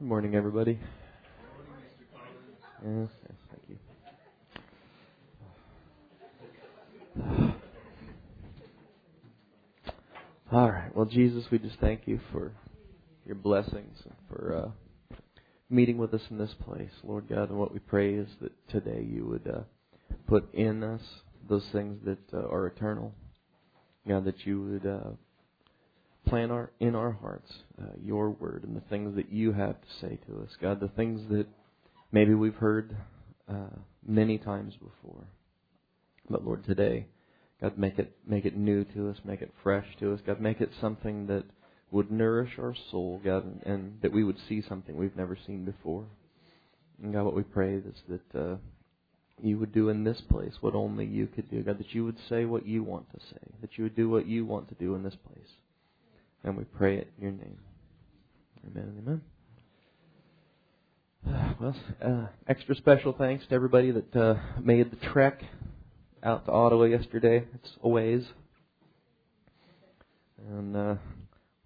Good 0.00 0.08
morning, 0.08 0.34
everybody. 0.34 0.80
Yes, 2.84 3.08
yes, 3.22 3.38
thank 3.48 3.62
you. 3.68 3.78
All 10.50 10.72
right. 10.72 10.92
Well, 10.96 11.06
Jesus, 11.06 11.44
we 11.52 11.60
just 11.60 11.78
thank 11.78 12.08
you 12.08 12.18
for 12.32 12.50
your 13.24 13.36
blessings 13.36 14.02
and 14.04 14.14
for 14.28 14.56
uh, 14.56 14.70
meeting 15.70 15.96
with 15.96 16.12
us 16.12 16.22
in 16.28 16.38
this 16.38 16.54
place, 16.64 16.90
Lord 17.04 17.28
God. 17.28 17.50
And 17.50 17.58
what 17.60 17.72
we 17.72 17.78
pray 17.78 18.14
is 18.14 18.28
that 18.40 18.50
today 18.68 19.06
you 19.08 19.24
would 19.26 19.46
uh, 19.46 19.60
put 20.26 20.52
in 20.52 20.82
us 20.82 21.02
those 21.48 21.68
things 21.70 22.00
that 22.04 22.18
uh, 22.36 22.48
are 22.48 22.66
eternal. 22.66 23.14
God, 24.08 24.24
that 24.24 24.44
you 24.44 24.60
would 24.60 24.86
uh, 24.90 25.10
plant 26.26 26.52
our, 26.52 26.70
in 26.80 26.94
our 26.94 27.12
hearts 27.12 27.52
uh, 27.80 27.86
your 28.02 28.30
word 28.30 28.64
and 28.64 28.76
the 28.76 28.88
things 28.88 29.14
that 29.16 29.30
you 29.30 29.52
have 29.52 29.80
to 29.80 29.88
say 30.00 30.18
to 30.26 30.42
us. 30.42 30.50
God, 30.60 30.80
the 30.80 30.88
things 30.88 31.20
that 31.30 31.46
maybe 32.12 32.34
we've 32.34 32.54
heard 32.54 32.96
uh, 33.48 33.76
many 34.06 34.38
times 34.38 34.74
before. 34.74 35.24
But 36.28 36.44
Lord, 36.44 36.64
today, 36.64 37.06
God, 37.60 37.78
make 37.78 37.98
it 37.98 38.16
make 38.26 38.44
it 38.44 38.56
new 38.56 38.84
to 38.84 39.10
us, 39.10 39.18
make 39.24 39.42
it 39.42 39.52
fresh 39.62 39.86
to 40.00 40.14
us. 40.14 40.20
God, 40.26 40.40
make 40.40 40.60
it 40.60 40.70
something 40.80 41.26
that 41.26 41.44
would 41.90 42.10
nourish 42.10 42.58
our 42.58 42.74
soul, 42.90 43.20
God, 43.24 43.44
and, 43.44 43.62
and 43.64 43.98
that 44.02 44.12
we 44.12 44.24
would 44.24 44.38
see 44.48 44.62
something 44.68 44.96
we've 44.96 45.16
never 45.16 45.38
seen 45.46 45.64
before. 45.64 46.04
And 47.02 47.12
God, 47.12 47.24
what 47.24 47.36
we 47.36 47.42
pray 47.42 47.74
is 47.74 47.94
that 48.08 48.38
uh, 48.38 48.56
you 49.42 49.58
would 49.58 49.72
do 49.72 49.88
in 49.88 50.04
this 50.04 50.20
place 50.28 50.54
what 50.60 50.74
only 50.74 51.04
you 51.04 51.26
could 51.26 51.50
do. 51.50 51.62
God, 51.62 51.78
that 51.78 51.94
you 51.94 52.04
would 52.04 52.18
say 52.28 52.44
what 52.44 52.66
you 52.66 52.82
want 52.82 53.10
to 53.12 53.20
say, 53.20 53.52
that 53.60 53.76
you 53.76 53.84
would 53.84 53.96
do 53.96 54.08
what 54.08 54.26
you 54.26 54.44
want 54.44 54.68
to 54.68 54.74
do 54.74 54.94
in 54.94 55.02
this 55.02 55.16
place. 55.26 55.48
And 56.44 56.58
we 56.58 56.64
pray 56.64 56.98
it 56.98 57.10
in 57.16 57.22
your 57.22 57.32
name. 57.32 57.58
Amen 58.66 58.84
and 58.84 58.98
amen. 58.98 59.22
Well, 61.60 61.74
uh, 62.02 62.26
extra 62.46 62.74
special 62.74 63.14
thanks 63.16 63.46
to 63.46 63.54
everybody 63.54 63.90
that 63.90 64.14
uh, 64.14 64.34
made 64.60 64.90
the 64.90 64.96
trek 64.96 65.42
out 66.22 66.44
to 66.44 66.52
Ottawa 66.52 66.84
yesterday. 66.84 67.44
It's 67.54 67.70
a 67.82 67.88
ways. 67.88 68.26
And 70.50 70.76
uh, 70.76 70.94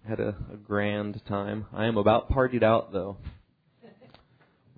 had 0.07 0.21
a, 0.21 0.35
a 0.53 0.55
grand 0.55 1.21
time. 1.27 1.65
I 1.73 1.85
am 1.87 1.97
about 1.97 2.31
partied 2.31 2.63
out, 2.63 2.93
though. 2.93 3.17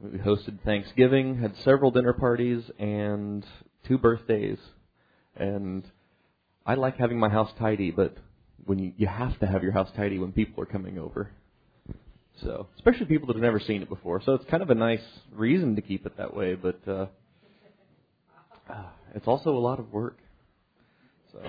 We 0.01 0.17
hosted 0.17 0.61
Thanksgiving, 0.65 1.37
had 1.39 1.55
several 1.57 1.91
dinner 1.91 2.13
parties, 2.13 2.63
and 2.79 3.45
two 3.85 3.99
birthdays. 3.99 4.57
And 5.35 5.83
I 6.65 6.73
like 6.73 6.97
having 6.97 7.19
my 7.19 7.29
house 7.29 7.51
tidy, 7.59 7.91
but 7.91 8.17
when 8.65 8.79
you 8.79 8.93
you 8.97 9.07
have 9.07 9.39
to 9.39 9.47
have 9.47 9.63
your 9.63 9.71
house 9.71 9.89
tidy 9.95 10.19
when 10.19 10.31
people 10.31 10.61
are 10.63 10.67
coming 10.67 10.97
over. 10.97 11.31
So, 12.43 12.67
especially 12.75 13.05
people 13.05 13.27
that 13.27 13.35
have 13.35 13.43
never 13.43 13.59
seen 13.59 13.81
it 13.81 13.89
before. 13.89 14.21
So 14.25 14.33
it's 14.33 14.45
kind 14.49 14.63
of 14.63 14.69
a 14.69 14.75
nice 14.75 15.03
reason 15.31 15.75
to 15.75 15.81
keep 15.81 16.05
it 16.05 16.17
that 16.17 16.35
way, 16.35 16.55
but 16.55 16.79
uh, 16.87 17.05
it's 19.13 19.27
also 19.27 19.51
a 19.51 19.59
lot 19.59 19.79
of 19.79 19.91
work. 19.91 20.17
So, 21.31 21.39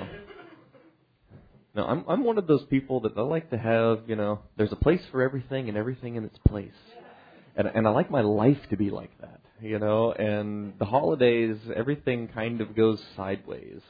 no, 1.74 1.84
I'm 1.84 2.04
I'm 2.08 2.24
one 2.24 2.38
of 2.38 2.46
those 2.46 2.64
people 2.68 3.00
that 3.00 3.16
I 3.16 3.22
like 3.22 3.50
to 3.50 3.58
have. 3.58 4.00
You 4.06 4.16
know, 4.16 4.40
there's 4.56 4.72
a 4.72 4.76
place 4.76 5.00
for 5.10 5.22
everything 5.22 5.68
and 5.68 5.78
everything 5.78 6.16
in 6.16 6.24
its 6.24 6.38
place, 6.46 6.70
and 7.56 7.66
and 7.66 7.86
I 7.86 7.90
like 7.90 8.10
my 8.10 8.20
life 8.20 8.58
to 8.70 8.76
be 8.76 8.90
like 8.90 9.10
that. 9.20 9.40
You 9.60 9.78
know, 9.78 10.12
and 10.12 10.74
the 10.78 10.84
holidays, 10.84 11.56
everything 11.74 12.28
kind 12.28 12.60
of 12.60 12.76
goes 12.76 13.02
sideways, 13.16 13.80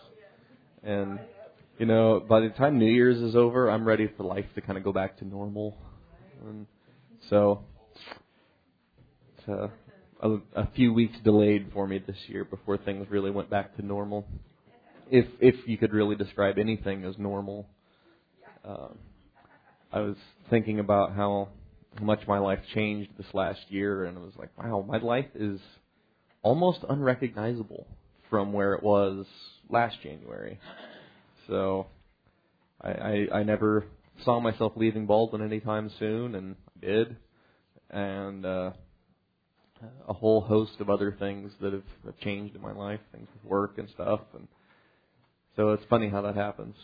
and 0.82 1.18
you 1.78 1.86
know, 1.86 2.20
by 2.20 2.40
the 2.40 2.50
time 2.50 2.78
New 2.78 2.90
Year's 2.90 3.18
is 3.18 3.34
over, 3.34 3.70
I'm 3.70 3.84
ready 3.84 4.08
for 4.16 4.24
life 4.24 4.46
to 4.54 4.60
kind 4.60 4.78
of 4.78 4.84
go 4.84 4.92
back 4.92 5.18
to 5.18 5.24
normal. 5.24 5.76
And 6.46 6.66
so, 7.30 7.64
it's 9.38 9.48
a, 9.48 9.70
a, 10.26 10.38
a 10.54 10.68
few 10.74 10.92
weeks 10.92 11.16
delayed 11.24 11.70
for 11.72 11.86
me 11.86 11.98
this 11.98 12.16
year 12.26 12.44
before 12.44 12.78
things 12.78 13.06
really 13.10 13.30
went 13.30 13.50
back 13.50 13.76
to 13.76 13.84
normal. 13.84 14.26
If 15.10 15.26
if 15.40 15.66
you 15.66 15.76
could 15.76 15.92
really 15.92 16.16
describe 16.16 16.58
anything 16.58 17.04
as 17.04 17.18
normal, 17.18 17.66
um, 18.64 18.98
I 19.92 20.00
was 20.00 20.16
thinking 20.48 20.78
about 20.78 21.14
how 21.14 21.48
much 22.00 22.20
my 22.26 22.38
life 22.38 22.60
changed 22.74 23.10
this 23.18 23.26
last 23.34 23.60
year, 23.68 24.04
and 24.04 24.16
I 24.16 24.20
was 24.20 24.32
like, 24.38 24.50
wow, 24.56 24.84
my 24.86 24.98
life 24.98 25.26
is 25.34 25.60
almost 26.42 26.80
unrecognizable 26.88 27.86
from 28.30 28.52
where 28.52 28.74
it 28.74 28.82
was 28.82 29.26
last 29.68 29.96
January. 30.02 30.58
So 31.48 31.86
I, 32.80 32.90
I, 32.90 33.26
I 33.34 33.42
never 33.42 33.84
saw 34.24 34.40
myself 34.40 34.72
leaving 34.76 35.06
Baldwin 35.06 35.42
anytime 35.42 35.90
soon, 35.98 36.34
and 36.34 36.56
I 36.76 36.86
did. 36.86 37.16
And 37.90 38.46
uh, 38.46 38.70
a 40.08 40.12
whole 40.12 40.40
host 40.40 40.80
of 40.80 40.88
other 40.88 41.14
things 41.18 41.52
that 41.60 41.72
have, 41.72 41.82
have 42.04 42.18
changed 42.20 42.54
in 42.54 42.62
my 42.62 42.72
life, 42.72 43.00
things 43.12 43.28
with 43.34 43.50
work 43.50 43.78
and 43.78 43.88
stuff. 43.90 44.20
And 44.34 44.48
so 45.56 45.70
it's 45.70 45.84
funny 45.90 46.08
how 46.08 46.22
that 46.22 46.36
happens. 46.36 46.76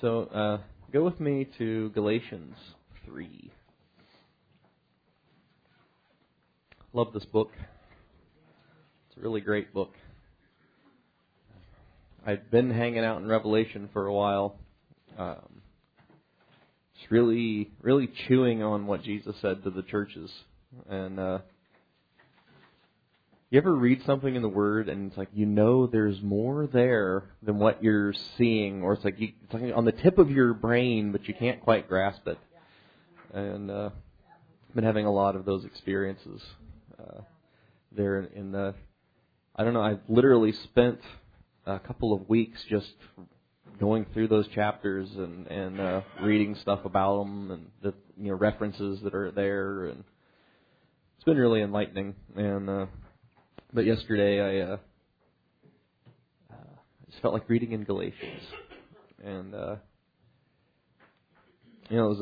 So 0.00 0.22
uh, 0.24 0.58
go 0.92 1.04
with 1.04 1.20
me 1.20 1.48
to 1.58 1.90
Galatians 1.90 2.56
3. 3.06 3.52
Love 6.92 7.12
this 7.12 7.24
book. 7.24 7.50
It's 9.08 9.18
a 9.18 9.20
really 9.20 9.40
great 9.40 9.72
book. 9.72 9.94
I've 12.24 12.52
been 12.52 12.70
hanging 12.70 13.04
out 13.04 13.20
in 13.20 13.26
Revelation 13.26 13.88
for 13.92 14.06
a 14.06 14.14
while. 14.14 14.56
Um, 15.18 15.60
just 16.96 17.10
really, 17.10 17.72
really 17.80 18.08
chewing 18.28 18.62
on 18.62 18.86
what 18.86 19.02
Jesus 19.02 19.34
said 19.42 19.64
to 19.64 19.70
the 19.70 19.82
churches. 19.82 20.30
And 20.88 21.18
uh, 21.18 21.38
you 23.50 23.58
ever 23.58 23.74
read 23.74 24.04
something 24.06 24.36
in 24.36 24.42
the 24.42 24.48
Word 24.48 24.88
and 24.88 25.08
it's 25.08 25.18
like 25.18 25.30
you 25.34 25.46
know 25.46 25.88
there's 25.88 26.22
more 26.22 26.68
there 26.68 27.24
than 27.42 27.58
what 27.58 27.82
you're 27.82 28.14
seeing, 28.38 28.82
or 28.82 28.92
it's 28.92 29.04
like 29.04 29.18
you, 29.18 29.32
it's 29.42 29.52
like 29.52 29.64
on 29.74 29.84
the 29.84 29.90
tip 29.90 30.18
of 30.18 30.30
your 30.30 30.54
brain, 30.54 31.10
but 31.10 31.26
you 31.26 31.34
can't 31.34 31.60
quite 31.60 31.88
grasp 31.88 32.28
it. 32.28 32.38
And 33.34 33.68
uh, 33.68 33.90
I've 34.68 34.74
been 34.76 34.84
having 34.84 35.06
a 35.06 35.12
lot 35.12 35.34
of 35.34 35.44
those 35.44 35.64
experiences 35.64 36.40
uh, 37.00 37.22
there 37.90 38.20
in 38.20 38.52
the. 38.52 38.74
I 39.56 39.64
don't 39.64 39.74
know. 39.74 39.82
I've 39.82 40.00
literally 40.08 40.52
spent 40.52 41.00
a 41.66 41.78
couple 41.78 42.12
of 42.12 42.28
weeks 42.28 42.58
just 42.68 42.92
going 43.78 44.06
through 44.12 44.28
those 44.28 44.46
chapters 44.48 45.08
and 45.16 45.46
and 45.46 45.80
uh, 45.80 46.00
reading 46.22 46.56
stuff 46.60 46.84
about 46.84 47.18
them 47.18 47.50
and 47.50 47.66
the 47.82 47.94
you 48.16 48.30
know 48.30 48.36
references 48.36 49.00
that 49.02 49.14
are 49.14 49.30
there. 49.30 49.86
And 49.86 50.04
it's 51.16 51.24
been 51.24 51.36
really 51.36 51.62
enlightening. 51.62 52.14
And 52.36 52.68
uh, 52.68 52.86
but 53.72 53.84
yesterday 53.84 54.40
I 54.40 54.72
uh, 54.72 54.76
uh, 56.50 56.76
just 57.10 57.22
felt 57.22 57.34
like 57.34 57.48
reading 57.48 57.72
in 57.72 57.84
Galatians. 57.84 58.42
And 59.24 59.54
uh, 59.54 59.76
you 61.88 61.96
know 61.96 62.06
it 62.06 62.18
was 62.18 62.20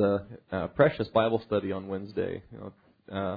a, 0.51 0.57
a 0.57 0.69
precious 0.69 1.09
Bible 1.09 1.43
study 1.47 1.73
on 1.73 1.89
Wednesday 1.89 2.43
you 2.53 2.59
know 2.59 3.17
uh, 3.17 3.37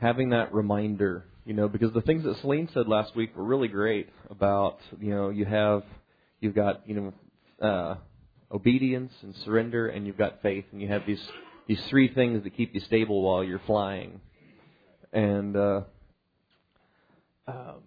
having 0.00 0.30
that 0.30 0.54
reminder 0.54 1.24
you 1.48 1.54
know, 1.54 1.66
because 1.66 1.94
the 1.94 2.02
things 2.02 2.24
that 2.24 2.36
Celine 2.42 2.68
said 2.74 2.88
last 2.88 3.16
week 3.16 3.34
were 3.34 3.42
really 3.42 3.68
great 3.68 4.10
about, 4.28 4.80
you 5.00 5.14
know, 5.14 5.30
you 5.30 5.46
have, 5.46 5.82
you've 6.40 6.54
got, 6.54 6.86
you 6.86 7.12
know, 7.58 7.66
uh, 7.66 7.96
obedience 8.52 9.14
and 9.22 9.34
surrender, 9.46 9.88
and 9.88 10.06
you've 10.06 10.18
got 10.18 10.42
faith, 10.42 10.66
and 10.72 10.82
you 10.82 10.88
have 10.88 11.06
these 11.06 11.26
these 11.66 11.80
three 11.88 12.12
things 12.12 12.42
that 12.44 12.54
keep 12.54 12.74
you 12.74 12.80
stable 12.80 13.22
while 13.22 13.42
you're 13.42 13.62
flying. 13.66 14.20
And 15.10 15.56
uh, 15.56 15.80
um, 17.46 17.80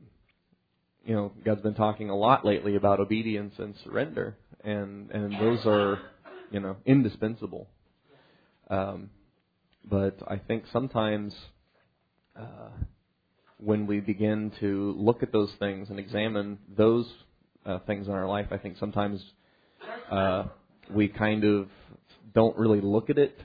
you 1.05 1.13
know, 1.13 1.31
God's 1.45 1.61
been 1.61 1.75
talking 1.75 2.09
a 2.09 2.17
lot 2.17 2.43
lately 2.43 2.75
about 2.75 2.99
obedience 2.99 3.53
and 3.59 3.75
surrender, 3.83 4.37
and 4.63 5.11
and 5.11 5.33
those 5.39 5.67
are, 5.67 5.99
you 6.49 6.61
know, 6.61 6.77
indispensable. 6.83 7.67
Um, 8.71 9.11
but 9.85 10.17
I 10.27 10.37
think 10.37 10.63
sometimes. 10.73 11.35
Uh, 12.35 12.69
when 13.63 13.85
we 13.85 13.99
begin 13.99 14.51
to 14.59 14.93
look 14.97 15.23
at 15.23 15.31
those 15.31 15.51
things 15.59 15.89
and 15.89 15.99
examine 15.99 16.57
those 16.75 17.05
uh, 17.65 17.79
things 17.85 18.07
in 18.07 18.13
our 18.13 18.27
life, 18.27 18.47
I 18.51 18.57
think 18.57 18.77
sometimes 18.77 19.23
uh, 20.11 20.45
we 20.89 21.07
kind 21.07 21.43
of 21.43 21.69
don't 22.33 22.57
really 22.57 22.81
look 22.81 23.09
at 23.09 23.17
it 23.17 23.37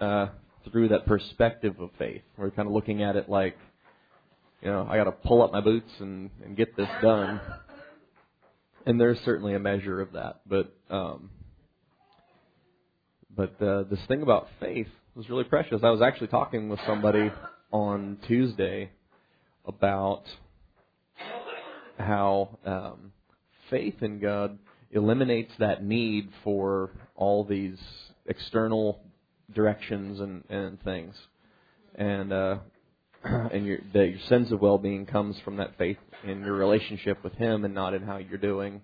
uh, 0.00 0.28
through 0.70 0.88
that 0.88 1.06
perspective 1.06 1.74
of 1.80 1.90
faith. 1.98 2.22
We're 2.36 2.50
kind 2.50 2.68
of 2.68 2.74
looking 2.74 3.02
at 3.02 3.16
it 3.16 3.28
like, 3.28 3.56
you 4.62 4.68
know, 4.68 4.86
I 4.88 4.96
got 4.96 5.04
to 5.04 5.12
pull 5.12 5.42
up 5.42 5.52
my 5.52 5.60
boots 5.60 5.90
and, 5.98 6.30
and 6.44 6.56
get 6.56 6.76
this 6.76 6.88
done. 7.02 7.40
And 8.86 9.00
there's 9.00 9.18
certainly 9.24 9.54
a 9.54 9.58
measure 9.58 10.00
of 10.00 10.12
that, 10.12 10.40
but 10.46 10.72
um, 10.88 11.30
but 13.34 13.60
uh, 13.62 13.84
this 13.84 14.00
thing 14.08 14.22
about 14.22 14.48
faith 14.60 14.88
was 15.14 15.28
really 15.28 15.44
precious. 15.44 15.80
I 15.82 15.90
was 15.90 16.00
actually 16.00 16.28
talking 16.28 16.68
with 16.68 16.80
somebody 16.86 17.30
on 17.70 18.18
Tuesday 18.26 18.90
about 19.66 20.24
how 21.98 22.58
um, 22.64 23.12
faith 23.70 24.02
in 24.02 24.20
God 24.20 24.58
eliminates 24.90 25.52
that 25.58 25.84
need 25.84 26.30
for 26.44 26.90
all 27.14 27.44
these 27.44 27.78
external 28.26 29.00
directions 29.54 30.20
and 30.20 30.44
and 30.48 30.82
things, 30.82 31.14
and 31.94 32.32
uh, 32.32 32.58
and 33.24 33.66
your 33.66 33.78
that 33.92 34.08
your 34.08 34.20
sense 34.28 34.50
of 34.52 34.60
well-being 34.60 35.06
comes 35.06 35.36
from 35.44 35.56
that 35.56 35.76
faith 35.78 35.98
in 36.24 36.40
your 36.40 36.54
relationship 36.54 37.22
with 37.22 37.34
Him 37.34 37.64
and 37.64 37.74
not 37.74 37.94
in 37.94 38.02
how 38.02 38.18
you're 38.18 38.38
doing. 38.38 38.80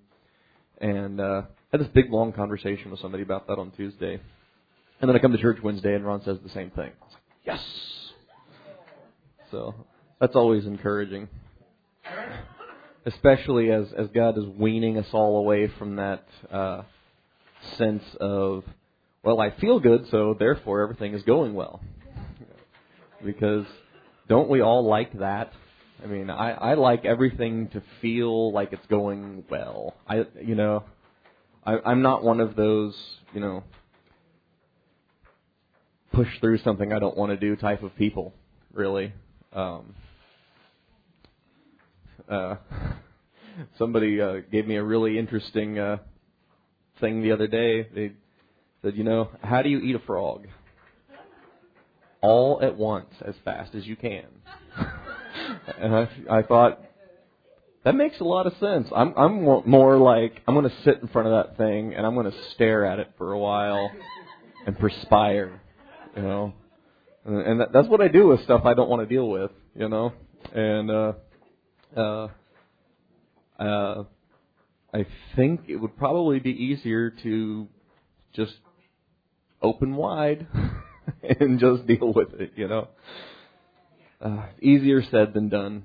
And 0.81 1.21
uh, 1.21 1.43
I 1.47 1.76
had 1.76 1.81
this 1.81 1.88
big 1.94 2.11
long 2.11 2.32
conversation 2.32 2.91
with 2.91 3.00
somebody 3.00 3.23
about 3.23 3.47
that 3.47 3.59
on 3.59 3.71
Tuesday, 3.73 4.21
and 5.00 5.09
then 5.09 5.17
I 5.17 5.19
come 5.19 5.32
to 5.32 5.38
church 5.38 5.59
Wednesday 5.62 5.94
and 5.94 6.05
Ron 6.05 6.23
says 6.25 6.38
the 6.43 6.50
same 6.50 6.71
thing. 6.71 6.91
I 7.00 7.05
was 7.05 7.12
like, 7.12 7.23
yes. 7.44 7.61
So 9.50 9.75
that's 10.25 10.37
always 10.37 10.65
encouraging, 10.65 11.29
especially 13.05 13.71
as 13.71 13.93
as 13.94 14.09
God 14.09 14.38
is 14.38 14.47
weaning 14.47 14.97
us 14.97 15.05
all 15.12 15.37
away 15.37 15.71
from 15.79 15.97
that 15.97 16.25
uh, 16.50 16.81
sense 17.76 18.03
of, 18.19 18.65
well, 19.23 19.38
I 19.38 19.50
feel 19.61 19.81
good, 19.81 20.06
so 20.11 20.35
therefore 20.38 20.81
everything 20.81 21.12
is 21.12 21.23
going 21.25 21.53
well. 21.53 21.82
Because 23.23 23.67
don't 24.26 24.49
we 24.49 24.62
all 24.62 24.88
like 24.88 25.19
that? 25.19 25.53
I 26.03 26.06
mean, 26.06 26.31
I, 26.31 26.53
I 26.53 26.75
like 26.75 27.05
everything 27.05 27.69
to 27.75 27.82
feel 28.00 28.50
like 28.50 28.73
it's 28.73 28.87
going 28.87 29.44
well. 29.50 29.94
I, 30.09 30.25
you 30.43 30.55
know, 30.55 30.85
I, 31.67 31.76
I'm 31.85 32.00
not 32.00 32.25
one 32.25 32.41
of 32.41 32.56
those, 32.56 32.97
you 33.35 33.41
know, 33.41 33.62
push 36.15 36.29
through 36.41 36.61
something 36.61 36.94
I 36.94 36.99
don't 36.99 37.17
want 37.17 37.31
to 37.31 37.37
do 37.37 37.56
type 37.56 37.82
of 37.82 37.94
people, 37.97 38.32
really. 38.73 39.12
Um, 39.53 39.94
uh, 42.29 42.56
somebody 43.79 44.21
uh, 44.21 44.37
gave 44.50 44.67
me 44.67 44.76
a 44.76 44.82
really 44.82 45.19
interesting 45.19 45.79
uh, 45.79 45.99
thing 47.00 47.23
the 47.23 47.32
other 47.32 47.47
day. 47.47 47.88
They 47.94 48.12
said, 48.82 48.97
you 48.97 49.05
know, 49.05 49.31
how 49.43 49.62
do 49.62 49.69
you 49.69 49.79
eat 49.79 49.94
a 49.94 50.00
frog? 50.00 50.47
All 52.21 52.61
at 52.62 52.76
once, 52.76 53.11
as 53.25 53.35
fast 53.44 53.75
as 53.75 53.87
you 53.87 53.97
can. 53.97 54.25
and 55.79 55.94
I, 55.94 56.09
I 56.31 56.43
thought, 56.43 56.81
that 57.85 57.94
makes 57.94 58.19
a 58.21 58.25
lot 58.25 58.47
of 58.47 58.55
sense. 58.59 58.88
I'm, 58.97 59.12
I'm 59.17 59.43
more 59.69 59.99
like, 59.99 60.41
I'm 60.49 60.55
going 60.55 60.69
to 60.69 60.82
sit 60.85 61.03
in 61.03 61.09
front 61.09 61.29
of 61.29 61.44
that 61.44 61.59
thing 61.59 61.94
and 61.94 62.06
I'm 62.06 62.15
going 62.15 62.31
to 62.31 62.38
stare 62.55 62.87
at 62.87 62.99
it 62.99 63.11
for 63.19 63.32
a 63.32 63.38
while 63.38 63.91
and 64.67 64.79
perspire, 64.79 65.61
you 66.17 66.23
know. 66.23 66.55
And, 67.26 67.41
and 67.41 67.61
that, 67.61 67.73
that's 67.75 67.88
what 67.88 68.00
I 68.00 68.09
do 68.09 68.29
with 68.29 68.43
stuff 68.44 68.62
I 68.65 68.73
don't 68.73 68.88
want 68.88 69.06
to 69.06 69.15
deal 69.15 69.29
with, 69.29 69.50
you 69.76 69.88
know. 69.91 70.15
And, 70.55 70.91
uh, 70.91 71.12
uh, 71.96 72.29
uh, 73.58 74.05
I 74.93 75.06
think 75.37 75.62
it 75.69 75.76
would 75.76 75.96
probably 75.96 76.38
be 76.38 76.50
easier 76.50 77.11
to 77.23 77.69
just 78.35 78.55
open 79.62 79.96
wide 79.96 80.46
and 81.41 81.58
just 81.58 81.87
deal 81.87 82.12
with 82.12 82.32
it, 82.35 82.52
you 82.56 82.69
know. 82.69 82.88
Uh, 84.20 84.46
easier 84.61 85.02
said 85.11 85.35
than 85.35 85.49
done. 85.49 85.82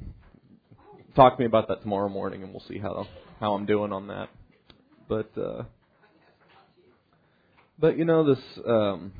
Talk 1.15 1.35
to 1.35 1.39
me 1.39 1.45
about 1.45 1.67
that 1.67 1.81
tomorrow 1.81 2.09
morning, 2.09 2.43
and 2.43 2.51
we'll 2.51 2.63
see 2.67 2.77
how 2.77 3.07
how 3.39 3.53
I'm 3.53 3.65
doing 3.65 3.91
on 3.91 4.07
that. 4.07 4.29
But 5.07 5.37
uh, 5.37 5.63
but 7.79 7.97
you 7.97 8.05
know 8.05 8.23
this, 8.23 8.43
um, 8.65 9.11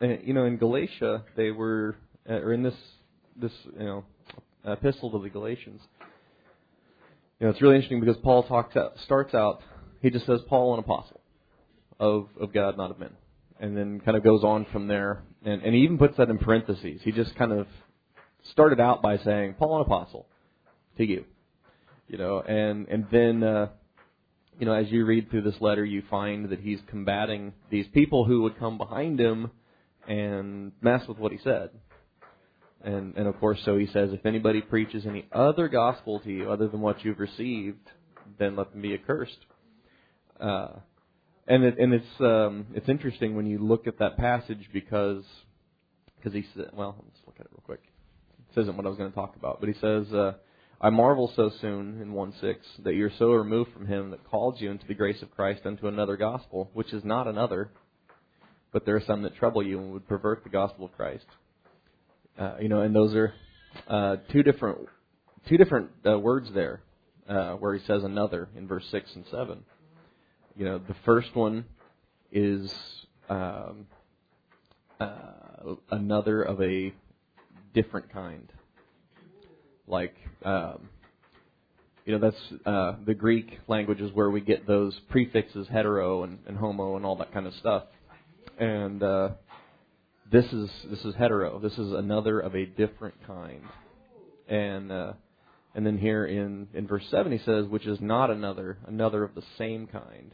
you 0.00 0.32
know 0.32 0.46
in 0.46 0.56
Galatia 0.56 1.24
they 1.36 1.50
were, 1.50 1.94
uh, 2.28 2.34
or 2.34 2.52
in 2.52 2.62
this 2.62 2.74
this 3.36 3.52
you 3.78 3.84
know 3.84 4.04
epistle 4.72 5.10
to 5.12 5.18
the 5.22 5.30
Galatians 5.30 5.80
you 7.38 7.46
know, 7.46 7.52
it's 7.52 7.62
really 7.62 7.76
interesting 7.76 8.00
because 8.00 8.16
Paul 8.16 8.42
talks 8.42 8.76
out, 8.76 8.94
starts 9.04 9.32
out, 9.32 9.60
he 10.02 10.10
just 10.10 10.26
says 10.26 10.40
Paul 10.48 10.74
an 10.74 10.80
apostle 10.80 11.20
of 12.00 12.28
of 12.40 12.52
God, 12.52 12.76
not 12.76 12.90
of 12.90 12.98
men, 12.98 13.12
and 13.60 13.76
then 13.76 14.00
kind 14.00 14.16
of 14.16 14.24
goes 14.24 14.42
on 14.42 14.66
from 14.72 14.88
there, 14.88 15.22
and 15.44 15.62
and 15.62 15.74
he 15.74 15.82
even 15.82 15.98
puts 15.98 16.16
that 16.16 16.30
in 16.30 16.38
parentheses. 16.38 17.00
He 17.02 17.12
just 17.12 17.36
kind 17.36 17.52
of 17.52 17.68
started 18.50 18.80
out 18.80 19.02
by 19.02 19.18
saying 19.18 19.54
Paul 19.54 19.76
an 19.76 19.82
apostle 19.82 20.26
to 20.96 21.06
you, 21.06 21.24
you 22.08 22.18
know, 22.18 22.40
and 22.40 22.88
and 22.88 23.06
then. 23.10 23.42
Uh, 23.42 23.68
you 24.60 24.66
know, 24.66 24.72
as 24.72 24.90
you 24.90 25.04
read 25.04 25.30
through 25.30 25.42
this 25.42 25.60
letter, 25.60 25.84
you 25.84 26.02
find 26.10 26.48
that 26.48 26.58
he's 26.58 26.80
combating 26.88 27.52
these 27.70 27.86
people 27.94 28.24
who 28.24 28.42
would 28.42 28.58
come 28.58 28.76
behind 28.76 29.20
him 29.20 29.52
and 30.08 30.72
mess 30.80 31.06
with 31.06 31.16
what 31.16 31.30
he 31.30 31.38
said. 31.38 31.70
And, 32.84 33.16
and 33.16 33.26
of 33.26 33.38
course, 33.40 33.58
so 33.64 33.76
he 33.76 33.86
says, 33.86 34.12
if 34.12 34.24
anybody 34.24 34.60
preaches 34.60 35.04
any 35.04 35.26
other 35.32 35.68
gospel 35.68 36.20
to 36.20 36.30
you 36.30 36.50
other 36.50 36.68
than 36.68 36.80
what 36.80 37.04
you've 37.04 37.18
received, 37.18 37.90
then 38.38 38.54
let 38.56 38.70
them 38.72 38.82
be 38.82 38.94
accursed. 38.94 39.38
Uh, 40.40 40.68
and 41.48 41.64
it, 41.64 41.78
and 41.78 41.92
it's 41.94 42.20
um, 42.20 42.66
it's 42.74 42.88
interesting 42.88 43.34
when 43.34 43.46
you 43.46 43.58
look 43.58 43.86
at 43.86 43.98
that 43.98 44.16
passage 44.16 44.68
because 44.72 45.24
because 46.16 46.32
he 46.32 46.44
said, 46.54 46.70
well, 46.72 46.96
let's 47.04 47.20
look 47.26 47.36
at 47.40 47.46
it 47.46 47.52
real 47.52 47.62
quick. 47.64 47.82
This 48.48 48.62
isn't 48.62 48.76
what 48.76 48.86
I 48.86 48.88
was 48.88 48.98
going 48.98 49.10
to 49.10 49.14
talk 49.14 49.34
about, 49.36 49.60
but 49.60 49.68
he 49.68 49.74
says, 49.80 50.12
uh, 50.12 50.34
I 50.80 50.90
marvel 50.90 51.32
so 51.34 51.50
soon 51.60 52.00
in 52.00 52.12
one 52.12 52.32
six 52.40 52.60
that 52.84 52.94
you're 52.94 53.10
so 53.18 53.32
removed 53.32 53.72
from 53.72 53.86
him 53.86 54.10
that 54.10 54.24
called 54.24 54.60
you 54.60 54.70
into 54.70 54.86
the 54.86 54.94
grace 54.94 55.20
of 55.22 55.30
Christ 55.34 55.62
unto 55.64 55.88
another 55.88 56.16
gospel, 56.16 56.70
which 56.74 56.92
is 56.92 57.04
not 57.04 57.26
another, 57.26 57.70
but 58.72 58.84
there 58.84 58.96
are 58.96 59.02
some 59.04 59.22
that 59.22 59.36
trouble 59.36 59.62
you 59.62 59.78
and 59.78 59.92
would 59.92 60.06
pervert 60.06 60.44
the 60.44 60.50
gospel 60.50 60.86
of 60.86 60.92
Christ. 60.92 61.26
Uh, 62.38 62.54
you 62.60 62.68
know, 62.68 62.82
and 62.82 62.94
those 62.94 63.14
are 63.14 63.34
uh, 63.88 64.16
two 64.30 64.42
different 64.42 64.78
two 65.48 65.56
different 65.56 65.90
uh, 66.06 66.18
words 66.18 66.50
there, 66.54 66.80
uh, 67.28 67.54
where 67.54 67.74
he 67.74 67.84
says 67.86 68.04
another 68.04 68.48
in 68.56 68.68
verse 68.68 68.84
six 68.90 69.10
and 69.14 69.24
seven. 69.30 69.64
You 70.56 70.64
know, 70.66 70.78
the 70.78 70.94
first 71.04 71.34
one 71.34 71.64
is 72.30 72.72
um, 73.28 73.86
uh, 75.00 75.74
another 75.90 76.42
of 76.42 76.62
a 76.62 76.92
different 77.74 78.12
kind, 78.12 78.52
like. 79.86 80.14
Um, 80.44 80.88
you 82.04 82.18
know 82.18 82.30
that's 82.30 82.52
uh, 82.64 82.96
the 83.04 83.12
Greek 83.12 83.58
language 83.68 84.00
is 84.00 84.10
where 84.12 84.30
we 84.30 84.40
get 84.40 84.66
those 84.66 84.98
prefixes 85.10 85.68
hetero 85.68 86.22
and, 86.22 86.38
and 86.46 86.56
homo 86.56 86.96
and 86.96 87.04
all 87.04 87.16
that 87.16 87.34
kind 87.34 87.46
of 87.46 87.52
stuff, 87.56 87.82
and 88.58 89.02
uh, 89.02 89.28
this 90.30 90.44
is 90.52 90.70
this 90.90 91.04
is 91.04 91.14
hetero. 91.14 91.58
This 91.58 91.72
is 91.72 91.92
another 91.92 92.40
of 92.40 92.54
a 92.54 92.66
different 92.66 93.14
kind. 93.26 93.62
And 94.48 94.92
uh, 94.92 95.12
and 95.74 95.86
then 95.86 95.98
here 95.98 96.26
in 96.26 96.68
in 96.74 96.86
verse 96.86 97.04
seven 97.10 97.32
he 97.32 97.38
says, 97.38 97.66
which 97.66 97.86
is 97.86 98.00
not 98.00 98.30
another, 98.30 98.78
another 98.86 99.24
of 99.24 99.34
the 99.34 99.42
same 99.56 99.86
kind. 99.86 100.32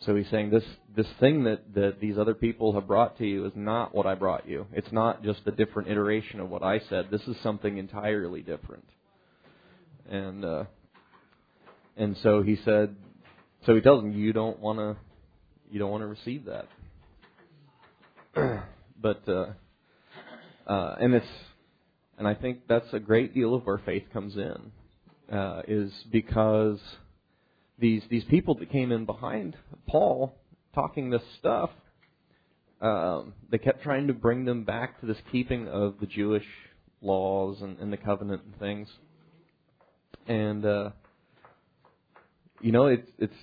So 0.00 0.14
he's 0.14 0.28
saying 0.30 0.50
this 0.50 0.64
this 0.94 1.06
thing 1.20 1.44
that 1.44 1.74
that 1.74 2.00
these 2.00 2.18
other 2.18 2.34
people 2.34 2.74
have 2.74 2.86
brought 2.86 3.18
to 3.18 3.26
you 3.26 3.46
is 3.46 3.52
not 3.54 3.94
what 3.94 4.06
I 4.06 4.14
brought 4.14 4.48
you. 4.48 4.66
It's 4.72 4.92
not 4.92 5.22
just 5.22 5.40
a 5.46 5.52
different 5.52 5.88
iteration 5.90 6.40
of 6.40 6.50
what 6.50 6.62
I 6.62 6.80
said. 6.88 7.06
This 7.10 7.22
is 7.22 7.36
something 7.42 7.78
entirely 7.78 8.42
different. 8.42 8.88
And 10.10 10.44
uh, 10.44 10.64
and 11.96 12.16
so 12.22 12.42
he 12.42 12.56
said, 12.64 12.94
so 13.64 13.74
he 13.74 13.80
tells 13.80 14.02
them, 14.02 14.12
you 14.12 14.32
don't 14.32 14.58
want 14.60 14.78
to 14.78 14.96
you 15.70 15.78
don't 15.78 15.90
want 15.90 16.02
to 16.02 16.08
receive 16.08 16.46
that. 16.46 16.68
but 19.00 19.22
uh, 19.28 19.52
uh, 20.66 20.96
and 21.00 21.14
it's 21.14 21.26
and 22.18 22.26
I 22.26 22.34
think 22.34 22.60
that's 22.68 22.92
a 22.92 22.98
great 22.98 23.34
deal 23.34 23.54
of 23.54 23.66
where 23.66 23.78
faith 23.78 24.04
comes 24.12 24.36
in 24.36 24.72
uh, 25.36 25.62
is 25.68 25.92
because 26.10 26.78
these 27.78 28.02
these 28.10 28.24
people 28.24 28.54
that 28.56 28.70
came 28.70 28.92
in 28.92 29.04
behind 29.04 29.56
Paul 29.86 30.34
talking 30.74 31.10
this 31.10 31.22
stuff, 31.38 31.70
um, 32.80 33.34
they 33.50 33.58
kept 33.58 33.82
trying 33.82 34.06
to 34.06 34.14
bring 34.14 34.44
them 34.44 34.64
back 34.64 35.00
to 35.00 35.06
this 35.06 35.18
keeping 35.32 35.68
of 35.68 35.96
the 36.00 36.06
Jewish 36.06 36.46
laws 37.00 37.58
and, 37.60 37.78
and 37.78 37.92
the 37.92 37.96
covenant 37.96 38.42
and 38.44 38.58
things, 38.58 38.88
and 40.26 40.64
uh, 40.64 40.90
you 42.60 42.72
know 42.72 42.86
it's 42.86 43.10
it's 43.18 43.34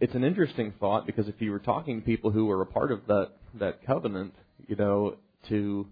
it's 0.00 0.14
an 0.14 0.24
interesting 0.24 0.72
thought 0.80 1.06
because 1.06 1.28
if 1.28 1.40
you 1.40 1.50
were 1.50 1.60
talking 1.60 2.00
to 2.00 2.04
people 2.06 2.30
who 2.30 2.46
were 2.46 2.62
a 2.62 2.66
part 2.66 2.90
of 2.90 3.06
that 3.06 3.30
that 3.54 3.86
covenant, 3.86 4.34
you 4.66 4.76
know, 4.76 5.16
to 5.48 5.86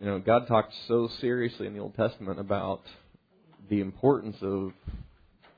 you 0.00 0.06
know, 0.06 0.18
God 0.20 0.46
talks 0.46 0.74
so 0.86 1.08
seriously 1.20 1.66
in 1.66 1.74
the 1.74 1.80
Old 1.80 1.96
Testament 1.96 2.38
about 2.38 2.82
the 3.68 3.80
importance 3.80 4.36
of 4.42 4.72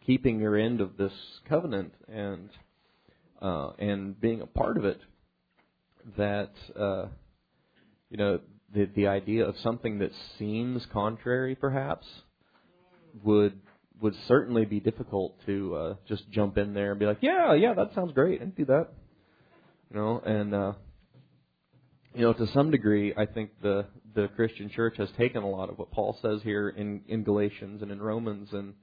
keeping 0.06 0.40
your 0.40 0.56
end 0.56 0.80
of 0.80 0.96
this 0.96 1.12
covenant 1.48 1.92
and 2.08 2.48
uh, 3.42 3.70
and 3.78 4.18
being 4.20 4.40
a 4.40 4.46
part 4.46 4.76
of 4.78 4.84
it. 4.84 5.00
That 6.16 6.52
uh, 6.78 7.06
you 8.08 8.16
know 8.16 8.40
the 8.74 8.88
the 8.94 9.08
idea 9.08 9.44
of 9.44 9.56
something 9.62 9.98
that 9.98 10.12
seems 10.38 10.86
contrary, 10.92 11.54
perhaps, 11.54 12.06
would 13.22 13.60
would 14.00 14.14
certainly 14.26 14.64
be 14.64 14.80
difficult 14.80 15.36
to 15.44 15.74
uh, 15.76 15.94
just 16.08 16.30
jump 16.30 16.56
in 16.56 16.72
there 16.72 16.92
and 16.92 16.98
be 16.98 17.04
like, 17.04 17.18
yeah, 17.20 17.52
yeah, 17.52 17.74
that 17.74 17.94
sounds 17.94 18.12
great, 18.12 18.40
and 18.40 18.56
do 18.56 18.64
that. 18.64 18.88
You 19.90 19.96
know, 19.96 20.22
and 20.24 20.54
uh, 20.54 20.72
you 22.14 22.22
know, 22.22 22.32
to 22.32 22.46
some 22.48 22.70
degree, 22.70 23.14
I 23.16 23.26
think 23.26 23.50
the 23.62 23.86
the 24.14 24.28
Christian 24.34 24.68
church 24.68 24.96
has 24.98 25.08
taken 25.16 25.42
a 25.42 25.48
lot 25.48 25.68
of 25.70 25.78
what 25.78 25.90
Paul 25.92 26.18
says 26.20 26.40
here 26.42 26.68
in 26.68 27.02
in 27.08 27.22
Galatians 27.22 27.82
and 27.82 27.90
in 27.90 28.02
Romans, 28.02 28.48
and 28.52 28.74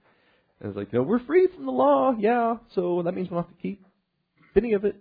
it's 0.61 0.75
like, 0.75 0.91
you 0.91 0.99
know, 0.99 1.03
we're 1.03 1.23
free 1.25 1.47
from 1.53 1.65
the 1.65 1.71
law, 1.71 2.13
yeah, 2.17 2.55
so 2.73 3.01
that 3.03 3.13
means 3.13 3.29
we 3.29 3.35
don't 3.35 3.45
have 3.45 3.55
to 3.55 3.61
keep 3.61 3.85
any 4.55 4.73
of 4.73 4.85
it. 4.85 4.95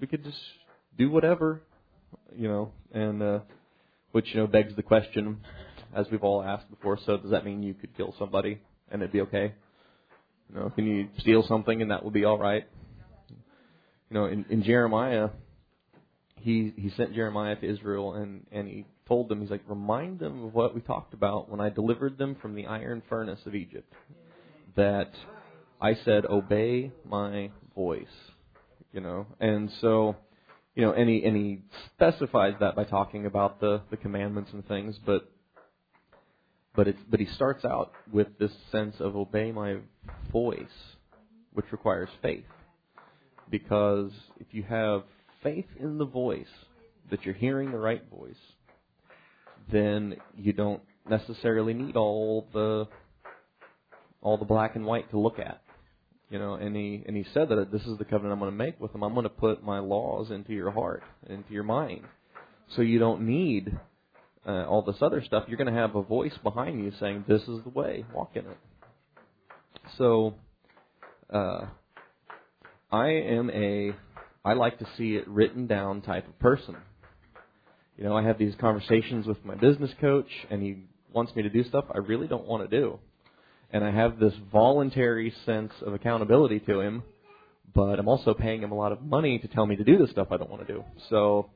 We 0.00 0.06
could 0.06 0.24
just 0.24 0.38
do 0.96 1.10
whatever, 1.10 1.62
you 2.34 2.48
know, 2.48 2.72
and 2.92 3.22
uh, 3.22 3.38
which 4.12 4.26
you 4.32 4.40
know 4.40 4.46
begs 4.46 4.74
the 4.76 4.82
question, 4.82 5.38
as 5.94 6.06
we've 6.10 6.22
all 6.22 6.42
asked 6.42 6.70
before. 6.70 6.98
So 7.04 7.16
does 7.16 7.30
that 7.30 7.44
mean 7.44 7.62
you 7.62 7.74
could 7.74 7.96
kill 7.96 8.14
somebody 8.18 8.60
and 8.90 9.02
it'd 9.02 9.12
be 9.12 9.22
okay? 9.22 9.54
You 10.48 10.60
know, 10.60 10.70
can 10.70 10.86
you 10.86 11.08
steal 11.18 11.44
something 11.46 11.82
and 11.82 11.90
that 11.90 12.04
would 12.04 12.14
be 12.14 12.24
all 12.24 12.38
right? 12.38 12.64
You 14.10 14.14
know, 14.14 14.26
in, 14.26 14.46
in 14.48 14.62
Jeremiah, 14.62 15.30
he 16.46 16.72
he 16.76 16.90
sent 16.90 17.12
Jeremiah 17.12 17.56
to 17.56 17.68
Israel 17.68 18.14
and 18.14 18.46
and 18.52 18.68
he 18.68 18.86
told 19.08 19.28
them 19.28 19.40
he's 19.40 19.50
like 19.50 19.64
remind 19.66 20.20
them 20.20 20.44
of 20.44 20.54
what 20.54 20.76
we 20.76 20.80
talked 20.80 21.12
about 21.12 21.50
when 21.50 21.60
I 21.60 21.70
delivered 21.70 22.18
them 22.18 22.36
from 22.40 22.54
the 22.54 22.66
iron 22.66 23.02
furnace 23.08 23.40
of 23.46 23.56
Egypt 23.56 23.92
that 24.76 25.10
I 25.80 25.94
said 26.04 26.24
obey 26.24 26.92
my 27.04 27.50
voice 27.74 28.06
you 28.92 29.00
know? 29.00 29.26
And 29.40 29.72
so 29.80 30.14
you 30.76 30.82
know 30.82 30.92
and 30.92 31.08
he 31.10 31.24
and 31.24 31.36
he 31.36 31.62
specifies 31.92 32.54
that 32.60 32.76
by 32.76 32.84
talking 32.84 33.26
about 33.26 33.58
the 33.58 33.82
the 33.90 33.96
commandments 33.96 34.50
and 34.52 34.66
things 34.68 34.96
but 35.04 35.28
but 36.76 36.86
it's 36.86 37.00
but 37.10 37.18
he 37.18 37.26
starts 37.26 37.64
out 37.64 37.90
with 38.12 38.38
this 38.38 38.52
sense 38.70 38.94
of 39.00 39.16
obey 39.16 39.50
my 39.50 39.78
voice 40.30 40.78
which 41.54 41.66
requires 41.72 42.10
faith. 42.22 42.44
Because 43.50 44.12
if 44.38 44.48
you 44.52 44.62
have 44.62 45.02
faith 45.42 45.66
in 45.78 45.98
the 45.98 46.04
voice, 46.04 46.46
that 47.10 47.24
you're 47.24 47.34
hearing 47.34 47.70
the 47.70 47.78
right 47.78 48.02
voice, 48.10 48.34
then 49.70 50.16
you 50.36 50.52
don't 50.52 50.82
necessarily 51.08 51.74
need 51.74 51.96
all 51.96 52.48
the 52.52 52.86
all 54.22 54.38
the 54.38 54.44
black 54.44 54.74
and 54.76 54.84
white 54.84 55.10
to 55.10 55.18
look 55.18 55.38
at. 55.38 55.60
You 56.30 56.40
know, 56.40 56.54
and 56.54 56.74
he 56.74 57.04
and 57.06 57.16
he 57.16 57.24
said 57.32 57.48
that 57.50 57.70
this 57.70 57.82
is 57.82 57.98
the 57.98 58.04
covenant 58.04 58.32
I'm 58.32 58.40
going 58.40 58.50
to 58.50 58.56
make 58.56 58.80
with 58.80 58.92
them. 58.92 59.04
I'm 59.04 59.14
going 59.14 59.24
to 59.24 59.30
put 59.30 59.62
my 59.62 59.78
laws 59.78 60.30
into 60.30 60.52
your 60.52 60.72
heart, 60.72 61.04
into 61.28 61.52
your 61.52 61.62
mind, 61.62 62.02
so 62.74 62.82
you 62.82 62.98
don't 62.98 63.22
need 63.22 63.78
uh, 64.44 64.64
all 64.66 64.82
this 64.82 64.96
other 65.00 65.22
stuff. 65.22 65.44
You're 65.46 65.58
going 65.58 65.72
to 65.72 65.80
have 65.80 65.94
a 65.94 66.02
voice 66.02 66.36
behind 66.42 66.82
you 66.84 66.92
saying, 66.98 67.26
"This 67.28 67.42
is 67.42 67.62
the 67.62 67.70
way. 67.70 68.04
Walk 68.12 68.32
in 68.34 68.44
it." 68.46 68.58
So, 69.98 70.34
uh, 71.32 71.66
I 72.90 73.06
am 73.06 73.50
a 73.50 73.92
I 74.46 74.52
like 74.52 74.78
to 74.78 74.86
see 74.96 75.16
it 75.16 75.26
written 75.26 75.66
down 75.66 76.02
type 76.02 76.28
of 76.28 76.38
person. 76.38 76.76
You 77.98 78.04
know, 78.04 78.16
I 78.16 78.22
have 78.22 78.38
these 78.38 78.54
conversations 78.60 79.26
with 79.26 79.44
my 79.44 79.56
business 79.56 79.90
coach, 80.00 80.28
and 80.48 80.62
he 80.62 80.84
wants 81.12 81.34
me 81.34 81.42
to 81.42 81.48
do 81.48 81.64
stuff 81.64 81.86
I 81.92 81.98
really 81.98 82.28
don't 82.28 82.46
want 82.46 82.70
to 82.70 82.80
do. 82.80 83.00
And 83.72 83.82
I 83.82 83.90
have 83.90 84.20
this 84.20 84.34
voluntary 84.52 85.34
sense 85.44 85.72
of 85.84 85.94
accountability 85.94 86.60
to 86.60 86.78
him, 86.78 87.02
but 87.74 87.98
I'm 87.98 88.06
also 88.06 88.34
paying 88.34 88.62
him 88.62 88.70
a 88.70 88.76
lot 88.76 88.92
of 88.92 89.02
money 89.02 89.40
to 89.40 89.48
tell 89.48 89.66
me 89.66 89.74
to 89.74 89.82
do 89.82 89.98
the 89.98 90.06
stuff 90.12 90.28
I 90.30 90.36
don't 90.36 90.48
want 90.48 90.64
to 90.64 90.72
do. 90.72 90.84
So, 91.10 91.50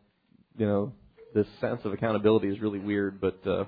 you 0.59 0.67
know, 0.67 0.93
this 1.33 1.47
sense 1.61 1.83
of 1.85 1.93
accountability 1.93 2.49
is 2.49 2.59
really 2.59 2.81
weird, 2.81 3.21
but 3.21 3.39
uh, 3.47 3.67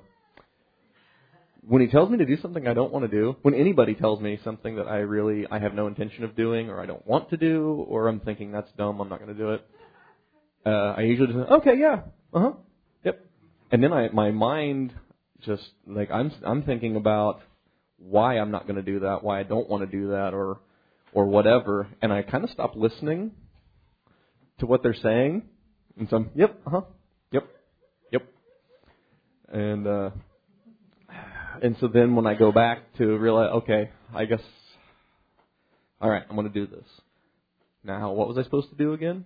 when 1.67 1.81
he 1.81 1.87
tells 1.87 2.11
me 2.11 2.19
to 2.19 2.27
do 2.27 2.37
something 2.43 2.67
I 2.67 2.75
don't 2.75 2.93
want 2.93 3.09
to 3.09 3.17
do, 3.17 3.37
when 3.43 3.55
anybody 3.55 3.95
tells 3.95 4.21
me 4.21 4.39
something 4.43 4.77
that 4.77 4.89
I 4.89 4.99
really 4.99 5.47
I 5.51 5.59
have 5.61 5.75
no 5.75 5.87
intention 5.87 6.25
of 6.25 6.35
doing 6.35 6.69
or 6.69 6.81
I 6.81 6.87
don't 6.87 7.07
want 7.07 7.31
to 7.31 7.37
do 7.37 7.87
or 7.89 8.09
I'm 8.09 8.21
thinking 8.21 8.51
that's 8.51 8.71
dumb, 8.77 9.01
I'm 9.01 9.09
not 9.09 9.21
going 9.21 9.35
to 9.35 9.41
do 9.41 9.53
it. 9.53 9.67
Uh, 10.67 10.95
I 10.97 11.03
usually 11.03 11.33
just 11.33 11.51
okay, 11.51 11.75
yeah, 11.79 12.01
uh 12.33 12.41
huh, 12.41 12.53
yep, 13.05 13.25
and 13.71 13.83
then 13.83 13.93
I 13.93 14.09
my 14.11 14.31
mind 14.31 14.93
just 15.45 15.63
like 15.87 16.11
I'm 16.11 16.33
I'm 16.45 16.63
thinking 16.63 16.97
about 16.97 17.41
why 17.99 18.39
I'm 18.39 18.51
not 18.51 18.67
going 18.67 18.77
to 18.77 18.83
do 18.83 19.01
that, 19.01 19.23
why 19.23 19.41
I 19.41 19.43
don't 19.45 19.69
want 19.69 19.89
to 19.89 19.99
do 19.99 20.11
that, 20.11 20.35
or 20.35 20.61
or 21.13 21.27
whatever, 21.27 21.89
and 22.01 22.13
I 22.13 22.23
kind 22.23 22.45
of 22.45 22.51
stop 22.51 22.75
listening 22.75 23.33
to 24.61 24.67
what 24.67 24.83
they're 24.83 24.95
saying, 24.95 25.43
and 25.99 26.09
so 26.09 26.17
I'm, 26.17 26.31
yep, 26.35 26.61
uh 26.65 26.71
huh, 26.71 26.81
yep, 27.33 27.49
yep, 28.13 28.23
and 29.53 29.87
uh, 29.87 30.11
and 31.63 31.77
so 31.81 31.87
then 31.87 32.17
when 32.17 32.27
I 32.27 32.35
go 32.35 32.51
back 32.51 32.95
to 32.99 33.17
realize, 33.17 33.51
okay, 33.63 33.91
I 34.13 34.25
guess, 34.25 34.41
all 36.01 36.11
right, 36.11 36.25
I'm 36.29 36.35
going 36.35 36.53
to 36.53 36.53
do 36.53 36.67
this. 36.67 36.85
Now, 37.85 38.13
what 38.13 38.29
was 38.29 38.37
I 38.37 38.43
supposed 38.43 38.71
to 38.71 38.77
do 38.77 38.93
again? 38.93 39.25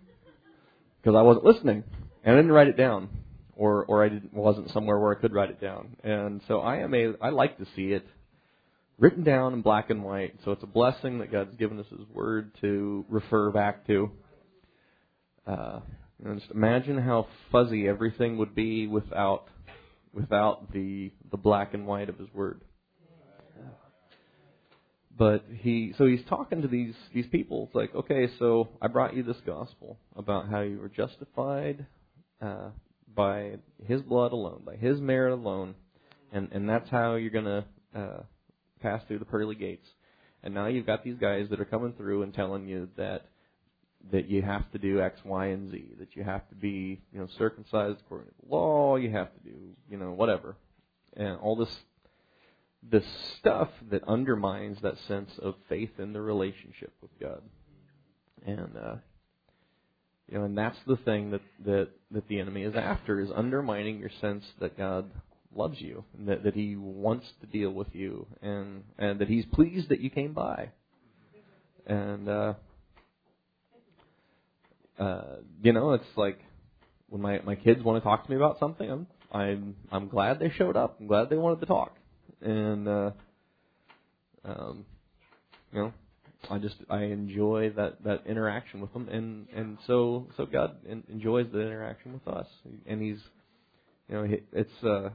Because 1.01 1.17
I 1.17 1.23
wasn't 1.23 1.47
listening, 1.47 1.83
and 2.23 2.35
I 2.35 2.37
didn't 2.37 2.53
write 2.53 2.69
it 2.69 2.77
down, 2.77 3.09
or 3.55 3.85
or 3.85 4.05
I 4.05 4.09
didn't, 4.09 4.35
wasn't 4.35 4.71
somewhere 4.71 4.99
where 4.99 5.17
I 5.17 5.21
could 5.21 5.33
write 5.33 5.51
it 5.51 5.61
down. 5.61 5.97
And 6.05 6.43
so 6.47 6.61
I 6.61 6.79
am 6.79 6.95
a, 6.95 7.15
I 7.23 7.31
like 7.31 7.59
to 7.59 7.67
see 7.75 7.93
it 7.93 8.07
written 8.99 9.25
down 9.25 9.53
in 9.55 9.63
black 9.63 9.91
and 9.91 10.03
white. 10.03 10.35
So 10.45 10.53
it's 10.53 10.63
a 10.63 10.67
blessing 10.67 11.21
that 11.21 11.33
God's 11.33 11.55
given 11.57 11.79
us 11.79 11.87
His 11.91 12.07
Word 12.13 12.53
to 12.61 13.05
refer 13.09 13.51
back 13.51 13.87
to. 13.87 14.11
Uh, 15.47 15.81
and 16.25 16.41
just 16.41 16.51
imagine 16.51 16.99
how 16.99 17.29
fuzzy 17.53 17.87
everything 17.87 18.39
would 18.39 18.55
be 18.55 18.87
without 18.87 19.49
without 20.13 20.73
the 20.73 21.13
the 21.31 21.37
black 21.37 21.75
and 21.75 21.87
white 21.87 22.09
of 22.09 22.19
his 22.19 22.33
word. 22.33 22.63
But 25.19 25.45
he 25.61 25.95
so 25.97 26.07
he's 26.07 26.25
talking 26.29 26.61
to 26.61 26.69
these 26.69 26.95
these 27.15 27.27
people. 27.29 27.65
It's 27.67 27.75
like, 27.75 27.95
okay, 27.95 28.29
so 28.39 28.69
I 28.83 28.89
brought 28.89 29.17
you 29.17 29.23
this 29.23 29.41
gospel 29.47 29.99
about 30.15 30.51
how 30.51 30.61
you 30.61 30.79
were 30.79 30.91
justified 30.91 31.87
uh, 32.43 32.69
by 33.15 33.53
His 33.87 34.03
blood 34.03 34.33
alone, 34.33 34.61
by 34.65 34.77
His 34.77 35.01
merit 35.01 35.33
alone, 35.33 35.75
and 36.33 36.49
and 36.53 36.69
that's 36.69 36.91
how 36.91 37.15
you're 37.15 37.31
gonna 37.31 37.65
uh, 37.95 38.21
pass 38.81 39.03
through 39.09 39.21
the 39.21 39.25
pearly 39.25 39.55
gates. 39.55 39.87
And 40.43 40.53
now 40.53 40.67
you've 40.67 40.87
got 40.87 41.03
these 41.03 41.17
guys 41.19 41.47
that 41.49 41.61
are 41.61 41.65
coming 41.65 41.95
through 41.95 42.23
and 42.23 42.35
telling 42.35 42.69
you 42.69 42.89
that 42.99 43.27
that 44.13 44.29
you 44.29 44.43
have 44.43 44.71
to 44.73 44.79
do 44.79 45.01
X, 45.01 45.19
Y, 45.25 45.47
and 45.47 45.71
Z, 45.71 45.95
that 45.99 46.15
you 46.15 46.25
have 46.25 46.47
to 46.51 46.55
be, 46.55 47.01
you 47.11 47.19
know, 47.19 47.27
circumcised 47.39 48.01
according 48.05 48.29
to 48.29 48.35
the 48.43 48.55
law, 48.55 48.97
you 48.97 49.11
have 49.11 49.33
to 49.33 49.41
do, 49.41 49.57
you 49.91 49.97
know, 49.97 50.13
whatever. 50.13 50.57
And 51.17 51.39
all 51.39 51.57
this 51.57 51.75
this 52.83 53.05
stuff 53.39 53.71
that 53.91 54.07
undermines 54.07 54.79
that 54.83 54.97
sense 55.09 55.31
of 55.43 55.55
faith 55.69 55.91
in 55.99 56.13
the 56.13 56.21
relationship 56.21 56.93
with 57.01 57.11
God. 57.21 57.43
And 58.47 58.77
uh 58.77 58.97
you 60.29 60.39
know, 60.39 60.45
and 60.45 60.59
that's 60.59 60.79
the 60.89 60.97
thing 60.97 61.31
that, 61.31 61.41
that, 61.65 61.89
that 62.11 62.27
the 62.27 62.41
enemy 62.41 62.65
is 62.65 62.75
after 62.75 63.21
is 63.21 63.31
undermining 63.33 64.01
your 64.01 64.11
sense 64.21 64.45
that 64.59 64.77
God 64.77 65.09
loves 65.55 65.81
you 65.81 66.05
and 66.19 66.29
that, 66.29 66.43
that 66.43 66.55
he 66.55 66.75
wants 66.75 67.27
to 67.41 67.47
deal 67.47 67.71
with 67.71 67.87
you 67.93 68.27
and 68.43 68.83
and 68.99 69.21
that 69.21 69.29
he's 69.29 69.47
pleased 69.47 69.89
that 69.89 70.01
you 70.01 70.11
came 70.11 70.33
by. 70.33 70.71
And 71.87 72.29
uh 72.29 72.55
uh, 74.99 75.37
you 75.63 75.73
know, 75.73 75.93
it's 75.93 76.17
like 76.17 76.39
when 77.09 77.21
my 77.21 77.41
my 77.45 77.55
kids 77.55 77.83
want 77.83 78.03
to 78.03 78.09
talk 78.09 78.25
to 78.25 78.31
me 78.31 78.37
about 78.37 78.59
something, 78.59 78.91
I'm 78.91 79.07
I'm 79.33 79.77
I'm 79.91 80.09
glad 80.09 80.39
they 80.39 80.51
showed 80.51 80.77
up. 80.77 80.97
I'm 81.01 81.07
glad 81.07 81.31
they 81.31 81.37
wanted 81.37 81.61
to 81.61 81.67
talk, 81.67 81.97
and 82.41 82.89
uh, 82.89 83.11
um, 84.45 84.85
you 85.73 85.81
know, 85.81 85.93
I 86.51 86.59
just 86.59 86.77
I 86.89 87.05
enjoy 87.05 87.71
that 87.77 88.03
that 88.05 88.27
interaction 88.27 88.81
with 88.81 88.93
them, 88.93 89.09
and 89.09 89.47
and 89.55 89.79
so 89.87 90.29
so 90.37 90.47
God 90.47 90.77
enjoys 91.09 91.47
the 91.53 91.61
interaction 91.61 92.13
with 92.13 92.27
us, 92.29 92.47
and 92.87 93.03
He's, 93.03 93.19
you 94.09 94.15
know, 94.15 94.27
it's 94.53 94.85
uh. 94.85 95.11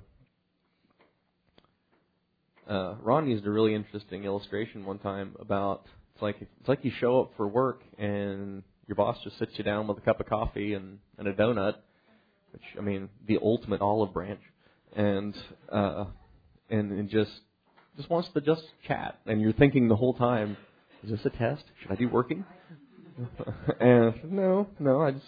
Uh, 2.70 2.96
Ron 3.01 3.27
used 3.27 3.46
a 3.46 3.50
really 3.50 3.74
interesting 3.74 4.24
illustration 4.24 4.86
one 4.86 5.00
time 5.00 5.36
about 5.39 5.88
it's 6.13 6.22
like 6.22 6.38
it's 6.39 6.70
like 6.70 6.86
you 6.86 6.91
show 7.00 7.20
up 7.20 7.32
for 7.36 7.48
work 7.48 7.82
and 7.98 8.63
your 8.88 8.96
boss 8.96 9.18
just 9.24 9.39
sits 9.39 9.51
you 9.56 9.63
down 9.63 9.88
with 9.88 9.98
a 9.98 10.01
cup 10.01 10.20
of 10.20 10.27
coffee 10.27 10.74
and, 10.74 11.00
and 11.18 11.27
a 11.27 11.34
donut, 11.34 11.75
which 12.51 12.62
I 12.77 12.81
mean, 12.81 13.10
the 13.27 13.39
ultimate 13.41 13.81
olive 13.81 14.13
branch, 14.13 14.41
and 14.96 15.36
uh, 15.72 16.05
and 16.70 16.91
and 16.91 17.10
just 17.10 17.31
just 17.98 18.10
wants 18.10 18.29
to 18.34 18.41
just 18.41 18.63
chat, 18.88 19.20
and 19.25 19.41
you're 19.41 19.53
thinking 19.53 19.88
the 19.88 19.96
whole 19.96 20.13
time, 20.13 20.58
is 21.03 21.12
this 21.12 21.20
a 21.25 21.29
test? 21.29 21.63
Should 21.81 21.91
I 21.91 21.96
be 21.96 22.05
working? 22.05 22.46
and 23.79 24.13
no, 24.31 24.67
no, 24.79 25.01
I 25.01 25.12
just 25.12 25.25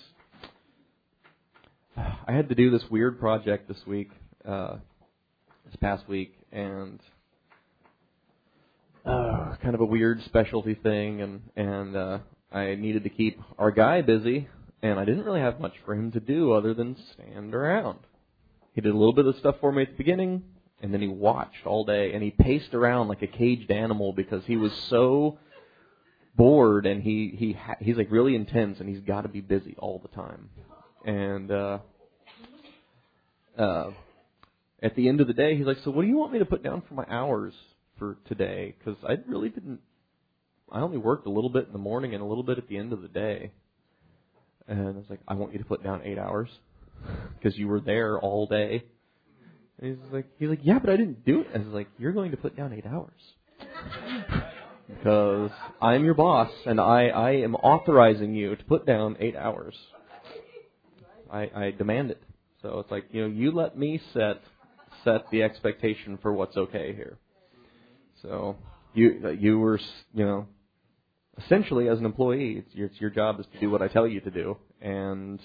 I 2.27 2.31
had 2.31 2.49
to 2.49 2.55
do 2.55 2.71
this 2.71 2.83
weird 2.89 3.19
project 3.19 3.67
this 3.67 3.77
week, 3.85 4.11
uh, 4.47 4.77
this 5.65 5.75
past 5.79 6.07
week, 6.07 6.35
and 6.51 6.99
uh, 9.05 9.55
kind 9.61 9.75
of 9.75 9.81
a 9.81 9.85
weird 9.85 10.21
specialty 10.25 10.75
thing, 10.75 11.21
and 11.21 11.41
and 11.55 11.95
uh, 11.95 12.19
I 12.51 12.75
needed 12.75 13.03
to 13.03 13.09
keep 13.09 13.39
our 13.57 13.71
guy 13.71 14.01
busy, 14.01 14.47
and 14.83 14.99
I 14.99 15.05
didn't 15.05 15.23
really 15.23 15.39
have 15.39 15.59
much 15.59 15.73
for 15.85 15.95
him 15.95 16.11
to 16.11 16.19
do 16.19 16.51
other 16.51 16.73
than 16.73 16.97
stand 17.13 17.55
around. 17.55 17.99
He 18.73 18.81
did 18.81 18.93
a 18.93 18.97
little 18.97 19.13
bit 19.13 19.25
of 19.25 19.37
stuff 19.37 19.55
for 19.61 19.71
me 19.71 19.83
at 19.83 19.91
the 19.91 19.97
beginning, 19.97 20.43
and 20.81 20.93
then 20.93 21.01
he 21.01 21.07
watched 21.07 21.65
all 21.65 21.85
day, 21.85 22.13
and 22.13 22.21
he 22.21 22.31
paced 22.31 22.73
around 22.73 23.07
like 23.07 23.21
a 23.21 23.27
caged 23.27 23.71
animal 23.71 24.11
because 24.11 24.43
he 24.45 24.57
was 24.57 24.73
so 24.89 25.39
bored, 26.35 26.85
and 26.85 27.01
he 27.01 27.33
he 27.37 27.53
ha- 27.53 27.77
he's 27.79 27.95
like 27.95 28.11
really 28.11 28.35
intense, 28.35 28.79
and 28.79 28.89
he's 28.89 28.99
got 28.99 29.21
to 29.21 29.29
be 29.29 29.41
busy 29.41 29.75
all 29.79 29.99
the 29.99 30.09
time. 30.09 30.49
And 31.05 31.49
uh, 31.49 31.79
uh, 33.57 33.91
at 34.81 34.95
the 34.95 35.07
end 35.07 35.21
of 35.21 35.27
the 35.27 35.33
day, 35.33 35.55
he's 35.55 35.65
like, 35.65 35.79
"So 35.79 35.91
what 35.91 36.01
do 36.01 36.09
you 36.09 36.17
want 36.17 36.33
me 36.33 36.39
to 36.39 36.45
put 36.45 36.61
down 36.61 36.83
for 36.89 36.93
my 36.93 37.05
hours 37.07 37.53
for 37.97 38.17
today? 38.27 38.75
Because 38.77 38.97
I 39.07 39.17
really 39.27 39.49
didn't 39.49 39.79
I 40.73 40.79
only 40.81 40.97
worked 40.97 41.27
a 41.27 41.29
little 41.29 41.51
bit 41.51 41.67
in 41.67 41.71
the 41.73 41.79
morning 41.79 42.13
and 42.13 42.21
a 42.21 42.25
little 42.25 42.43
bit 42.43 42.57
at 42.57 42.67
the 42.67 42.77
end 42.77 42.93
of 42.93 43.01
the 43.01 43.07
day. 43.07 43.51
And 44.67 44.87
I 44.87 44.91
was 44.91 45.05
like, 45.09 45.19
I 45.27 45.33
want 45.33 45.53
you 45.53 45.59
to 45.59 45.65
put 45.65 45.83
down 45.83 46.01
eight 46.03 46.17
hours 46.17 46.49
because 47.37 47.57
you 47.57 47.67
were 47.67 47.81
there 47.81 48.19
all 48.19 48.47
day. 48.47 48.83
And 49.79 49.97
he's 49.97 50.13
like, 50.13 50.25
he's 50.39 50.49
like, 50.49 50.61
yeah, 50.63 50.79
but 50.79 50.89
I 50.89 50.97
didn't 50.97 51.25
do 51.25 51.41
it. 51.41 51.47
I 51.53 51.57
was 51.57 51.67
like, 51.67 51.87
you're 51.97 52.13
going 52.13 52.31
to 52.31 52.37
put 52.37 52.55
down 52.55 52.73
eight 52.73 52.85
hours 52.85 53.11
because 54.87 55.51
I'm 55.81 56.03
your 56.05 56.13
boss 56.13 56.51
and 56.65 56.79
I 56.79 57.07
I 57.07 57.31
am 57.37 57.55
authorizing 57.55 58.33
you 58.33 58.55
to 58.55 58.63
put 58.63 58.85
down 58.85 59.17
eight 59.19 59.35
hours. 59.35 59.75
I 61.31 61.49
I 61.55 61.71
demand 61.71 62.11
it. 62.11 62.21
So 62.61 62.79
it's 62.79 62.91
like 62.91 63.05
you 63.11 63.21
know 63.21 63.27
you 63.27 63.51
let 63.51 63.77
me 63.77 64.01
set 64.13 64.41
set 65.03 65.29
the 65.31 65.43
expectation 65.43 66.17
for 66.21 66.33
what's 66.33 66.55
okay 66.55 66.93
here. 66.93 67.17
So 68.21 68.57
you 68.93 69.35
you 69.39 69.59
were 69.59 69.79
you 70.13 70.25
know 70.25 70.47
essentially 71.37 71.89
as 71.89 71.97
an 71.99 72.05
employee 72.05 72.63
it's 72.65 72.75
your, 72.75 72.87
it's 72.87 73.01
your 73.01 73.09
job 73.09 73.39
is 73.39 73.45
to 73.53 73.59
do 73.59 73.69
what 73.69 73.81
I 73.81 73.87
tell 73.87 74.07
you 74.07 74.19
to 74.21 74.31
do 74.31 74.57
and 74.81 75.39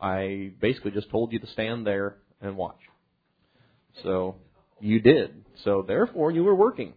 I 0.00 0.52
basically 0.60 0.92
just 0.92 1.10
told 1.10 1.32
you 1.32 1.38
to 1.40 1.46
stand 1.48 1.86
there 1.86 2.16
and 2.40 2.56
watch. 2.56 2.78
So 4.02 4.36
you 4.80 5.00
did. 5.00 5.44
So 5.64 5.84
therefore 5.86 6.30
you 6.30 6.42
were 6.42 6.54
working. 6.54 6.94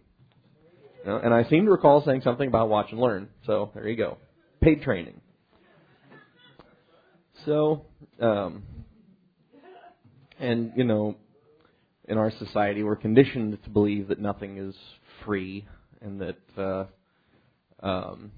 And 1.04 1.34
I 1.34 1.44
seem 1.50 1.66
to 1.66 1.70
recall 1.70 2.02
saying 2.04 2.22
something 2.24 2.48
about 2.48 2.70
watch 2.70 2.86
and 2.90 2.98
learn. 2.98 3.28
So 3.44 3.70
there 3.74 3.86
you 3.86 3.96
go. 3.96 4.16
Paid 4.62 4.82
training. 4.82 5.20
So 7.44 7.84
um 8.20 8.62
and 10.40 10.72
you 10.76 10.84
know 10.84 11.16
in 12.08 12.16
our 12.16 12.30
society 12.38 12.82
we're 12.82 12.96
conditioned 12.96 13.62
to 13.64 13.70
believe 13.70 14.08
that 14.08 14.18
nothing 14.18 14.56
is 14.56 14.74
free 15.24 15.66
and 16.00 16.20
that 16.20 16.38
uh 16.56 16.84
um, 17.80 18.32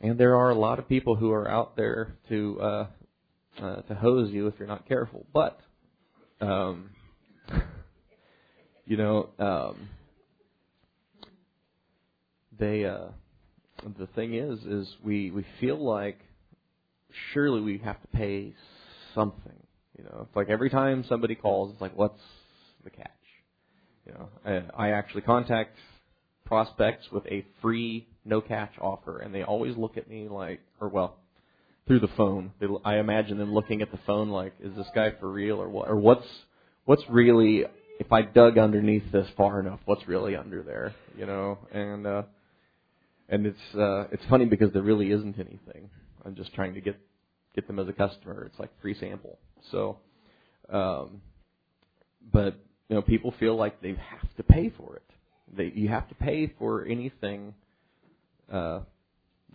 and 0.00 0.18
there 0.18 0.36
are 0.36 0.50
a 0.50 0.54
lot 0.54 0.78
of 0.78 0.88
people 0.88 1.16
who 1.16 1.32
are 1.32 1.48
out 1.48 1.76
there 1.76 2.14
to 2.28 2.60
uh, 2.60 2.86
uh, 3.60 3.76
to 3.82 3.94
hose 3.94 4.30
you 4.30 4.46
if 4.46 4.54
you're 4.58 4.68
not 4.68 4.88
careful. 4.88 5.26
But 5.32 5.60
um, 6.40 6.90
you 8.86 8.96
know, 8.96 9.28
um, 9.38 9.88
they 12.58 12.84
uh, 12.84 13.08
the 13.98 14.06
thing 14.14 14.34
is, 14.34 14.60
is 14.60 14.88
we 15.02 15.30
we 15.30 15.44
feel 15.60 15.82
like 15.82 16.18
surely 17.32 17.60
we 17.60 17.78
have 17.78 18.00
to 18.00 18.08
pay 18.08 18.54
something. 19.14 19.52
You 19.98 20.04
know, 20.04 20.26
it's 20.26 20.36
like 20.36 20.48
every 20.48 20.70
time 20.70 21.04
somebody 21.08 21.34
calls, 21.34 21.72
it's 21.72 21.80
like, 21.80 21.96
what's 21.96 22.20
the 22.84 22.90
catch? 22.90 23.10
You 24.06 24.12
know, 24.14 24.28
I, 24.76 24.88
I 24.88 24.90
actually 24.92 25.22
contact 25.22 25.76
prospects 26.50 27.06
with 27.12 27.24
a 27.28 27.46
free 27.62 28.08
no 28.24 28.40
catch 28.40 28.72
offer, 28.80 29.20
and 29.20 29.32
they 29.32 29.44
always 29.44 29.76
look 29.76 29.96
at 29.96 30.10
me 30.10 30.28
like, 30.28 30.60
or 30.80 30.88
well, 30.88 31.16
through 31.86 32.00
the 32.00 32.08
phone. 32.16 32.50
They, 32.60 32.66
I 32.84 32.98
imagine 32.98 33.38
them 33.38 33.54
looking 33.54 33.82
at 33.82 33.92
the 33.92 34.00
phone 34.04 34.30
like, 34.30 34.52
is 34.60 34.74
this 34.76 34.88
guy 34.92 35.12
for 35.20 35.30
real 35.30 35.62
or 35.62 35.68
what? 35.68 35.88
Or 35.88 35.94
what's 35.94 36.26
what's 36.86 37.04
really 37.08 37.64
if 38.00 38.12
I 38.12 38.22
dug 38.22 38.58
underneath 38.58 39.12
this 39.12 39.28
far 39.36 39.60
enough, 39.60 39.78
what's 39.84 40.08
really 40.08 40.34
under 40.34 40.64
there? 40.64 40.92
You 41.16 41.26
know, 41.26 41.58
and 41.70 42.04
uh, 42.04 42.22
and 43.28 43.46
it's 43.46 43.74
uh, 43.76 44.08
it's 44.10 44.24
funny 44.28 44.46
because 44.46 44.72
there 44.72 44.82
really 44.82 45.12
isn't 45.12 45.38
anything. 45.38 45.88
I'm 46.26 46.34
just 46.34 46.52
trying 46.52 46.74
to 46.74 46.80
get 46.80 46.98
get 47.54 47.68
them 47.68 47.78
as 47.78 47.86
a 47.86 47.92
customer. 47.92 48.44
It's 48.44 48.58
like 48.58 48.70
free 48.82 48.96
sample. 48.98 49.38
So, 49.70 49.98
um, 50.68 51.22
but 52.32 52.58
you 52.88 52.96
know, 52.96 53.02
people 53.02 53.32
feel 53.38 53.54
like 53.54 53.80
they 53.80 53.90
have 53.90 54.34
to 54.36 54.42
pay 54.42 54.72
for 54.76 54.96
it. 54.96 55.02
They, 55.56 55.72
you 55.74 55.88
have 55.88 56.08
to 56.08 56.14
pay 56.14 56.52
for 56.58 56.84
anything 56.84 57.54
uh, 58.52 58.80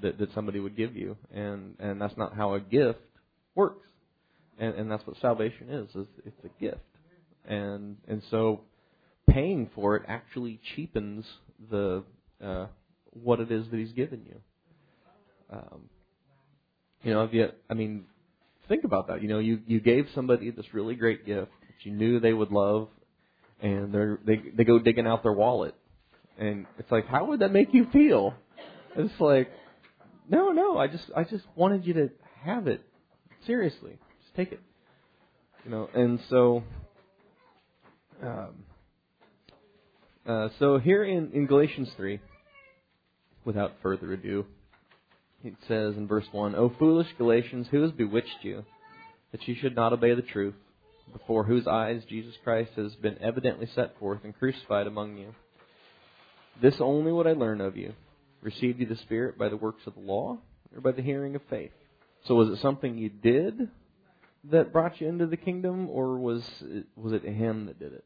that 0.02 0.18
that 0.18 0.34
somebody 0.34 0.60
would 0.60 0.76
give 0.76 0.96
you, 0.96 1.18
and 1.34 1.76
and 1.80 2.02
that's 2.02 2.18
not 2.18 2.36
how 2.36 2.54
a 2.56 2.60
gift 2.60 3.00
works. 3.56 3.88
And 4.58 4.74
and 4.76 4.92
that's 4.92 5.06
what 5.06 5.18
salvation 5.22 5.70
is. 5.70 5.90
Is 5.96 6.08
it's 6.26 6.44
a 6.44 6.62
gift, 6.62 6.80
and 7.48 7.98
and 8.08 8.22
so 8.30 8.62
paying 9.30 9.70
for 9.76 9.96
it 9.96 10.04
actually 10.08 10.60
cheapens 10.76 11.26
the 11.70 12.04
uh, 12.44 12.68
what 13.24 13.40
it 13.40 13.52
is 13.52 13.66
that 13.72 13.78
He's 13.78 13.92
given 13.92 14.22
you. 14.26 14.36
Um, 15.52 15.90
you 17.04 17.14
know, 17.14 17.24
if 17.24 17.34
you, 17.34 17.50
I 17.70 17.74
mean, 17.74 18.06
think 18.68 18.84
about 18.84 19.08
that. 19.08 19.22
You 19.22 19.30
know, 19.30 19.40
you 19.40 19.60
you 19.68 19.80
gave 19.80 20.08
somebody 20.16 20.52
this 20.52 20.66
really 20.74 20.96
great 20.96 21.26
gift 21.26 21.52
that 21.62 21.86
you 21.86 21.92
knew 21.92 22.20
they 22.20 22.34
would 22.34 22.52
love, 22.52 22.90
and 23.62 23.94
they're 23.94 24.20
they 24.26 24.42
they 24.56 24.64
go 24.64 24.80
digging 24.80 25.08
out 25.08 25.24
their 25.24 25.34
wallet 25.34 25.76
and 26.38 26.66
it's 26.78 26.92
like, 26.92 27.08
how 27.08 27.26
would 27.26 27.40
that 27.40 27.52
make 27.52 27.74
you 27.74 27.88
feel? 27.92 28.34
It's 28.96 29.20
like, 29.20 29.52
no, 30.30 30.52
no, 30.52 30.78
I 30.78 30.88
just, 30.88 31.04
I 31.16 31.24
just 31.24 31.44
wanted 31.56 31.86
you 31.86 31.94
to 31.94 32.10
have 32.44 32.68
it. 32.68 32.82
Seriously, 33.46 33.98
just 34.24 34.36
take 34.36 34.52
it. 34.52 34.60
You 35.64 35.72
know, 35.72 35.90
and 35.94 36.20
so, 36.30 36.64
um, 38.24 38.66
uh, 40.26 40.50
so 40.60 40.78
here 40.78 41.04
in, 41.04 41.32
in 41.34 41.46
Galatians 41.46 41.90
3, 41.98 42.20
without 43.44 43.74
further 43.82 44.12
ado, 44.14 44.46
it 45.44 45.54
says 45.68 45.96
in 45.96 46.08
verse 46.08 46.26
1, 46.32 46.56
O 46.56 46.74
foolish 46.80 47.08
Galatians, 47.18 47.68
who 47.70 47.82
has 47.84 47.92
bewitched 47.92 48.44
you, 48.44 48.66
that 49.32 49.48
you 49.48 49.56
should 49.60 49.76
not 49.76 49.94
obey 49.94 50.16
the 50.16 50.22
truth, 50.24 50.56
before 51.14 51.44
whose 51.44 51.68
eyes 51.68 52.02
Jesus 52.10 52.34
Christ 52.44 52.72
has 52.76 52.94
been 52.96 53.18
evidently 53.22 53.70
set 53.76 53.98
forth 54.00 54.22
and 54.24 54.38
crucified 54.38 54.88
among 54.88 55.18
you? 55.18 55.36
This 56.62 56.76
only 56.80 57.12
would 57.12 57.28
I 57.28 57.34
learn 57.34 57.62
of 57.62 57.76
you. 57.76 57.94
Received 58.42 58.80
you 58.80 58.86
the 58.86 58.96
Spirit 58.96 59.38
by 59.38 59.50
the 59.50 59.58
works 59.58 59.86
of 59.88 59.96
the 59.96 60.02
law 60.02 60.38
or 60.74 60.82
by 60.82 60.92
the 60.92 61.02
hearing 61.02 61.36
of 61.36 61.42
faith? 61.50 61.72
So 62.26 62.36
was 62.36 62.50
it 62.50 62.62
something 62.62 62.98
you 62.98 63.10
did 63.10 63.70
that 64.52 64.72
brought 64.72 65.02
you 65.02 65.08
into 65.08 65.26
the 65.28 65.38
kingdom, 65.38 65.90
or 65.90 66.18
was 66.18 66.44
it, 66.62 66.86
was 66.96 67.14
it 67.14 67.24
Him 67.24 67.66
that 67.66 67.80
did 67.80 67.94
it? 67.94 68.06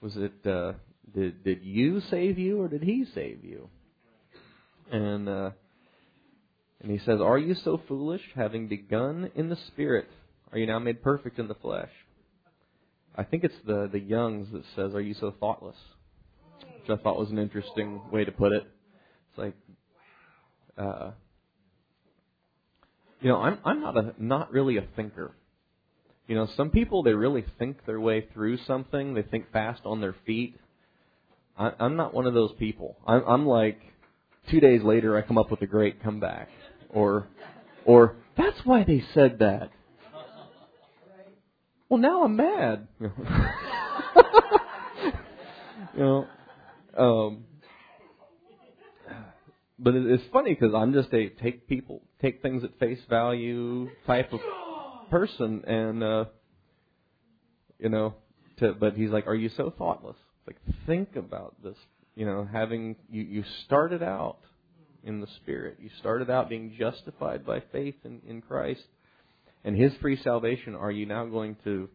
Was 0.00 0.16
it 0.16 0.46
uh, 0.46 0.74
did 1.14 1.42
did 1.44 1.62
you 1.62 2.00
save 2.00 2.38
you, 2.38 2.60
or 2.60 2.68
did 2.68 2.82
He 2.82 3.04
save 3.14 3.44
you? 3.44 3.68
And 4.90 5.28
uh, 5.28 5.50
and 6.80 6.90
He 6.90 6.98
says, 6.98 7.20
"Are 7.20 7.38
you 7.38 7.54
so 7.54 7.80
foolish, 7.88 8.22
having 8.34 8.68
begun 8.68 9.30
in 9.34 9.48
the 9.48 9.56
Spirit, 9.56 10.08
are 10.52 10.58
you 10.58 10.66
now 10.66 10.78
made 10.78 11.02
perfect 11.02 11.38
in 11.38 11.48
the 11.48 11.54
flesh?" 11.54 11.90
I 13.16 13.24
think 13.24 13.44
it's 13.44 13.58
the 13.64 13.88
the 13.90 14.00
Young's 14.00 14.50
that 14.52 14.64
says, 14.74 14.94
"Are 14.94 15.00
you 15.00 15.14
so 15.14 15.32
thoughtless?" 15.32 15.76
Which 16.86 16.98
I 16.98 17.02
thought 17.02 17.18
was 17.18 17.30
an 17.30 17.38
interesting 17.38 18.00
way 18.10 18.24
to 18.24 18.32
put 18.32 18.52
it. 18.52 18.62
It's 19.30 19.38
like, 19.38 19.54
uh, 20.78 21.12
you 23.20 23.28
know, 23.28 23.40
I'm 23.40 23.58
I'm 23.64 23.80
not 23.80 23.96
a 23.96 24.14
not 24.18 24.52
really 24.52 24.76
a 24.76 24.84
thinker. 24.94 25.32
You 26.26 26.34
know, 26.34 26.48
some 26.56 26.70
people 26.70 27.02
they 27.02 27.12
really 27.12 27.44
think 27.58 27.86
their 27.86 28.00
way 28.00 28.26
through 28.32 28.58
something. 28.66 29.14
They 29.14 29.22
think 29.22 29.52
fast 29.52 29.82
on 29.84 30.00
their 30.00 30.14
feet. 30.26 30.58
I, 31.58 31.72
I'm 31.78 31.96
not 31.96 32.12
one 32.12 32.26
of 32.26 32.34
those 32.34 32.52
people. 32.58 32.96
I'm, 33.06 33.22
I'm 33.26 33.46
like, 33.46 33.80
two 34.50 34.60
days 34.60 34.82
later 34.82 35.16
I 35.16 35.22
come 35.22 35.38
up 35.38 35.50
with 35.50 35.62
a 35.62 35.66
great 35.66 36.02
comeback, 36.02 36.48
or, 36.90 37.26
or 37.86 38.16
that's 38.36 38.58
why 38.64 38.84
they 38.84 39.02
said 39.14 39.38
that. 39.38 39.70
Well, 41.88 42.00
now 42.00 42.24
I'm 42.24 42.36
mad. 42.36 42.88
you 43.00 43.10
know, 45.94 46.26
um, 46.96 47.44
but 49.78 49.94
it's 49.94 50.22
funny 50.32 50.54
because 50.54 50.74
I'm 50.74 50.92
just 50.92 51.12
a 51.12 51.28
take 51.28 51.68
people 51.68 52.02
take 52.20 52.42
things 52.42 52.64
at 52.64 52.78
face 52.78 53.00
value 53.08 53.88
type 54.06 54.32
of 54.32 54.40
person, 55.10 55.62
and 55.66 56.02
uh, 56.02 56.24
you 57.78 57.88
know, 57.88 58.14
to 58.58 58.72
but 58.72 58.94
he's 58.94 59.10
like, 59.10 59.26
are 59.26 59.34
you 59.34 59.50
so 59.56 59.72
thoughtless? 59.76 60.16
Like, 60.46 60.56
think 60.86 61.16
about 61.16 61.54
this. 61.62 61.76
You 62.14 62.24
know, 62.24 62.48
having 62.50 62.96
you 63.10 63.22
you 63.22 63.44
started 63.66 64.02
out 64.02 64.38
in 65.04 65.20
the 65.20 65.26
Spirit, 65.42 65.76
you 65.80 65.90
started 66.00 66.30
out 66.30 66.48
being 66.48 66.74
justified 66.78 67.44
by 67.44 67.60
faith 67.72 67.96
in, 68.04 68.20
in 68.26 68.40
Christ 68.40 68.84
and 69.64 69.76
His 69.76 69.92
free 70.00 70.18
salvation. 70.22 70.74
Are 70.74 70.90
you 70.90 71.04
now 71.04 71.26
going 71.26 71.56
to 71.64 71.88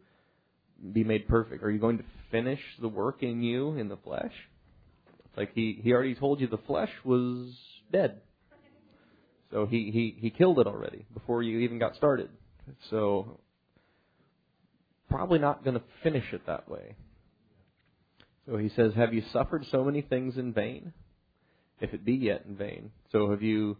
be 0.93 1.03
made 1.03 1.27
perfect? 1.27 1.63
Are 1.63 1.71
you 1.71 1.79
going 1.79 1.97
to 1.97 2.05
finish 2.29 2.59
the 2.79 2.87
work 2.87 3.23
in 3.23 3.41
you 3.41 3.75
in 3.77 3.87
the 3.87 3.97
flesh? 3.97 4.33
Like 5.35 5.53
he, 5.53 5.79
he 5.81 5.93
already 5.93 6.15
told 6.15 6.41
you 6.41 6.47
the 6.47 6.57
flesh 6.57 6.91
was 7.03 7.55
dead. 7.91 8.21
So 9.51 9.65
he, 9.65 9.91
he, 9.91 10.15
he 10.19 10.29
killed 10.29 10.59
it 10.59 10.67
already 10.67 11.05
before 11.13 11.43
you 11.43 11.59
even 11.59 11.79
got 11.79 11.95
started. 11.95 12.29
So 12.89 13.39
probably 15.09 15.39
not 15.39 15.63
going 15.63 15.75
to 15.75 15.83
finish 16.03 16.25
it 16.31 16.45
that 16.47 16.69
way. 16.69 16.95
So 18.47 18.57
he 18.57 18.69
says, 18.69 18.93
Have 18.95 19.13
you 19.13 19.23
suffered 19.33 19.65
so 19.71 19.83
many 19.83 20.01
things 20.01 20.37
in 20.37 20.53
vain? 20.53 20.93
If 21.79 21.93
it 21.93 22.05
be 22.05 22.13
yet 22.13 22.45
in 22.47 22.55
vain. 22.55 22.91
So 23.11 23.31
have 23.31 23.41
you 23.41 23.77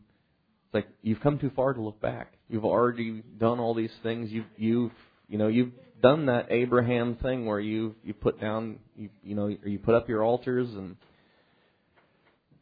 like 0.74 0.88
you've 1.02 1.22
come 1.22 1.38
too 1.38 1.52
far 1.56 1.74
to 1.74 1.82
look 1.82 2.02
back. 2.02 2.34
You've 2.50 2.66
already 2.66 3.24
done 3.40 3.60
all 3.60 3.74
these 3.74 3.92
things. 4.04 4.32
You've 4.32 4.46
you've 4.58 4.92
you 5.28 5.38
know, 5.38 5.48
you've 5.48 5.72
done 6.02 6.26
that 6.26 6.48
Abraham 6.50 7.16
thing 7.16 7.46
where 7.46 7.60
you 7.60 7.96
you 8.04 8.14
put 8.14 8.42
down 8.42 8.80
you 8.96 9.10
you 9.24 9.36
know, 9.36 9.48
you 9.48 9.80
put 9.80 9.96
up 9.96 10.10
your 10.10 10.24
altars 10.24 10.70
and 10.74 10.96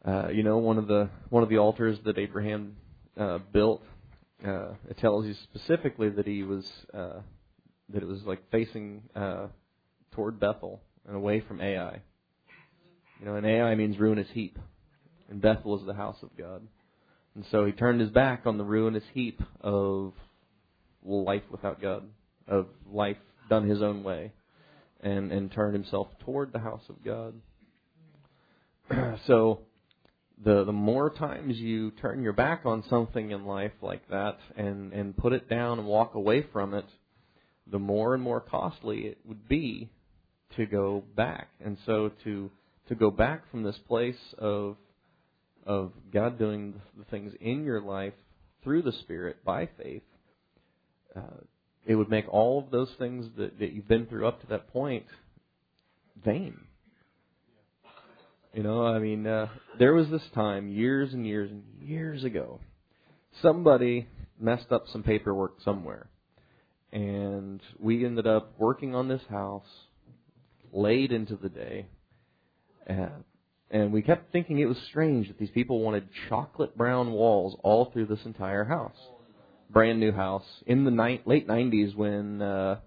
uh, 0.06 0.28
you 0.28 0.42
know, 0.42 0.58
one 0.58 0.78
of 0.78 0.86
the 0.86 1.10
one 1.28 1.42
of 1.42 1.48
the 1.48 1.58
altars 1.58 1.98
that 2.04 2.18
Abraham 2.18 2.76
uh, 3.18 3.38
built 3.52 3.82
uh, 4.46 4.72
it 4.88 4.98
tells 4.98 5.26
you 5.26 5.34
specifically 5.44 6.08
that 6.08 6.26
he 6.26 6.42
was 6.42 6.66
uh, 6.94 7.20
that 7.90 8.02
it 8.02 8.06
was 8.06 8.22
like 8.22 8.40
facing 8.50 9.02
uh, 9.14 9.48
toward 10.12 10.40
Bethel 10.40 10.80
and 11.06 11.16
away 11.16 11.40
from 11.40 11.60
Ai. 11.60 12.00
You 13.18 13.26
know, 13.26 13.36
and 13.36 13.46
Ai 13.46 13.74
means 13.74 13.98
ruinous 13.98 14.28
heap, 14.32 14.58
and 15.28 15.42
Bethel 15.42 15.78
is 15.78 15.84
the 15.84 15.94
house 15.94 16.16
of 16.22 16.30
God. 16.38 16.62
And 17.34 17.44
so 17.50 17.66
he 17.66 17.72
turned 17.72 18.00
his 18.00 18.10
back 18.10 18.46
on 18.46 18.56
the 18.56 18.64
ruinous 18.64 19.04
heap 19.12 19.40
of 19.60 20.14
life 21.04 21.42
without 21.50 21.82
God, 21.82 22.04
of 22.48 22.66
life 22.90 23.18
done 23.50 23.68
his 23.68 23.82
own 23.82 24.02
way, 24.02 24.32
and 25.02 25.30
and 25.30 25.52
turned 25.52 25.74
himself 25.74 26.08
toward 26.24 26.52
the 26.52 26.60
house 26.60 26.84
of 26.88 27.04
God. 27.04 27.34
so 29.26 29.60
the 30.42 30.64
the 30.64 30.72
more 30.72 31.10
times 31.10 31.56
you 31.58 31.90
turn 31.92 32.22
your 32.22 32.32
back 32.32 32.62
on 32.64 32.82
something 32.88 33.30
in 33.30 33.44
life 33.44 33.72
like 33.82 34.08
that 34.08 34.38
and 34.56 34.92
and 34.92 35.16
put 35.16 35.32
it 35.32 35.48
down 35.48 35.78
and 35.78 35.86
walk 35.86 36.14
away 36.14 36.46
from 36.52 36.74
it, 36.74 36.86
the 37.70 37.78
more 37.78 38.14
and 38.14 38.22
more 38.22 38.40
costly 38.40 39.06
it 39.06 39.18
would 39.24 39.48
be 39.48 39.90
to 40.56 40.66
go 40.66 41.04
back. 41.14 41.48
And 41.64 41.76
so 41.84 42.10
to 42.24 42.50
to 42.88 42.94
go 42.94 43.10
back 43.10 43.50
from 43.50 43.62
this 43.62 43.78
place 43.86 44.34
of 44.38 44.76
of 45.66 45.92
God 46.12 46.38
doing 46.38 46.80
the 46.96 47.04
things 47.04 47.32
in 47.40 47.64
your 47.64 47.82
life 47.82 48.14
through 48.64 48.82
the 48.82 48.92
Spirit 48.92 49.44
by 49.44 49.68
faith, 49.78 50.02
uh, 51.14 51.42
it 51.86 51.94
would 51.94 52.10
make 52.10 52.28
all 52.28 52.58
of 52.58 52.70
those 52.70 52.90
things 52.98 53.26
that, 53.36 53.58
that 53.58 53.72
you've 53.72 53.88
been 53.88 54.06
through 54.06 54.26
up 54.26 54.40
to 54.40 54.46
that 54.48 54.68
point 54.72 55.04
vain. 56.24 56.58
You 58.52 58.64
know, 58.64 58.84
I 58.84 58.98
mean, 58.98 59.28
uh, 59.28 59.46
there 59.78 59.94
was 59.94 60.08
this 60.10 60.28
time 60.34 60.68
years 60.68 61.12
and 61.12 61.24
years 61.24 61.52
and 61.52 61.62
years 61.80 62.24
ago, 62.24 62.58
somebody 63.42 64.08
messed 64.40 64.72
up 64.72 64.86
some 64.92 65.04
paperwork 65.04 65.60
somewhere, 65.64 66.08
and 66.92 67.60
we 67.78 68.04
ended 68.04 68.26
up 68.26 68.54
working 68.58 68.92
on 68.92 69.06
this 69.06 69.22
house 69.30 69.68
late 70.72 71.12
into 71.12 71.36
the 71.36 71.48
day, 71.48 71.86
and, 72.88 73.22
and 73.70 73.92
we 73.92 74.02
kept 74.02 74.32
thinking 74.32 74.58
it 74.58 74.66
was 74.66 74.78
strange 74.88 75.28
that 75.28 75.38
these 75.38 75.50
people 75.50 75.80
wanted 75.80 76.08
chocolate 76.28 76.76
brown 76.76 77.12
walls 77.12 77.56
all 77.62 77.92
through 77.92 78.06
this 78.06 78.24
entire 78.24 78.64
house, 78.64 78.98
brand 79.70 80.00
new 80.00 80.10
house 80.10 80.46
in 80.66 80.84
the 80.84 80.90
ni- 80.90 81.22
late 81.24 81.46
'90s 81.46 81.94
when 81.94 82.42
uh, 82.42 82.80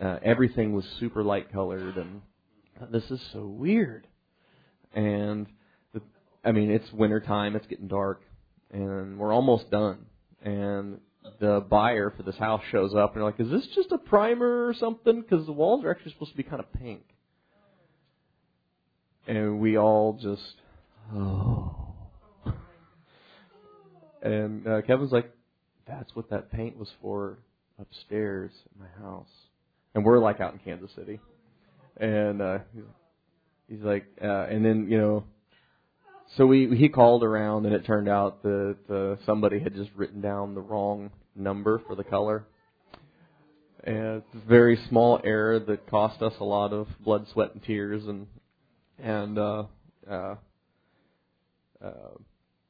uh, 0.00 0.18
everything 0.22 0.72
was 0.72 0.84
super 1.00 1.24
light 1.24 1.52
colored, 1.52 1.96
and 1.96 2.22
this 2.92 3.10
is 3.10 3.20
so 3.32 3.46
weird 3.46 4.06
and 4.96 5.46
the, 5.92 6.00
I 6.44 6.50
mean 6.50 6.70
it's 6.70 6.90
winter 6.92 7.20
time, 7.20 7.54
it's 7.54 7.66
getting 7.66 7.86
dark, 7.86 8.22
and 8.72 9.18
we're 9.18 9.32
almost 9.32 9.70
done. 9.70 10.06
And 10.42 10.98
the 11.38 11.64
buyer 11.68 12.12
for 12.16 12.22
this 12.22 12.36
house 12.36 12.62
shows 12.72 12.94
up, 12.94 13.12
and 13.12 13.20
they're 13.20 13.30
like, 13.30 13.38
"Is 13.38 13.50
this 13.50 13.66
just 13.74 13.92
a 13.92 13.98
primer 13.98 14.66
or 14.66 14.74
something? 14.74 15.20
Because 15.20 15.46
the 15.46 15.52
walls 15.52 15.84
are 15.84 15.90
actually 15.90 16.12
supposed 16.12 16.32
to 16.32 16.36
be 16.36 16.42
kind 16.42 16.60
of 16.60 16.72
pink." 16.72 17.02
And 19.28 19.60
we 19.60 19.76
all 19.76 20.18
just, 20.22 20.54
oh. 21.14 21.74
And 24.22 24.66
uh, 24.66 24.82
Kevin's 24.82 25.12
like, 25.12 25.30
"That's 25.86 26.14
what 26.14 26.30
that 26.30 26.50
paint 26.50 26.78
was 26.78 26.88
for 27.02 27.38
upstairs 27.78 28.52
in 28.74 28.80
my 28.80 29.06
house." 29.06 29.28
And 29.94 30.04
we're 30.04 30.18
like 30.20 30.40
out 30.40 30.52
in 30.52 30.58
Kansas 30.60 30.90
City, 30.96 31.20
and 31.96 32.40
uh, 32.40 32.58
he's 32.72 32.82
like, 32.84 32.94
He's 33.68 33.80
like, 33.80 34.06
uh, 34.22 34.46
and 34.46 34.64
then 34.64 34.88
you 34.88 34.98
know, 34.98 35.24
so 36.36 36.46
we 36.46 36.76
he 36.76 36.88
called 36.88 37.24
around, 37.24 37.66
and 37.66 37.74
it 37.74 37.84
turned 37.84 38.08
out 38.08 38.42
that 38.42 38.76
uh, 38.88 39.24
somebody 39.24 39.58
had 39.58 39.74
just 39.74 39.90
written 39.96 40.20
down 40.20 40.54
the 40.54 40.60
wrong 40.60 41.10
number 41.34 41.80
for 41.86 41.96
the 41.96 42.04
color. 42.04 42.46
And 43.82 44.22
it's 44.22 44.34
a 44.34 44.48
very 44.48 44.78
small 44.88 45.20
error 45.22 45.58
that 45.60 45.88
cost 45.88 46.22
us 46.22 46.32
a 46.40 46.44
lot 46.44 46.72
of 46.72 46.88
blood, 47.04 47.26
sweat, 47.32 47.54
and 47.54 47.62
tears, 47.62 48.04
and 48.06 48.26
and 48.98 49.38
uh, 49.38 49.64
uh, 50.08 50.34
uh, 51.84 52.10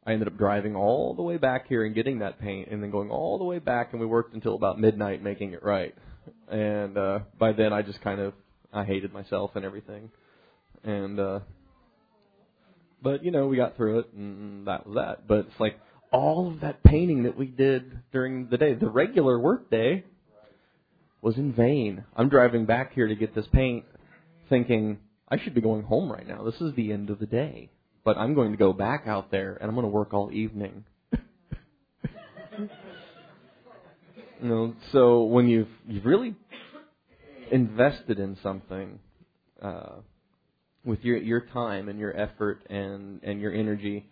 I 0.07 0.13
ended 0.13 0.29
up 0.29 0.39
driving 0.39 0.77
all 0.77 1.15
the 1.15 1.23
way 1.23 1.37
back 1.37 1.69
here 1.69 1.85
and 1.85 1.95
getting 1.95 2.21
that 2.21 2.41
paint, 2.41 2.69
and 2.71 2.83
then 2.83 2.91
going 2.91 3.11
all 3.11 3.37
the 3.37 3.45
way 3.45 3.59
back, 3.59 3.93
and 3.93 4.01
we 4.01 4.07
worked 4.07 4.35
until 4.35 4.55
about 4.55 4.81
midnight 4.81 5.23
making 5.23 5.53
it 5.53 5.63
right. 5.63 5.95
And 6.51 6.97
uh, 6.97 7.21
by 7.39 7.53
then, 7.53 7.75
I 7.75 7.83
just 7.83 8.01
kind 8.01 8.21
of 8.21 8.33
I 8.73 8.85
hated 8.85 9.13
myself 9.13 9.53
and 9.57 9.65
everything 9.65 10.11
and 10.87 11.19
uh 11.19 11.41
but 13.03 13.25
you 13.25 13.31
know 13.31 13.47
we 13.47 13.57
got 13.57 13.77
through 13.77 14.01
it 14.01 14.13
and 14.15 14.67
that 14.67 14.87
was 14.87 14.95
that. 14.95 15.29
But 15.29 15.39
it's 15.41 15.61
like 15.61 15.79
all 16.13 16.49
of 16.51 16.61
that 16.61 16.83
painting 16.83 17.25
that 17.25 17.37
we 17.37 17.47
did 17.47 18.01
during 18.13 18.49
the 18.49 18.57
day 18.57 18.75
the 18.75 18.89
regular 18.89 19.39
work 19.39 19.71
day 19.71 20.05
was 21.21 21.37
in 21.37 21.53
vain. 21.53 22.05
I'm 22.17 22.29
driving 22.29 22.67
back 22.67 22.95
here 22.95 23.09
to 23.09 23.15
get 23.15 23.35
this 23.35 23.47
paint 23.53 23.85
thinking 24.49 24.99
i 25.29 25.37
should 25.39 25.55
be 25.55 25.61
going 25.61 25.83
home 25.83 26.11
right 26.11 26.27
now. 26.27 26.45
This 26.45 26.61
is 26.61 26.73
the 26.77 26.93
end 26.93 27.11
of 27.11 27.19
the 27.19 27.27
day. 27.27 27.71
But 28.05 28.17
i'm 28.17 28.35
going 28.35 28.53
to 28.53 28.59
go 28.59 28.73
back 28.73 29.05
out 29.07 29.31
there 29.31 29.59
and 29.61 29.69
i'm 29.69 29.75
going 29.75 29.85
to 29.85 29.93
work 29.93 30.15
all 30.15 30.31
evening. 30.33 30.85
You 34.43 34.51
know 34.51 34.75
so 34.93 35.25
when 35.25 35.49
you've 35.49 35.69
you've 35.89 36.05
really 36.05 36.35
invested 37.51 38.19
in 38.19 38.37
something 38.43 38.99
uh 39.63 39.97
with 40.87 41.05
your 41.05 41.19
your 41.19 41.41
time 41.41 41.89
and 41.91 41.99
your 41.99 42.17
effort 42.17 42.65
and 42.71 43.23
and 43.23 43.41
your 43.41 43.53
energy 43.53 44.09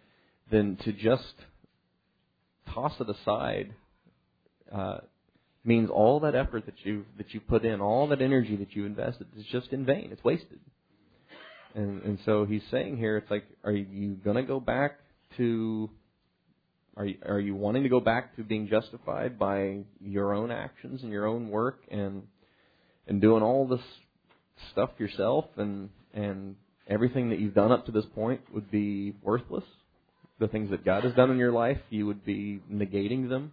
than 0.51 0.77
to 0.85 0.93
just 0.93 1.35
toss 2.75 2.93
it 3.01 3.09
aside 3.09 3.73
uh, 4.75 4.99
means 5.65 5.89
all 5.89 6.21
that 6.21 6.35
effort 6.35 6.67
that 6.67 6.75
you 6.83 7.07
that 7.17 7.33
you 7.33 7.41
put 7.41 7.65
in, 7.65 7.81
all 7.81 8.09
that 8.09 8.21
energy 8.21 8.57
that 8.57 8.75
you 8.75 8.85
invested 8.85 9.29
is 9.39 9.47
just 9.51 9.73
in 9.73 9.87
vain. 9.87 10.09
It's 10.11 10.25
wasted. 10.25 10.61
And 11.75 12.03
and 12.03 12.19
so 12.25 12.45
he's 12.45 12.63
saying 12.71 12.99
here, 12.99 13.17
it's 13.17 13.31
like, 13.31 13.45
are 13.63 13.73
you 13.73 14.15
going 14.17 14.37
to 14.37 14.43
go 14.43 14.61
back 14.61 14.99
to? 15.39 15.89
Are 16.97 17.07
you, 17.07 17.17
are 17.27 17.41
you 17.41 17.57
wanting 17.57 17.83
to 17.83 17.89
go 17.89 17.99
back 17.99 18.37
to 18.37 18.45
being 18.45 18.69
justified 18.69 19.37
by 19.37 19.81
your 20.01 20.33
own 20.33 20.53
actions 20.53 21.03
and 21.03 21.11
your 21.11 21.27
own 21.27 21.49
work 21.49 21.81
and 21.91 22.25
and 23.09 23.21
doing 23.21 23.43
all 23.43 23.67
this 23.67 23.81
stuff 24.71 24.91
yourself 24.99 25.47
and 25.57 25.91
and 26.13 26.55
everything 26.87 27.31
that 27.31 27.38
you've 27.38 27.55
done 27.55 27.73
up 27.73 27.87
to 27.87 27.92
this 27.92 28.05
point 28.14 28.40
would 28.53 28.70
be 28.70 29.14
worthless. 29.23 29.64
The 30.38 30.49
things 30.49 30.70
that 30.70 30.85
God 30.85 31.05
has 31.05 31.14
done 31.14 31.31
in 31.31 31.38
your 31.38 31.53
life, 31.53 31.79
you 31.90 32.07
would 32.07 32.25
be 32.25 32.61
negating 32.70 33.29
them. 33.29 33.53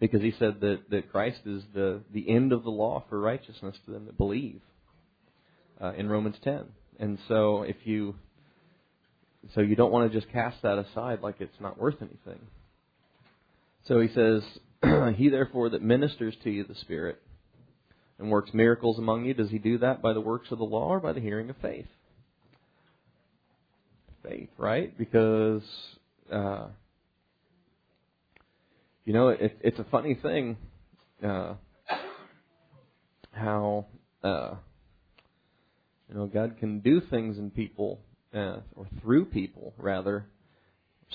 Because 0.00 0.20
he 0.20 0.32
said 0.38 0.60
that, 0.60 0.90
that 0.90 1.10
Christ 1.10 1.40
is 1.44 1.62
the, 1.74 2.02
the 2.12 2.28
end 2.28 2.52
of 2.52 2.62
the 2.62 2.70
law 2.70 3.04
for 3.08 3.18
righteousness 3.18 3.76
to 3.84 3.90
them 3.90 4.06
that 4.06 4.16
believe 4.16 4.60
uh, 5.80 5.92
in 5.94 6.08
Romans 6.08 6.36
10. 6.44 6.64
And 7.00 7.18
so 7.26 7.62
if 7.62 7.76
you 7.84 8.14
so 9.54 9.60
you 9.60 9.76
don't 9.76 9.92
want 9.92 10.10
to 10.10 10.20
just 10.20 10.30
cast 10.32 10.60
that 10.62 10.78
aside 10.78 11.20
like 11.22 11.36
it's 11.40 11.60
not 11.60 11.78
worth 11.78 11.96
anything. 12.00 12.40
So 13.86 14.00
he 14.00 14.08
says, 14.08 14.42
He 15.16 15.28
therefore 15.28 15.70
that 15.70 15.82
ministers 15.82 16.34
to 16.44 16.50
you 16.50 16.64
the 16.64 16.74
Spirit 16.74 17.20
and 18.18 18.30
works 18.30 18.52
miracles 18.52 18.98
among 18.98 19.24
you, 19.24 19.34
does 19.34 19.50
he 19.50 19.58
do 19.58 19.78
that 19.78 20.02
by 20.02 20.12
the 20.12 20.20
works 20.20 20.50
of 20.50 20.58
the 20.58 20.64
law 20.64 20.88
or 20.88 21.00
by 21.00 21.12
the 21.12 21.20
hearing 21.20 21.50
of 21.50 21.56
faith? 21.62 21.86
Faith, 24.22 24.50
right? 24.58 24.96
Because, 24.98 25.62
uh, 26.32 26.66
you 29.04 29.12
know, 29.12 29.28
it, 29.28 29.58
it's 29.62 29.78
a 29.78 29.84
funny 29.84 30.14
thing 30.20 30.56
uh, 31.24 31.54
how, 33.32 33.86
uh, 34.24 34.54
you 36.08 36.14
know, 36.14 36.26
God 36.26 36.56
can 36.58 36.80
do 36.80 37.00
things 37.00 37.38
in 37.38 37.50
people, 37.50 38.00
uh, 38.34 38.58
or 38.74 38.86
through 39.00 39.26
people, 39.26 39.74
rather, 39.78 40.26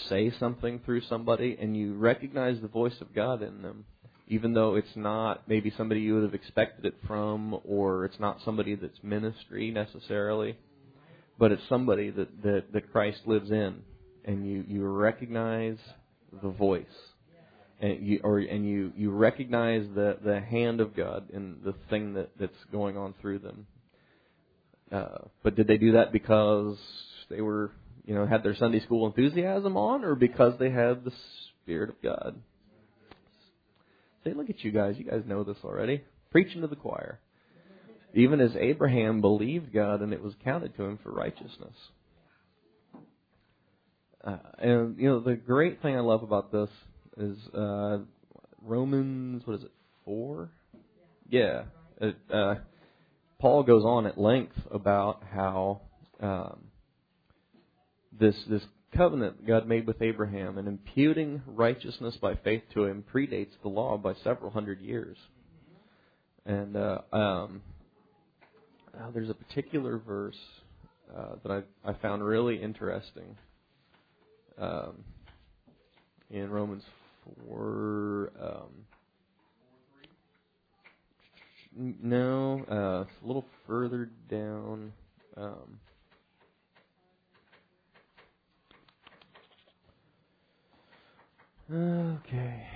say 0.09 0.31
something 0.39 0.79
through 0.85 1.01
somebody, 1.01 1.57
and 1.59 1.75
you 1.75 1.95
recognize 1.95 2.61
the 2.61 2.67
voice 2.67 2.95
of 3.01 3.13
God 3.13 3.41
in 3.41 3.61
them 3.61 3.85
even 4.27 4.53
though 4.53 4.75
it's 4.75 4.95
not 4.95 5.47
maybe 5.47 5.71
somebody 5.77 6.01
you 6.01 6.15
would 6.15 6.23
have 6.23 6.33
expected 6.33 6.85
it 6.85 6.95
from, 7.05 7.59
or 7.65 8.05
it's 8.05 8.19
not 8.19 8.39
somebody 8.45 8.75
that's 8.75 8.97
ministry 9.03 9.71
necessarily, 9.71 10.57
but 11.37 11.51
it's 11.51 11.61
somebody 11.67 12.09
that, 12.09 12.41
that, 12.43 12.63
that 12.71 12.91
Christ 12.91 13.19
lives 13.25 13.51
in, 13.51 13.81
and 14.25 14.47
you, 14.49 14.63
you 14.67 14.87
recognize 14.87 15.77
the 16.41 16.49
voice, 16.49 16.85
and 17.79 18.05
you 18.05 18.21
or 18.23 18.39
and 18.39 18.67
you, 18.67 18.93
you 18.95 19.11
recognize 19.11 19.85
the, 19.93 20.17
the 20.23 20.39
hand 20.39 20.79
of 20.79 20.95
God 20.95 21.29
in 21.31 21.57
the 21.65 21.73
thing 21.89 22.13
that, 22.13 22.29
that's 22.39 22.53
going 22.71 22.97
on 22.97 23.13
through 23.21 23.39
them. 23.39 23.67
Uh, 24.91 25.25
but 25.43 25.55
did 25.55 25.67
they 25.67 25.77
do 25.77 25.93
that 25.93 26.11
because 26.13 26.77
they 27.29 27.41
were, 27.41 27.71
you 28.05 28.13
know, 28.13 28.25
had 28.25 28.43
their 28.43 28.55
Sunday 28.55 28.79
school 28.79 29.05
enthusiasm 29.07 29.75
on, 29.75 30.05
or 30.05 30.15
because 30.15 30.53
they 30.59 30.69
had 30.69 31.03
the 31.03 31.11
Spirit 31.63 31.89
of 31.89 32.01
God? 32.01 32.35
Say, 34.23 34.33
look 34.33 34.49
at 34.49 34.63
you 34.63 34.71
guys. 34.71 34.95
You 34.97 35.05
guys 35.05 35.23
know 35.25 35.43
this 35.43 35.57
already. 35.63 36.03
Preaching 36.31 36.61
to 36.61 36.67
the 36.67 36.75
choir. 36.75 37.19
Even 38.13 38.39
as 38.41 38.51
Abraham 38.55 39.21
believed 39.21 39.73
God 39.73 40.01
and 40.01 40.13
it 40.13 40.21
was 40.21 40.33
counted 40.43 40.75
to 40.77 40.83
him 40.83 40.99
for 41.01 41.11
righteousness. 41.11 41.75
Uh, 44.23 44.37
and, 44.59 44.97
you 44.97 45.09
know, 45.09 45.19
the 45.19 45.35
great 45.35 45.81
thing 45.81 45.97
I 45.97 45.99
love 45.99 46.23
about 46.23 46.51
this 46.51 46.69
is 47.17 47.37
uh, 47.53 47.99
Romans. 48.61 49.41
What 49.45 49.57
is 49.57 49.63
it? 49.63 49.71
Four. 50.05 50.49
Yeah. 51.29 51.63
It, 51.99 52.15
uh, 52.31 52.55
Paul 53.39 53.63
goes 53.63 53.83
on 53.83 54.05
at 54.05 54.17
length 54.17 54.55
about 54.71 55.23
how 55.33 55.81
um, 56.21 56.65
this 58.17 58.35
this 58.49 58.61
covenant 58.95 59.45
God 59.45 59.67
made 59.67 59.87
with 59.87 60.01
Abraham 60.01 60.57
and 60.57 60.67
imputing 60.67 61.41
righteousness 61.45 62.17
by 62.21 62.35
faith 62.35 62.63
to 62.73 62.85
him 62.85 63.03
predates 63.13 63.51
the 63.61 63.69
law 63.69 63.97
by 63.97 64.13
several 64.23 64.51
hundred 64.51 64.81
years. 64.81 65.17
And 66.45 66.75
uh, 66.75 66.99
um, 67.11 67.61
uh, 68.97 69.11
there's 69.13 69.29
a 69.29 69.33
particular 69.33 69.97
verse 69.97 70.37
uh, 71.15 71.35
that 71.43 71.63
I, 71.85 71.89
I 71.89 71.93
found 71.93 72.23
really 72.23 72.61
interesting 72.61 73.35
um, 74.57 75.03
in 76.29 76.49
Romans 76.49 76.83
4. 77.47 78.31
Um, 78.41 78.85
no, 81.75 82.63
uh, 82.69 82.75
a 82.75 83.07
little 83.25 83.45
further 83.65 84.09
down. 84.29 84.91
Um, 85.35 85.79
Okay. 91.71 92.67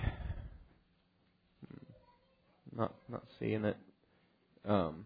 Not 2.76 2.96
not 3.10 3.24
seeing 3.40 3.66
it. 3.66 3.78
Um. 4.66 5.06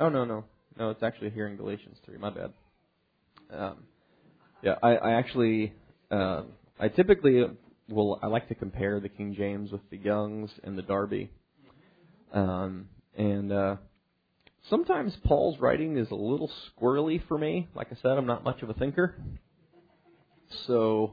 Oh 0.00 0.08
no 0.08 0.24
no 0.24 0.44
no! 0.78 0.90
It's 0.90 1.02
actually 1.14 1.30
here 1.30 1.46
in 1.46 1.56
Galatians 1.56 1.96
three. 2.04 2.18
My 2.18 2.30
bad. 2.30 2.52
Um. 3.52 3.84
Yeah, 4.62 4.74
I 4.82 4.96
I 4.96 5.12
actually 5.12 5.72
uh, 6.10 6.42
I 6.80 6.88
typically 6.88 7.44
will 7.88 8.18
I 8.20 8.26
like 8.26 8.48
to 8.48 8.54
compare 8.56 8.98
the 8.98 9.08
King 9.08 9.34
James 9.36 9.70
with 9.70 9.82
the 9.90 9.96
Youngs 9.96 10.50
and 10.64 10.76
the 10.76 10.82
Darby. 10.82 11.30
Um. 12.32 12.88
And 13.16 13.52
uh, 13.52 13.76
sometimes 14.70 15.16
Paul's 15.24 15.60
writing 15.60 15.96
is 15.98 16.10
a 16.10 16.16
little 16.16 16.50
squirrely 16.68 17.22
for 17.28 17.38
me. 17.38 17.68
Like 17.76 17.88
I 17.92 17.96
said, 18.02 18.18
I'm 18.18 18.26
not 18.26 18.42
much 18.42 18.62
of 18.62 18.70
a 18.70 18.74
thinker. 18.74 19.14
So 20.66 21.12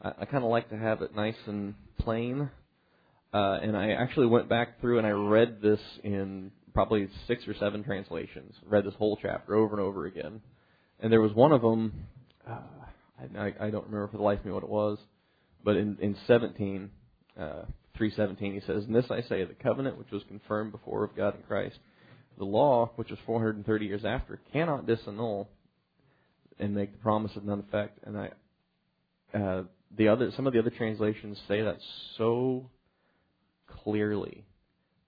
I, 0.00 0.12
I 0.20 0.24
kind 0.26 0.44
of 0.44 0.50
like 0.50 0.70
to 0.70 0.78
have 0.78 1.02
it 1.02 1.16
nice 1.16 1.34
and 1.46 1.74
plain. 1.98 2.48
Uh, 3.34 3.58
and 3.60 3.76
I 3.76 3.90
actually 3.92 4.26
went 4.26 4.48
back 4.48 4.80
through 4.80 4.98
and 4.98 5.06
I 5.06 5.10
read 5.10 5.60
this 5.60 5.80
in 6.04 6.52
probably 6.74 7.08
six 7.26 7.46
or 7.46 7.54
seven 7.54 7.84
translations. 7.84 8.54
Read 8.66 8.84
this 8.84 8.94
whole 8.94 9.18
chapter 9.20 9.54
over 9.54 9.76
and 9.76 9.84
over 9.84 10.06
again. 10.06 10.40
And 11.00 11.12
there 11.12 11.20
was 11.20 11.32
one 11.32 11.52
of 11.52 11.62
them. 11.62 12.06
Uh, 12.48 12.58
I, 13.38 13.52
I 13.60 13.70
don't 13.70 13.84
remember 13.86 14.08
for 14.08 14.16
the 14.16 14.22
life 14.22 14.40
of 14.40 14.46
me 14.46 14.52
what 14.52 14.62
it 14.62 14.68
was, 14.68 14.98
but 15.64 15.76
in 15.76 15.96
in 16.00 16.16
17, 16.26 16.90
uh, 17.38 17.62
317, 17.96 18.54
he 18.54 18.60
says, 18.60 18.84
"And 18.84 18.94
this 18.94 19.10
I 19.10 19.22
say: 19.22 19.44
the 19.44 19.54
covenant 19.54 19.98
which 19.98 20.10
was 20.10 20.22
confirmed 20.28 20.72
before 20.72 21.04
of 21.04 21.16
God 21.16 21.36
in 21.36 21.42
Christ, 21.42 21.78
the 22.38 22.44
law 22.44 22.90
which 22.96 23.10
was 23.10 23.18
430 23.26 23.86
years 23.86 24.04
after, 24.04 24.40
cannot 24.52 24.86
disannul 24.86 25.48
and 26.58 26.74
make 26.74 26.92
the 26.92 26.98
promise 26.98 27.32
of 27.36 27.44
none 27.44 27.60
effect." 27.60 27.98
And 28.04 28.18
I, 28.18 28.30
uh, 29.36 29.62
the 29.96 30.08
other 30.08 30.30
some 30.34 30.46
of 30.46 30.52
the 30.52 30.58
other 30.58 30.70
translations 30.70 31.38
say 31.48 31.62
that 31.62 31.78
so 32.16 32.70
clearly, 33.66 34.44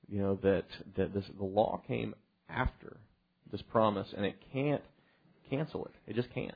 you 0.09 0.21
know 0.21 0.39
that 0.43 0.65
that 0.97 1.15
this 1.15 1.25
the 1.39 1.45
law 1.45 1.81
came 1.87 2.15
after 2.49 2.99
this 3.51 3.63
promise 3.63 4.09
and 4.17 4.27
it 4.27 4.37
can't 4.53 4.83
cancel 5.51 5.87
it. 5.87 5.93
It 6.07 6.17
just 6.17 6.33
can't. 6.35 6.55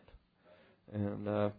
And 0.93 1.29
uh, 1.29 1.51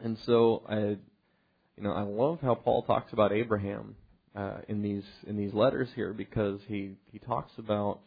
and 0.00 0.16
so 0.26 0.62
I, 0.68 0.78
you 0.78 1.82
know, 1.82 1.92
I 1.92 2.02
love 2.02 2.40
how 2.40 2.54
Paul 2.54 2.82
talks 2.82 3.12
about 3.12 3.32
Abraham 3.32 3.96
uh, 4.36 4.58
in 4.68 4.82
these 4.82 5.04
in 5.26 5.36
these 5.36 5.54
letters 5.54 5.88
here 5.94 6.12
because 6.12 6.60
he 6.66 6.92
he 7.12 7.18
talks 7.18 7.52
about 7.58 8.00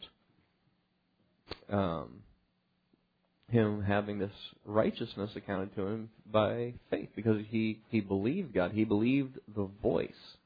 um, 1.70 2.20
him 3.50 3.82
having 3.82 4.18
this 4.18 4.32
righteousness 4.64 5.30
accounted 5.36 5.74
to 5.76 5.86
him 5.86 6.10
by 6.30 6.74
faith 6.90 7.08
because 7.16 7.38
he 7.48 7.80
he 7.88 8.00
believed 8.00 8.54
God. 8.54 8.72
He 8.72 8.84
believed 8.84 9.38
the 9.54 9.68
voice. 9.82 10.36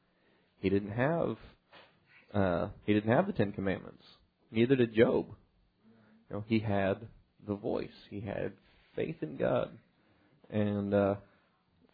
He 0.58 0.70
didn't 0.70 0.92
have 0.92 1.36
uh, 2.36 2.68
he 2.84 2.92
didn't 2.92 3.10
have 3.10 3.26
the 3.26 3.32
Ten 3.32 3.52
Commandments. 3.52 4.04
Neither 4.50 4.76
did 4.76 4.94
Job. 4.94 5.26
You 6.28 6.36
know, 6.36 6.44
he 6.46 6.58
had 6.58 6.98
the 7.46 7.54
voice. 7.54 7.88
He 8.10 8.20
had 8.20 8.52
faith 8.94 9.16
in 9.22 9.36
God, 9.36 9.70
and 10.50 10.92
uh, 10.92 11.14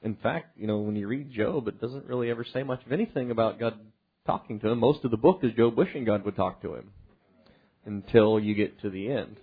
in 0.03 0.17
fact, 0.17 0.59
you 0.59 0.67
know, 0.67 0.79
when 0.79 0.97
you 0.97 1.07
read 1.07 1.31
Job, 1.31 1.69
it 1.69 1.81
doesn't 1.81 2.07
really 2.07 2.31
ever 2.31 2.45
say 2.53 2.63
much 2.63 2.85
of 2.85 2.93
anything 2.93 3.31
about 3.31 3.61
God 3.61 3.79
talking 4.27 4.59
to 4.61 4.69
him. 4.69 4.79
Most 4.79 5.05
of 5.05 5.11
the 5.11 5.17
book 5.17 5.41
is 5.43 5.53
Job 5.53 5.77
wishing 5.77 6.05
God 6.05 6.25
would 6.25 6.37
talk 6.37 6.63
to 6.63 6.75
him 6.75 6.91
until 7.85 8.41
you 8.41 8.55
get 8.55 8.81
to 8.81 8.91
the 8.91 9.11
end. 9.13 9.37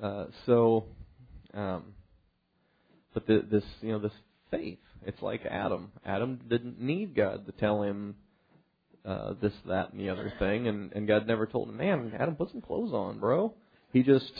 Uh, 0.00 0.26
so, 0.46 0.84
um, 1.54 1.94
but 3.14 3.26
the, 3.26 3.44
this, 3.50 3.64
you 3.80 3.92
know, 3.92 4.00
this 4.00 4.12
faith, 4.50 4.78
it's 5.06 5.22
like 5.22 5.42
Adam. 5.48 5.92
Adam 6.04 6.40
didn't 6.48 6.80
need 6.80 7.14
God 7.14 7.46
to 7.46 7.52
tell 7.52 7.82
him 7.82 8.16
uh, 9.04 9.34
this, 9.40 9.52
that, 9.66 9.92
and 9.92 10.00
the 10.00 10.08
other 10.08 10.32
thing, 10.38 10.66
and, 10.66 10.92
and 10.92 11.06
God 11.06 11.26
never 11.26 11.46
told 11.46 11.68
him, 11.68 11.76
"Man, 11.76 12.12
Adam, 12.18 12.36
put 12.36 12.50
some 12.50 12.60
clothes 12.60 12.92
on, 12.92 13.18
bro." 13.18 13.54
He 13.92 14.02
just 14.02 14.32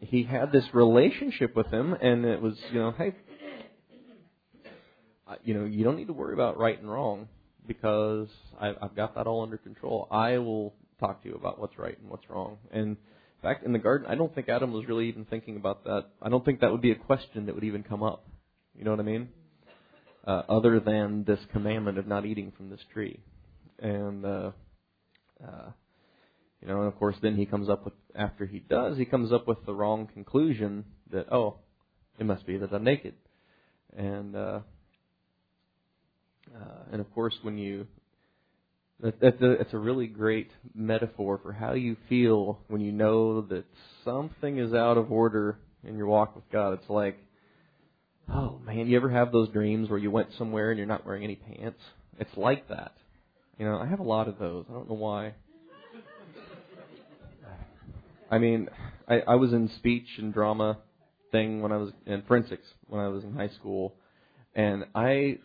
he 0.00 0.22
had 0.22 0.52
this 0.52 0.64
relationship 0.72 1.56
with 1.56 1.66
him, 1.68 1.94
and 1.94 2.24
it 2.24 2.40
was, 2.40 2.54
you 2.72 2.78
know, 2.78 2.92
hey, 2.96 3.14
you 5.42 5.54
know, 5.54 5.64
you 5.64 5.84
don't 5.84 5.96
need 5.96 6.06
to 6.06 6.12
worry 6.12 6.34
about 6.34 6.58
right 6.58 6.78
and 6.78 6.90
wrong 6.90 7.28
because 7.66 8.28
I've, 8.60 8.76
I've 8.80 8.94
got 8.94 9.14
that 9.16 9.26
all 9.26 9.42
under 9.42 9.56
control. 9.56 10.06
I 10.10 10.38
will 10.38 10.74
talk 11.00 11.22
to 11.22 11.28
you 11.28 11.34
about 11.34 11.58
what's 11.58 11.78
right 11.78 11.98
and 11.98 12.08
what's 12.08 12.28
wrong, 12.30 12.58
and 12.70 12.96
in 13.44 13.50
fact, 13.50 13.66
in 13.66 13.72
the 13.72 13.78
garden, 13.78 14.06
I 14.08 14.14
don't 14.14 14.34
think 14.34 14.48
Adam 14.48 14.72
was 14.72 14.86
really 14.86 15.08
even 15.08 15.24
thinking 15.26 15.56
about 15.56 15.84
that. 15.84 16.06
I 16.22 16.30
don't 16.30 16.44
think 16.44 16.60
that 16.60 16.70
would 16.70 16.80
be 16.80 16.92
a 16.92 16.96
question 16.96 17.46
that 17.46 17.54
would 17.54 17.64
even 17.64 17.82
come 17.82 18.02
up. 18.02 18.26
You 18.74 18.84
know 18.84 18.90
what 18.92 19.00
I 19.00 19.02
mean? 19.02 19.28
Uh, 20.26 20.42
other 20.48 20.80
than 20.80 21.24
this 21.24 21.40
commandment 21.52 21.98
of 21.98 22.06
not 22.06 22.24
eating 22.24 22.52
from 22.56 22.70
this 22.70 22.80
tree, 22.94 23.20
and 23.78 24.24
uh, 24.24 24.50
uh, 25.42 25.70
you 26.60 26.68
know, 26.68 26.78
and 26.78 26.88
of 26.88 26.96
course, 26.96 27.16
then 27.22 27.36
he 27.36 27.46
comes 27.46 27.68
up 27.68 27.84
with 27.84 27.94
after 28.14 28.46
he 28.46 28.58
does, 28.58 28.96
he 28.96 29.04
comes 29.04 29.32
up 29.32 29.46
with 29.46 29.64
the 29.66 29.74
wrong 29.74 30.08
conclusion 30.12 30.84
that 31.12 31.32
oh, 31.32 31.56
it 32.18 32.26
must 32.26 32.46
be 32.46 32.56
that 32.58 32.72
I'm 32.72 32.84
naked, 32.84 33.14
and 33.96 34.34
uh, 34.34 34.60
uh, 36.54 36.82
and 36.92 37.00
of 37.00 37.12
course, 37.14 37.34
when 37.42 37.58
you 37.58 37.86
that's 39.00 39.42
a, 39.42 39.50
it's 39.52 39.74
a 39.74 39.78
really 39.78 40.06
great 40.06 40.50
metaphor 40.74 41.38
for 41.42 41.52
how 41.52 41.74
you 41.74 41.96
feel 42.08 42.60
when 42.68 42.80
you 42.80 42.92
know 42.92 43.42
that 43.42 43.64
something 44.04 44.58
is 44.58 44.72
out 44.72 44.96
of 44.96 45.10
order 45.10 45.58
in 45.82 45.96
your 45.96 46.06
walk 46.06 46.34
with 46.34 46.48
God. 46.50 46.74
It's 46.74 46.88
like, 46.88 47.18
oh 48.32 48.58
man, 48.64 48.86
you 48.86 48.96
ever 48.96 49.10
have 49.10 49.32
those 49.32 49.50
dreams 49.50 49.90
where 49.90 49.98
you 49.98 50.10
went 50.10 50.28
somewhere 50.38 50.70
and 50.70 50.78
you're 50.78 50.86
not 50.86 51.04
wearing 51.04 51.24
any 51.24 51.36
pants? 51.36 51.80
It's 52.18 52.36
like 52.36 52.68
that. 52.68 52.92
You 53.58 53.66
know, 53.66 53.78
I 53.78 53.86
have 53.86 54.00
a 54.00 54.04
lot 54.04 54.28
of 54.28 54.38
those. 54.38 54.64
I 54.68 54.72
don't 54.72 54.88
know 54.88 54.96
why. 54.96 55.34
I 58.30 58.38
mean, 58.38 58.68
I, 59.08 59.20
I 59.20 59.34
was 59.36 59.52
in 59.52 59.68
speech 59.76 60.08
and 60.18 60.32
drama 60.32 60.78
thing 61.30 61.62
when 61.62 61.72
I 61.72 61.76
was 61.76 61.90
in 62.06 62.22
forensics 62.22 62.66
when 62.88 63.00
I 63.00 63.08
was 63.08 63.22
in 63.22 63.34
high 63.34 63.48
school, 63.48 63.94
and 64.54 64.84
I 64.94 65.38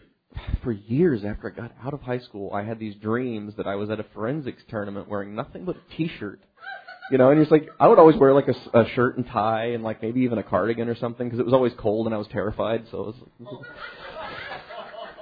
for 0.63 0.71
years 0.71 1.23
after 1.25 1.51
I 1.51 1.55
got 1.55 1.71
out 1.83 1.93
of 1.93 2.01
high 2.01 2.19
school, 2.19 2.51
I 2.53 2.63
had 2.63 2.79
these 2.79 2.95
dreams 2.95 3.53
that 3.57 3.67
I 3.67 3.75
was 3.75 3.89
at 3.89 3.99
a 3.99 4.05
forensics 4.13 4.63
tournament 4.69 5.07
wearing 5.07 5.35
nothing 5.35 5.65
but 5.65 5.75
a 5.75 5.95
T-shirt. 5.97 6.39
You 7.11 7.17
know, 7.17 7.31
and 7.31 7.41
it's 7.41 7.49
like 7.49 7.67
I 7.79 7.87
would 7.87 7.97
always 7.97 8.15
wear 8.17 8.33
like 8.33 8.47
a, 8.47 8.79
a 8.79 8.87
shirt 8.89 9.17
and 9.17 9.25
tie 9.25 9.71
and 9.71 9.83
like 9.83 10.01
maybe 10.01 10.21
even 10.21 10.37
a 10.37 10.43
cardigan 10.43 10.89
or 10.89 10.95
something 10.95 11.27
because 11.27 11.39
it 11.39 11.45
was 11.45 11.53
always 11.53 11.73
cold 11.77 12.05
and 12.05 12.13
I 12.13 12.19
was 12.19 12.27
terrified. 12.27 12.85
So 12.91 12.99
it 12.99 13.15
was, 13.39 13.65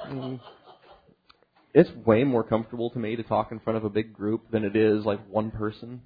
mm, 0.10 0.39
it's 1.78 1.92
way 2.08 2.24
more 2.24 2.44
comfortable 2.44 2.90
to 2.90 2.98
me 2.98 3.16
to 3.16 3.22
talk 3.22 3.52
in 3.52 3.60
front 3.60 3.78
of 3.78 3.86
a 3.86 3.90
big 3.90 4.12
group 4.12 4.50
than 4.50 4.63
it 4.63 4.76
is 4.76 5.06
like 5.06 5.20
one 5.30 5.52
person. 5.52 6.02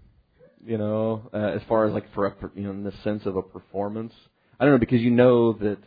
You 0.65 0.77
know, 0.77 1.29
uh, 1.33 1.37
as 1.37 1.61
far 1.67 1.85
as 1.85 1.93
like 1.93 2.13
for 2.13 2.27
a 2.27 2.35
you 2.55 2.63
know 2.63 2.71
in 2.71 2.83
the 2.83 2.93
sense 3.05 3.25
of 3.25 3.37
a 3.37 3.41
performance. 3.41 4.13
I 4.59 4.65
don't 4.65 4.73
know 4.73 4.79
because 4.79 4.99
you 4.99 5.11
know 5.11 5.53
that 5.53 5.77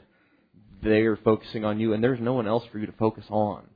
they 0.82 1.02
are 1.02 1.18
focusing 1.18 1.66
on 1.66 1.78
you, 1.80 1.92
and 1.92 2.02
there's 2.02 2.18
no 2.18 2.32
one 2.32 2.48
else 2.48 2.64
for 2.72 2.78
you 2.78 2.86
to 2.86 2.92
focus 2.92 3.26
on. 3.28 3.66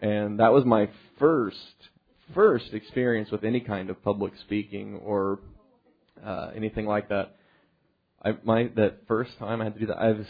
And 0.00 0.40
that 0.40 0.52
was 0.52 0.64
my 0.64 0.90
first 1.20 1.56
first 2.34 2.74
experience 2.74 3.30
with 3.30 3.44
any 3.44 3.60
kind 3.60 3.90
of 3.90 4.02
public 4.02 4.32
speaking 4.40 4.96
or 4.96 5.38
uh, 6.26 6.50
anything 6.56 6.86
like 6.86 7.08
that. 7.10 7.36
I 8.22 8.32
my 8.42 8.68
that 8.74 9.06
first 9.06 9.38
time 9.38 9.60
I 9.60 9.64
had 9.64 9.74
to 9.74 9.80
do 9.80 9.86
that. 9.86 9.96
I 9.96 10.10
was 10.10 10.26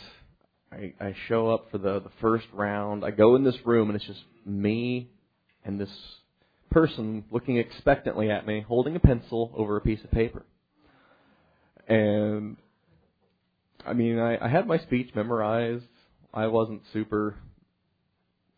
I, 0.74 0.94
I 1.00 1.14
show 1.28 1.48
up 1.48 1.70
for 1.70 1.78
the 1.78 2.00
the 2.00 2.10
first 2.20 2.46
round. 2.52 3.04
I 3.04 3.10
go 3.10 3.36
in 3.36 3.44
this 3.44 3.56
room 3.64 3.88
and 3.88 3.96
it's 3.96 4.06
just 4.06 4.24
me 4.44 5.10
and 5.64 5.80
this 5.80 5.90
person 6.70 7.24
looking 7.30 7.58
expectantly 7.58 8.30
at 8.30 8.46
me, 8.46 8.64
holding 8.66 8.96
a 8.96 9.00
pencil 9.00 9.52
over 9.56 9.76
a 9.76 9.80
piece 9.80 10.02
of 10.02 10.10
paper. 10.10 10.44
And 11.86 12.56
I 13.86 13.92
mean, 13.92 14.18
I, 14.18 14.44
I 14.44 14.48
had 14.48 14.66
my 14.66 14.78
speech 14.78 15.10
memorized. 15.14 15.84
I 16.32 16.48
wasn't 16.48 16.82
super 16.92 17.36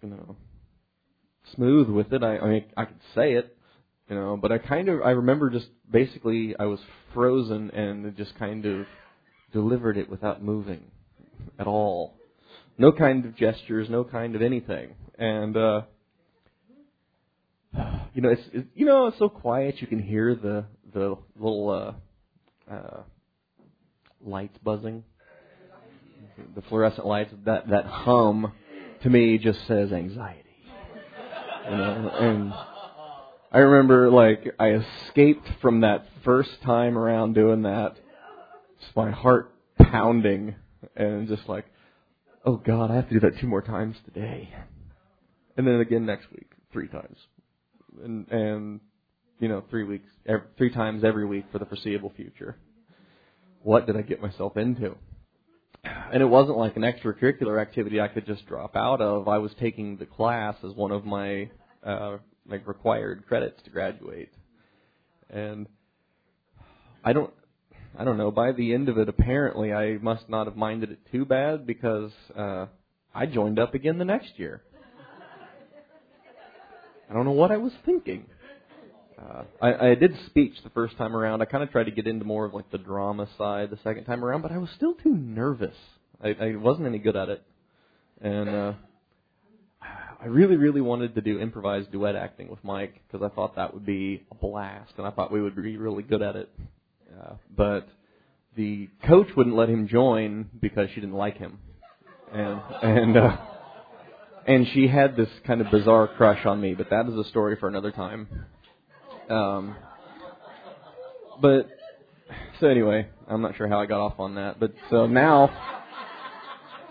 you 0.03 0.09
know, 0.09 0.37
smooth 1.55 1.89
with 1.89 2.13
it. 2.13 2.23
I, 2.23 2.39
I 2.39 2.49
mean, 2.49 2.65
I 2.77 2.85
could 2.85 3.01
say 3.15 3.33
it, 3.33 3.57
you 4.09 4.17
know, 4.17 4.37
but 4.41 4.53
I 4.53 4.59
kind 4.59 4.89
of 4.89 5.03
I 5.03 5.11
remember 5.11 5.51
just 5.51 5.69
basically 5.91 6.55
I 6.59 6.65
was 6.65 6.81
frozen 7.13 7.71
and 7.71 8.17
just 8.17 8.39
kind 8.39 8.65
of 8.65 8.87
delivered 9.53 9.97
it 9.97 10.09
without 10.09 10.43
moving 10.43 10.83
at 11.59 11.67
all. 11.67 12.15
No 12.79 12.93
kind 12.93 13.25
of 13.25 13.37
gestures, 13.37 13.89
no 13.89 14.05
kind 14.05 14.35
of 14.35 14.43
anything. 14.43 14.95
And 15.19 15.57
uh 15.57 15.83
you 18.15 18.23
know, 18.23 18.31
it's 18.31 18.43
it, 18.53 18.67
you 18.75 18.87
know, 18.87 19.07
it's 19.09 19.19
so 19.19 19.29
quiet 19.29 19.81
you 19.81 19.87
can 19.87 20.01
hear 20.01 20.35
the 20.35 20.65
the 20.93 21.17
little 21.39 21.71
uh 21.71 22.73
uh 22.73 23.03
lights 24.25 24.59
buzzing. 24.63 25.05
The 26.55 26.63
fluorescent 26.63 27.07
lights, 27.07 27.33
that 27.45 27.69
that 27.69 27.87
hum 27.87 28.53
to 29.03 29.11
me 29.11 29.39
just 29.39 29.67
says 29.67 29.93
anxiety. 29.93 30.43
You 31.65 31.77
know, 31.77 32.11
and 32.21 32.53
I 33.53 33.59
remember 33.59 34.11
like 34.11 34.55
I 34.59 34.81
escaped 35.09 35.49
from 35.61 35.81
that 35.81 36.07
first 36.25 36.51
time 36.65 36.97
around 36.99 37.35
doing 37.35 37.63
that, 37.63 37.97
just 38.81 38.95
my 38.97 39.11
heart 39.11 39.53
pounding 39.79 40.57
and 40.97 41.29
just 41.29 41.49
like, 41.49 41.67
oh 42.45 42.57
God, 42.57 42.91
I 42.91 42.97
have 42.97 43.09
to 43.09 43.15
do 43.15 43.21
that 43.21 43.41
two 43.41 43.47
more 43.47 43.63
times 43.63 43.97
today, 44.05 44.49
and 45.57 45.67
then 45.67 45.81
again 45.81 46.07
next 46.07 46.31
week, 46.31 46.51
three 46.73 46.89
times, 46.89 47.19
and 48.03 48.29
and 48.31 48.81
you 49.41 49.49
know 49.49 49.63
three 49.71 49.85
weeks, 49.85 50.09
every, 50.27 50.47
three 50.57 50.73
times 50.73 51.05
every 51.05 51.27
week 51.27 51.47
for 51.53 51.59
the 51.59 51.67
foreseeable 51.67 52.13
future. 52.17 52.57
What 53.63 53.87
did 53.87 53.97
I 53.97 54.03
get 54.03 54.23
myself 54.23 54.57
into? 54.57 54.97
and 56.13 56.23
it 56.23 56.27
wasn't 56.27 56.59
like 56.59 56.77
an 56.77 56.83
extracurricular 56.83 57.61
activity 57.61 58.01
I 58.01 58.09
could 58.09 58.27
just 58.27 58.47
drop 58.47 58.77
out 58.77 59.01
of. 59.01 59.29
I 59.29 59.39
was 59.39 59.53
taking 59.61 59.97
the 59.97 60.07
class 60.07 60.57
as 60.65 60.73
one 60.73 60.93
of 60.93 61.05
my 61.05 61.51
uh, 61.85 62.19
like 62.49 62.67
required 62.67 63.27
credits 63.27 63.63
to 63.65 63.71
graduate, 63.71 64.33
and 65.31 65.67
I 67.05 67.13
don't. 67.13 67.33
I 67.99 68.05
don't 68.05 68.19
know. 68.19 68.31
By 68.31 68.53
the 68.53 68.75
end 68.75 68.91
of 68.91 68.99
it, 68.99 69.09
apparently, 69.09 69.73
I 69.73 69.97
must 69.99 70.29
not 70.29 70.47
have 70.47 70.57
minded 70.57 70.91
it 70.91 70.99
too 71.11 71.25
bad 71.25 71.67
because 71.67 72.11
uh, 72.37 72.67
I 73.15 73.25
joined 73.25 73.59
up 73.59 73.75
again 73.75 73.97
the 73.97 74.05
next 74.05 74.39
year. 74.39 74.63
I 77.09 77.15
don't 77.15 77.25
know 77.25 77.33
what 77.33 77.51
I 77.51 77.57
was 77.57 77.73
thinking. 77.87 78.27
Uh, 79.19 79.45
I, 79.63 79.91
I 79.91 79.95
did 79.95 80.13
speech 80.27 80.53
the 80.63 80.71
first 80.71 80.99
time 80.99 81.17
around. 81.17 81.41
I 81.41 81.47
kind 81.47 81.63
of 81.63 81.71
tried 81.71 81.85
to 81.85 81.91
get 81.91 82.07
into 82.07 82.27
more 82.27 82.45
of 82.45 82.53
like 82.53 82.71
the 82.71 82.79
drama 82.79 83.29
side 83.39 83.71
the 83.71 83.79
second 83.83 84.05
time 84.05 84.23
around, 84.23 84.43
but 84.43 84.53
I 84.53 84.59
was 84.59 84.69
still 84.77 84.95
too 84.95 85.15
nervous. 85.15 85.77
I, 86.23 86.29
I 86.39 86.57
wasn't 86.57 86.87
any 86.87 86.99
good 86.99 87.17
at 87.17 87.31
it, 87.31 87.43
and 88.21 88.49
uh, 88.49 88.73
I 90.21 90.27
really, 90.27 90.57
really 90.57 90.83
wanted 90.83 91.15
to 91.15 91.23
do 91.23 91.41
improvised 91.41 91.93
duet 91.93 92.15
acting 92.15 92.49
with 92.49 92.63
Mike 92.63 93.01
because 93.07 93.25
I 93.25 93.35
thought 93.35 93.57
that 93.57 93.73
would 93.73 93.87
be 93.87 94.27
a 94.31 94.35
blast, 94.35 94.93
and 94.99 95.07
I 95.07 95.11
thought 95.11 95.33
we 95.33 95.41
would 95.41 95.57
be 95.57 95.79
really 95.79 96.03
good 96.03 96.21
at 96.21 96.37
it. 96.37 96.51
But 97.55 97.89
the 98.57 98.89
coach 99.07 99.29
wouldn't 99.37 99.57
let 99.57 99.69
him 99.69 99.89
join 99.89 100.49
because 100.61 100.89
she 100.95 101.01
didn't 101.01 101.17
like 101.17 101.39
him, 101.39 101.59
and 102.33 102.61
and 102.83 103.17
uh, 103.17 103.37
and 104.47 104.67
she 104.73 104.89
had 104.89 105.17
this 105.17 105.29
kind 105.47 105.61
of 105.61 105.71
bizarre 105.71 106.09
crush 106.09 106.45
on 106.47 106.61
me. 106.61 106.75
But 106.75 106.91
that 106.91 107.07
is 107.09 107.15
a 107.15 107.25
story 107.29 107.57
for 107.59 107.69
another 107.69 107.91
time. 107.91 108.29
Um, 109.29 109.77
but 111.41 111.69
so 112.61 112.69
anyway, 112.69 113.09
I'm 113.29 113.43
not 113.43 113.57
sure 113.57 113.69
how 113.69 113.81
I 113.81 113.87
got 113.87 114.01
off 114.01 114.19
on 114.19 114.37
that. 114.37 114.59
But 114.59 114.73
so 114.91 115.07
now, 115.07 115.51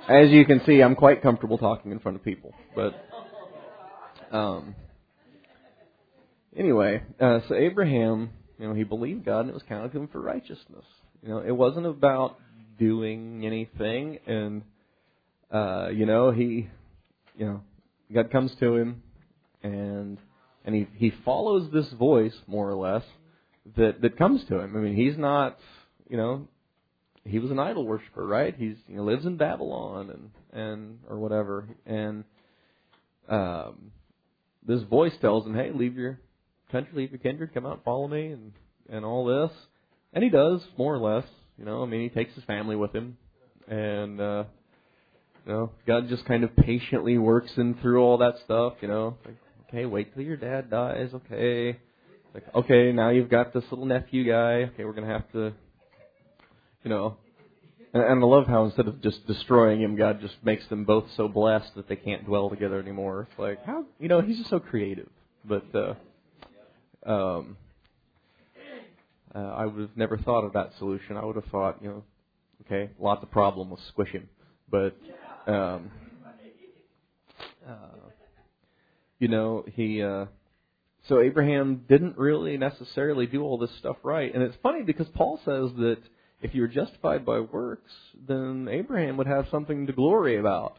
as 0.07 0.29
you 0.29 0.45
can 0.45 0.61
see, 0.65 0.81
I'm 0.81 0.95
quite 0.95 1.21
comfortable 1.21 1.57
talking 1.57 1.91
in 1.91 1.99
front 1.99 2.17
of 2.17 2.23
people. 2.23 2.53
But 2.75 2.93
um, 4.31 4.75
anyway, 6.55 7.03
uh, 7.19 7.39
so 7.47 7.55
Abraham, 7.55 8.31
you 8.59 8.67
know, 8.67 8.73
he 8.73 8.83
believed 8.83 9.25
God 9.25 9.41
and 9.41 9.49
it 9.49 9.53
was 9.53 9.63
counted 9.63 9.91
to 9.91 9.99
him 9.99 10.07
for 10.07 10.21
righteousness. 10.21 10.85
You 11.21 11.29
know, 11.29 11.39
it 11.39 11.51
wasn't 11.51 11.85
about 11.85 12.37
doing 12.77 13.45
anything, 13.45 14.19
and 14.27 14.63
uh, 15.51 15.89
you 15.89 16.05
know, 16.05 16.31
he, 16.31 16.69
you 17.37 17.45
know, 17.45 17.61
God 18.13 18.31
comes 18.31 18.53
to 18.59 18.75
him 18.75 19.01
and 19.63 20.17
and 20.63 20.75
he 20.75 20.87
he 20.95 21.13
follows 21.23 21.69
this 21.71 21.91
voice 21.93 22.35
more 22.47 22.69
or 22.69 22.75
less 22.75 23.03
that 23.77 24.01
that 24.01 24.17
comes 24.17 24.43
to 24.45 24.59
him. 24.59 24.75
I 24.75 24.79
mean, 24.79 24.95
he's 24.95 25.17
not, 25.17 25.57
you 26.09 26.17
know, 26.17 26.47
he 27.23 27.39
was 27.39 27.51
an 27.51 27.59
idol 27.59 27.85
worshiper, 27.85 28.25
right? 28.25 28.55
He's 28.55 28.75
he 28.87 28.99
lives 28.99 29.25
in 29.25 29.37
Babylon 29.37 30.11
and 30.11 30.63
and 30.63 30.99
or 31.09 31.17
whatever, 31.17 31.67
and 31.85 32.23
um, 33.27 33.91
this 34.65 34.81
voice 34.83 35.13
tells 35.21 35.45
him, 35.45 35.55
"Hey, 35.55 35.71
leave 35.73 35.97
your 35.97 36.19
country, 36.71 36.91
leave 36.93 37.11
your 37.11 37.19
kindred, 37.19 37.53
come 37.53 37.65
out, 37.65 37.73
and 37.73 37.83
follow 37.83 38.07
me," 38.07 38.27
and 38.27 38.53
and 38.89 39.05
all 39.05 39.25
this, 39.25 39.51
and 40.13 40.23
he 40.23 40.29
does 40.29 40.61
more 40.77 40.93
or 40.93 40.99
less. 40.99 41.27
You 41.57 41.65
know, 41.65 41.83
I 41.83 41.85
mean, 41.85 42.01
he 42.01 42.09
takes 42.09 42.33
his 42.35 42.43
family 42.43 42.75
with 42.75 42.93
him, 42.93 43.17
and 43.67 44.19
uh, 44.19 44.43
you 45.45 45.51
know, 45.51 45.71
God 45.87 46.09
just 46.09 46.25
kind 46.25 46.43
of 46.43 46.55
patiently 46.55 47.17
works 47.17 47.51
him 47.53 47.77
through 47.81 48.01
all 48.01 48.17
that 48.19 48.35
stuff. 48.43 48.73
You 48.81 48.87
know, 48.87 49.17
like, 49.25 49.35
Okay, 49.75 49.85
wait 49.85 50.13
till 50.13 50.23
your 50.23 50.37
dad 50.37 50.69
dies. 50.69 51.09
Okay. 51.13 51.77
Like, 52.33 52.43
okay, 52.53 52.91
now 52.91 53.09
you've 53.09 53.29
got 53.29 53.53
this 53.53 53.63
little 53.71 53.85
nephew 53.85 54.25
guy. 54.25 54.69
Okay, 54.73 54.85
we're 54.85 54.93
gonna 54.93 55.07
have 55.07 55.29
to, 55.31 55.53
you 56.83 56.89
know. 56.89 57.17
And, 57.93 58.03
and 58.03 58.23
I 58.23 58.25
love 58.25 58.47
how 58.47 58.65
instead 58.65 58.87
of 58.87 59.01
just 59.01 59.25
destroying 59.27 59.81
him, 59.81 59.95
God 59.95 60.21
just 60.21 60.35
makes 60.43 60.67
them 60.67 60.85
both 60.85 61.05
so 61.17 61.27
blessed 61.27 61.75
that 61.75 61.87
they 61.87 61.95
can't 61.95 62.25
dwell 62.25 62.49
together 62.49 62.79
anymore. 62.79 63.27
It's 63.29 63.39
like 63.39 63.65
how 63.65 63.85
you 63.99 64.07
know 64.07 64.21
He's 64.21 64.37
just 64.37 64.49
so 64.49 64.59
creative. 64.59 65.09
But 65.43 65.75
uh, 65.75 65.95
um, 67.05 67.57
uh, 69.33 69.39
I 69.39 69.65
would 69.65 69.81
have 69.81 69.97
never 69.97 70.17
thought 70.17 70.43
of 70.43 70.53
that 70.53 70.71
solution. 70.77 71.17
I 71.17 71.25
would 71.25 71.35
have 71.35 71.45
thought, 71.45 71.81
you 71.81 71.89
know, 71.89 72.03
okay, 72.65 72.91
lots 72.99 73.23
of 73.23 73.31
problem 73.31 73.69
with 73.69 73.79
squish 73.89 74.09
him, 74.09 74.29
but 74.69 74.95
um, 75.47 75.91
uh, 77.67 78.09
you 79.19 79.27
know, 79.27 79.65
he 79.73 80.01
uh 80.01 80.25
so 81.07 81.21
Abraham 81.21 81.83
didn't 81.87 82.17
really 82.17 82.57
necessarily 82.57 83.27
do 83.27 83.43
all 83.43 83.57
this 83.57 83.69
stuff 83.77 83.97
right. 84.03 84.33
And 84.33 84.41
it's 84.41 84.55
funny 84.63 84.81
because 84.81 85.07
Paul 85.13 85.39
says 85.45 85.69
that 85.77 85.97
if 86.41 86.55
you're 86.55 86.67
justified 86.67 87.25
by 87.25 87.41
works, 87.41 87.91
then 88.27 88.67
Abraham 88.69 89.17
would 89.17 89.27
have 89.27 89.47
something 89.51 89.85
to 89.85 89.93
glory 89.93 90.37
about. 90.37 90.77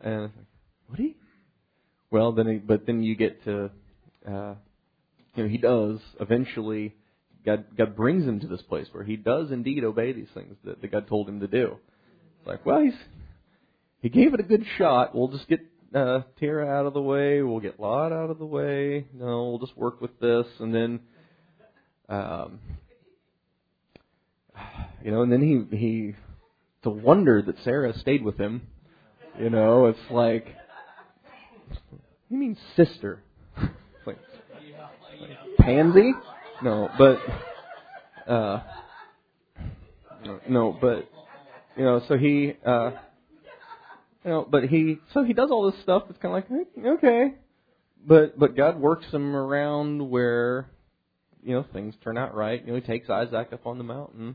And 0.00 0.30
would 0.90 0.98
he? 0.98 1.16
Well, 2.10 2.32
then, 2.32 2.46
he, 2.48 2.54
but 2.56 2.86
then 2.86 3.02
you 3.02 3.14
get 3.14 3.44
to, 3.44 3.70
uh, 4.28 4.54
you 5.36 5.44
know, 5.44 5.48
he 5.48 5.58
does 5.58 5.98
eventually. 6.20 6.94
God, 7.44 7.66
God 7.78 7.94
brings 7.94 8.24
him 8.24 8.40
to 8.40 8.48
this 8.48 8.62
place 8.62 8.88
where 8.90 9.04
he 9.04 9.14
does 9.14 9.52
indeed 9.52 9.84
obey 9.84 10.12
these 10.12 10.26
things 10.34 10.56
that, 10.64 10.80
that 10.80 10.90
God 10.90 11.06
told 11.06 11.28
him 11.28 11.38
to 11.38 11.46
do. 11.46 11.76
It's 12.38 12.46
like, 12.46 12.66
well, 12.66 12.80
he's 12.80 12.94
he 14.00 14.08
gave 14.08 14.34
it 14.34 14.40
a 14.40 14.44
good 14.44 14.64
shot. 14.78 15.14
We'll 15.14 15.28
just 15.28 15.48
get 15.48 15.60
uh, 15.94 16.20
Terah 16.38 16.68
out 16.68 16.86
of 16.86 16.94
the 16.94 17.00
way. 17.00 17.42
We'll 17.42 17.60
get 17.60 17.80
Lot 17.80 18.12
out 18.12 18.30
of 18.30 18.38
the 18.38 18.46
way. 18.46 19.06
No, 19.14 19.50
we'll 19.50 19.58
just 19.58 19.76
work 19.76 20.00
with 20.00 20.18
this, 20.20 20.46
and 20.60 20.74
then, 20.74 21.00
um, 22.08 22.60
you 25.04 25.10
know, 25.10 25.22
and 25.22 25.32
then 25.32 25.42
he 25.42 25.76
he. 25.76 26.14
It's 26.78 26.86
a 26.86 26.90
wonder 26.90 27.42
that 27.42 27.56
Sarah 27.64 27.98
stayed 27.98 28.22
with 28.22 28.38
him. 28.38 28.62
You 29.40 29.50
know, 29.50 29.86
it's 29.86 30.10
like, 30.10 30.46
you 32.28 32.36
mean 32.36 32.56
sister? 32.76 33.22
Pansy? 35.66 36.12
No, 36.62 36.88
but 36.96 37.18
uh, 38.30 38.62
no, 40.48 40.76
but 40.80 41.10
you 41.76 41.84
know, 41.84 42.02
so 42.08 42.16
he. 42.16 42.54
uh 42.64 42.92
you 44.26 44.32
know, 44.32 44.46
but 44.50 44.64
he 44.64 44.98
so 45.14 45.22
he 45.22 45.32
does 45.32 45.50
all 45.52 45.70
this 45.70 45.80
stuff. 45.82 46.02
It's 46.10 46.18
kind 46.18 46.36
of 46.36 46.50
like 46.50 46.94
okay, 46.98 47.34
but 48.04 48.36
but 48.36 48.56
God 48.56 48.80
works 48.80 49.06
him 49.12 49.36
around 49.36 50.10
where 50.10 50.68
you 51.44 51.54
know 51.54 51.64
things 51.72 51.94
turn 52.02 52.18
out 52.18 52.34
right. 52.34 52.60
You 52.60 52.72
know, 52.72 52.80
he 52.80 52.84
takes 52.84 53.08
Isaac 53.08 53.52
up 53.52 53.68
on 53.68 53.78
the 53.78 53.84
mountain, 53.84 54.34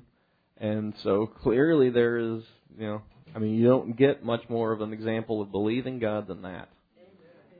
and 0.57 0.93
so 1.03 1.27
clearly 1.43 1.89
there 1.89 2.17
is 2.17 2.43
you 2.77 2.87
know, 2.87 3.01
I 3.35 3.39
mean, 3.39 3.55
you 3.55 3.67
don't 3.67 3.97
get 3.97 4.23
much 4.23 4.43
more 4.47 4.71
of 4.71 4.79
an 4.79 4.93
example 4.93 5.41
of 5.41 5.51
believing 5.51 5.99
God 5.99 6.25
than 6.27 6.43
that. 6.43 6.69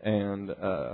And 0.02 0.52
uh, 0.52 0.94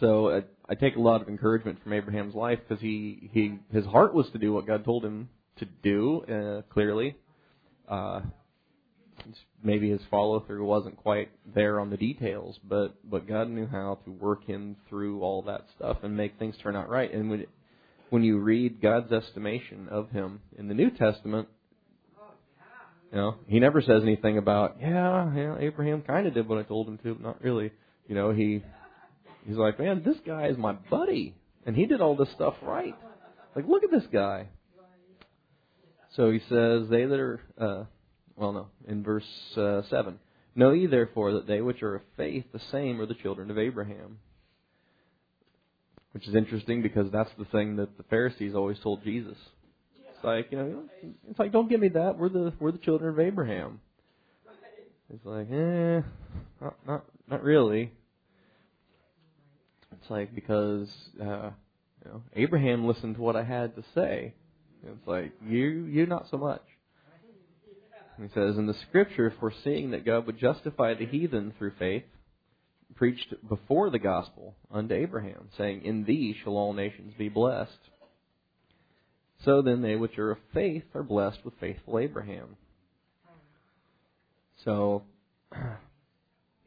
so 0.00 0.30
I, 0.30 0.42
I 0.72 0.74
take 0.74 0.96
a 0.96 1.00
lot 1.00 1.20
of 1.20 1.28
encouragement 1.28 1.82
from 1.82 1.92
Abraham's 1.92 2.34
life 2.34 2.58
because 2.66 2.80
he 2.80 3.28
he 3.34 3.58
his 3.70 3.84
heart 3.84 4.14
was 4.14 4.30
to 4.30 4.38
do 4.38 4.54
what 4.54 4.66
God 4.66 4.86
told 4.86 5.04
him 5.04 5.28
to 5.58 5.66
do. 5.82 6.22
Uh, 6.22 6.62
clearly, 6.72 7.14
uh, 7.86 8.22
maybe 9.62 9.90
his 9.90 10.00
follow 10.10 10.40
through 10.40 10.64
wasn't 10.64 10.96
quite 10.96 11.28
there 11.54 11.78
on 11.78 11.90
the 11.90 11.98
details, 11.98 12.58
but 12.66 12.94
but 13.04 13.28
God 13.28 13.50
knew 13.50 13.66
how 13.66 13.98
to 14.06 14.10
work 14.10 14.46
him 14.46 14.76
through 14.88 15.20
all 15.20 15.42
that 15.42 15.66
stuff 15.76 15.98
and 16.04 16.16
make 16.16 16.38
things 16.38 16.54
turn 16.62 16.74
out 16.74 16.88
right. 16.88 17.12
And 17.12 17.28
when 17.28 17.44
when 18.08 18.22
you 18.22 18.38
read 18.38 18.80
God's 18.80 19.12
estimation 19.12 19.88
of 19.90 20.08
him 20.08 20.40
in 20.58 20.68
the 20.68 20.74
New 20.74 20.90
Testament, 20.90 21.48
You 23.10 23.18
know, 23.18 23.34
he 23.46 23.60
never 23.60 23.82
says 23.82 24.02
anything 24.02 24.38
about, 24.38 24.76
yeah, 24.80 25.30
yeah, 25.36 25.56
Abraham 25.60 26.00
kind 26.00 26.26
of 26.26 26.32
did 26.32 26.48
what 26.48 26.56
I 26.56 26.62
told 26.62 26.88
him 26.88 26.96
to, 26.96 27.12
but 27.12 27.22
not 27.22 27.44
really. 27.44 27.72
You 28.08 28.14
know, 28.14 28.32
he 28.32 28.62
he's 29.46 29.56
like, 29.56 29.78
man, 29.78 30.02
this 30.04 30.16
guy 30.26 30.46
is 30.48 30.56
my 30.56 30.72
buddy, 30.72 31.34
and 31.66 31.76
he 31.76 31.86
did 31.86 32.00
all 32.00 32.16
this 32.16 32.30
stuff 32.34 32.54
right. 32.62 32.96
Like, 33.54 33.66
look 33.68 33.84
at 33.84 33.90
this 33.90 34.06
guy. 34.12 34.48
So 36.16 36.30
he 36.30 36.40
says, 36.40 36.88
they 36.90 37.04
that 37.06 37.18
are, 37.18 37.40
uh, 37.58 37.84
well, 38.36 38.52
no, 38.52 38.66
in 38.86 39.02
verse 39.02 39.24
uh, 39.56 39.82
seven, 39.88 40.18
know 40.54 40.72
ye 40.72 40.86
therefore 40.86 41.32
that 41.34 41.46
they 41.46 41.60
which 41.60 41.82
are 41.82 41.96
of 41.96 42.02
faith, 42.16 42.44
the 42.52 42.60
same 42.70 43.00
are 43.00 43.06
the 43.06 43.14
children 43.14 43.50
of 43.50 43.58
Abraham. 43.58 44.18
Which 46.12 46.28
is 46.28 46.34
interesting 46.34 46.82
because 46.82 47.10
that's 47.10 47.30
the 47.38 47.46
thing 47.46 47.76
that 47.76 47.96
the 47.96 48.02
Pharisees 48.04 48.54
always 48.54 48.78
told 48.80 49.02
Jesus. 49.02 49.38
It's 50.10 50.22
like, 50.22 50.48
you 50.52 50.58
know, 50.58 50.82
it's 51.30 51.38
like, 51.38 51.52
don't 51.52 51.70
give 51.70 51.80
me 51.80 51.88
that. 51.88 52.18
We're 52.18 52.28
the 52.28 52.52
we're 52.60 52.72
the 52.72 52.78
children 52.78 53.14
of 53.14 53.18
Abraham. 53.18 53.80
It's 55.08 55.24
like, 55.24 55.50
eh, 55.50 56.02
not 56.60 56.76
not 56.86 57.04
not 57.30 57.42
really. 57.42 57.92
It's 60.02 60.10
like 60.10 60.34
because 60.34 60.88
uh, 61.20 61.50
you 62.04 62.10
know 62.10 62.22
Abraham 62.34 62.86
listened 62.86 63.14
to 63.14 63.22
what 63.22 63.36
I 63.36 63.44
had 63.44 63.76
to 63.76 63.84
say. 63.94 64.34
It's 64.84 65.06
like 65.06 65.32
you 65.46 65.84
you 65.84 66.06
not 66.06 66.26
so 66.28 66.38
much. 66.38 66.62
he 68.20 68.28
says 68.34 68.56
in 68.56 68.66
the 68.66 68.74
scripture, 68.88 69.32
foreseeing 69.38 69.92
that 69.92 70.04
God 70.04 70.26
would 70.26 70.38
justify 70.38 70.94
the 70.94 71.06
heathen 71.06 71.52
through 71.56 71.74
faith, 71.78 72.02
preached 72.96 73.32
before 73.48 73.90
the 73.90 74.00
gospel 74.00 74.56
unto 74.72 74.92
Abraham, 74.92 75.48
saying, 75.56 75.84
In 75.84 76.04
thee 76.04 76.34
shall 76.42 76.56
all 76.56 76.72
nations 76.72 77.14
be 77.16 77.28
blessed. 77.28 77.70
So 79.44 79.62
then 79.62 79.82
they 79.82 79.94
which 79.94 80.18
are 80.18 80.32
of 80.32 80.38
faith 80.52 80.84
are 80.94 81.02
blessed 81.04 81.44
with 81.44 81.54
faithful 81.60 81.98
Abraham. 81.98 82.56
So 84.64 85.02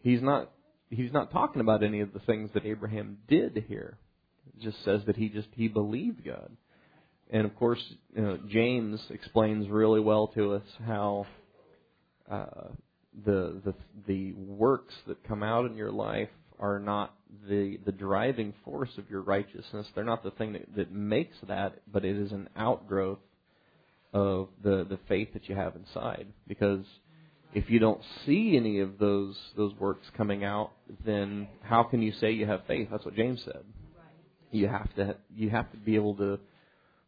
he's 0.03 0.21
not 0.21 0.51
he's 0.95 1.13
not 1.13 1.31
talking 1.31 1.61
about 1.61 1.83
any 1.83 2.01
of 2.01 2.13
the 2.13 2.19
things 2.19 2.49
that 2.53 2.65
Abraham 2.65 3.17
did 3.27 3.65
here. 3.67 3.97
It 4.47 4.63
just 4.63 4.83
says 4.83 5.01
that 5.07 5.15
he 5.15 5.29
just 5.29 5.47
he 5.55 5.67
believed 5.67 6.25
God. 6.25 6.51
And 7.29 7.45
of 7.45 7.55
course, 7.55 7.81
you 8.15 8.21
know, 8.21 8.39
James 8.49 8.99
explains 9.09 9.67
really 9.67 9.99
well 9.99 10.27
to 10.35 10.53
us 10.53 10.63
how 10.85 11.25
uh, 12.29 12.69
the 13.25 13.61
the 13.63 13.73
the 14.07 14.33
works 14.33 14.93
that 15.07 15.23
come 15.27 15.43
out 15.43 15.65
in 15.65 15.75
your 15.75 15.91
life 15.91 16.29
are 16.59 16.79
not 16.79 17.13
the 17.49 17.77
the 17.85 17.91
driving 17.91 18.53
force 18.63 18.91
of 18.97 19.09
your 19.09 19.21
righteousness. 19.21 19.87
They're 19.95 20.03
not 20.03 20.23
the 20.23 20.31
thing 20.31 20.53
that, 20.53 20.75
that 20.75 20.91
makes 20.91 21.35
that, 21.47 21.81
but 21.91 22.05
it 22.05 22.15
is 22.15 22.31
an 22.31 22.49
outgrowth 22.55 23.19
of 24.13 24.49
the 24.63 24.85
the 24.87 24.99
faith 25.07 25.33
that 25.33 25.49
you 25.49 25.55
have 25.55 25.75
inside. 25.75 26.27
Because 26.47 26.85
if 27.55 27.69
you 27.69 27.79
don't 27.79 28.01
see 28.25 28.57
any 28.57 28.81
of 28.81 28.99
those 28.99 29.35
those 29.55 29.73
works 29.79 30.05
coming 30.17 30.43
out, 30.43 30.71
then 31.05 31.47
how 31.61 31.83
can 31.83 32.01
you 32.01 32.11
say 32.19 32.31
you 32.31 32.45
have 32.45 32.61
faith? 32.67 32.89
That's 32.91 33.05
what 33.05 33.15
James 33.15 33.41
said. 33.45 33.63
You 34.51 34.67
have 34.67 34.93
to 34.95 35.15
you 35.33 35.49
have 35.49 35.71
to 35.71 35.77
be 35.77 35.95
able 35.95 36.15
to 36.15 36.37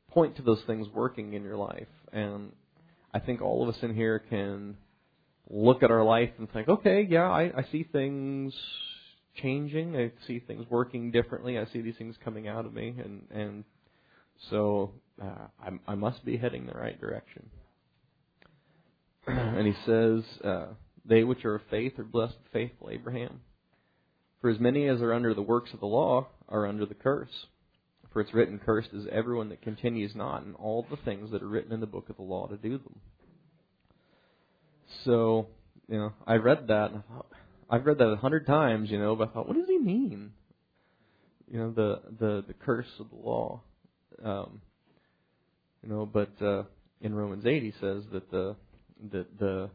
point 0.10 0.38
to 0.38 0.42
those 0.42 0.62
things 0.66 0.88
working 0.94 1.34
in 1.34 1.44
your 1.44 1.58
life, 1.58 1.88
and 2.14 2.54
I 3.14 3.20
think 3.20 3.42
all 3.42 3.62
of 3.62 3.76
us 3.76 3.84
in 3.84 3.94
here 3.94 4.20
can 4.20 4.78
look 5.50 5.84
at 5.84 5.92
our 5.92 6.04
life 6.04 6.32
and 6.38 6.52
think, 6.52 6.70
okay, 6.70 7.06
yeah, 7.10 7.30
I, 7.30 7.52
I 7.56 7.66
see 7.72 7.84
things 7.84 8.54
changing. 9.42 9.98
I 9.98 10.12
see 10.28 10.40
things 10.40 10.66
working 10.70 11.12
differently. 11.12 11.60
I 11.60 11.66
see 11.74 11.82
these 11.82 11.98
things 11.98 12.16
coming 12.24 12.48
out 12.48 12.66
of 12.66 12.74
me, 12.74 12.96
and 13.04 13.28
and 13.32 13.64
so 14.50 14.94
uh, 15.22 15.48
I, 15.62 15.92
I 15.92 15.96
must 15.96 16.24
be 16.24 16.38
heading 16.38 16.66
the 16.68 16.74
right 16.74 17.00
direction. 17.00 17.50
and 19.58 19.68
he 19.68 19.74
says, 19.86 20.24
uh, 20.44 20.68
"They 21.06 21.24
which 21.24 21.44
are 21.44 21.56
of 21.56 21.62
faith 21.70 22.00
are 22.00 22.04
blessed 22.04 22.36
with 22.42 22.52
faithful 22.54 22.90
Abraham. 22.90 23.42
For 24.42 24.50
as 24.50 24.60
many 24.60 24.88
as 24.88 25.02
are 25.02 25.14
under 25.14 25.34
the 25.34 25.42
works 25.42 25.74
of 25.74 25.80
the 25.80 25.88
law 25.88 26.28
are 26.48 26.66
under 26.66 26.86
the 26.86 26.94
curse. 26.94 27.48
For 28.14 28.22
it's 28.22 28.34
written, 28.34 28.60
Cursed 28.60 28.94
is 28.94 29.06
everyone 29.12 29.50
that 29.50 29.62
continues 29.62 30.16
not 30.16 30.44
in 30.44 30.54
all 30.54 30.86
the 30.90 30.98
things 30.98 31.32
that 31.32 31.44
are 31.44 31.48
written 31.48 31.74
in 31.74 31.82
the 31.82 31.88
book 31.88 32.10
of 32.10 32.16
the 32.16 32.24
law 32.24 32.48
to 32.48 32.56
do 32.58 32.78
them." 32.78 33.00
So, 35.04 35.48
you 35.90 35.98
know, 35.98 36.14
I 36.26 36.36
read 36.36 36.68
that 36.68 36.92
and 36.92 37.04
I 37.04 37.14
thought, 37.14 37.28
I've 37.70 37.86
read 37.86 37.98
that 37.98 38.10
a 38.10 38.16
hundred 38.16 38.48
times, 38.48 38.90
you 38.90 38.98
know, 38.98 39.16
but 39.16 39.30
I 39.30 39.32
thought, 39.34 39.48
what 39.48 39.58
does 39.58 39.68
he 39.68 39.78
mean? 39.78 40.32
You 41.52 41.60
know, 41.60 41.72
the 41.72 42.02
the 42.20 42.44
the 42.48 42.54
curse 42.54 42.88
of 43.00 43.10
the 43.10 43.18
law. 43.18 43.62
Um, 44.24 44.62
you 45.84 45.90
know, 45.90 46.06
but 46.06 46.42
uh, 46.42 46.64
in 47.02 47.14
Romans 47.14 47.46
eight 47.46 47.64
he 47.64 47.74
says 47.80 48.04
that 48.12 48.32
the 48.32 48.56
that 49.12 49.40
the 49.40 49.70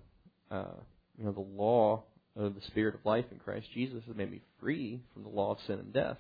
uh, 0.51 0.75
you 1.19 1.25
know 1.25 1.33
the 1.33 1.41
law 1.41 2.03
of 2.37 2.55
the 2.55 2.61
Spirit 2.63 2.95
of 2.95 3.05
life 3.05 3.27
in 3.31 3.39
Christ 3.39 3.67
Jesus 3.75 4.03
has 4.07 4.17
made 4.17 4.31
me 4.31 4.41
free 4.61 5.01
from 5.13 5.23
the 5.23 5.29
law 5.29 5.53
of 5.53 5.59
sin 5.67 5.79
and 5.79 5.93
death. 5.93 6.19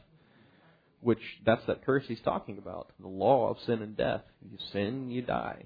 Which 1.01 1.23
that's 1.45 1.65
that 1.67 1.85
curse 1.85 2.05
he's 2.07 2.21
talking 2.21 2.59
about, 2.59 2.93
the 3.01 3.09
law 3.09 3.51
of 3.51 3.57
sin 3.67 3.83
and 3.83 3.97
death. 3.97 4.23
You 4.49 4.59
sin, 4.73 5.11
you 5.11 5.23
die. 5.23 5.65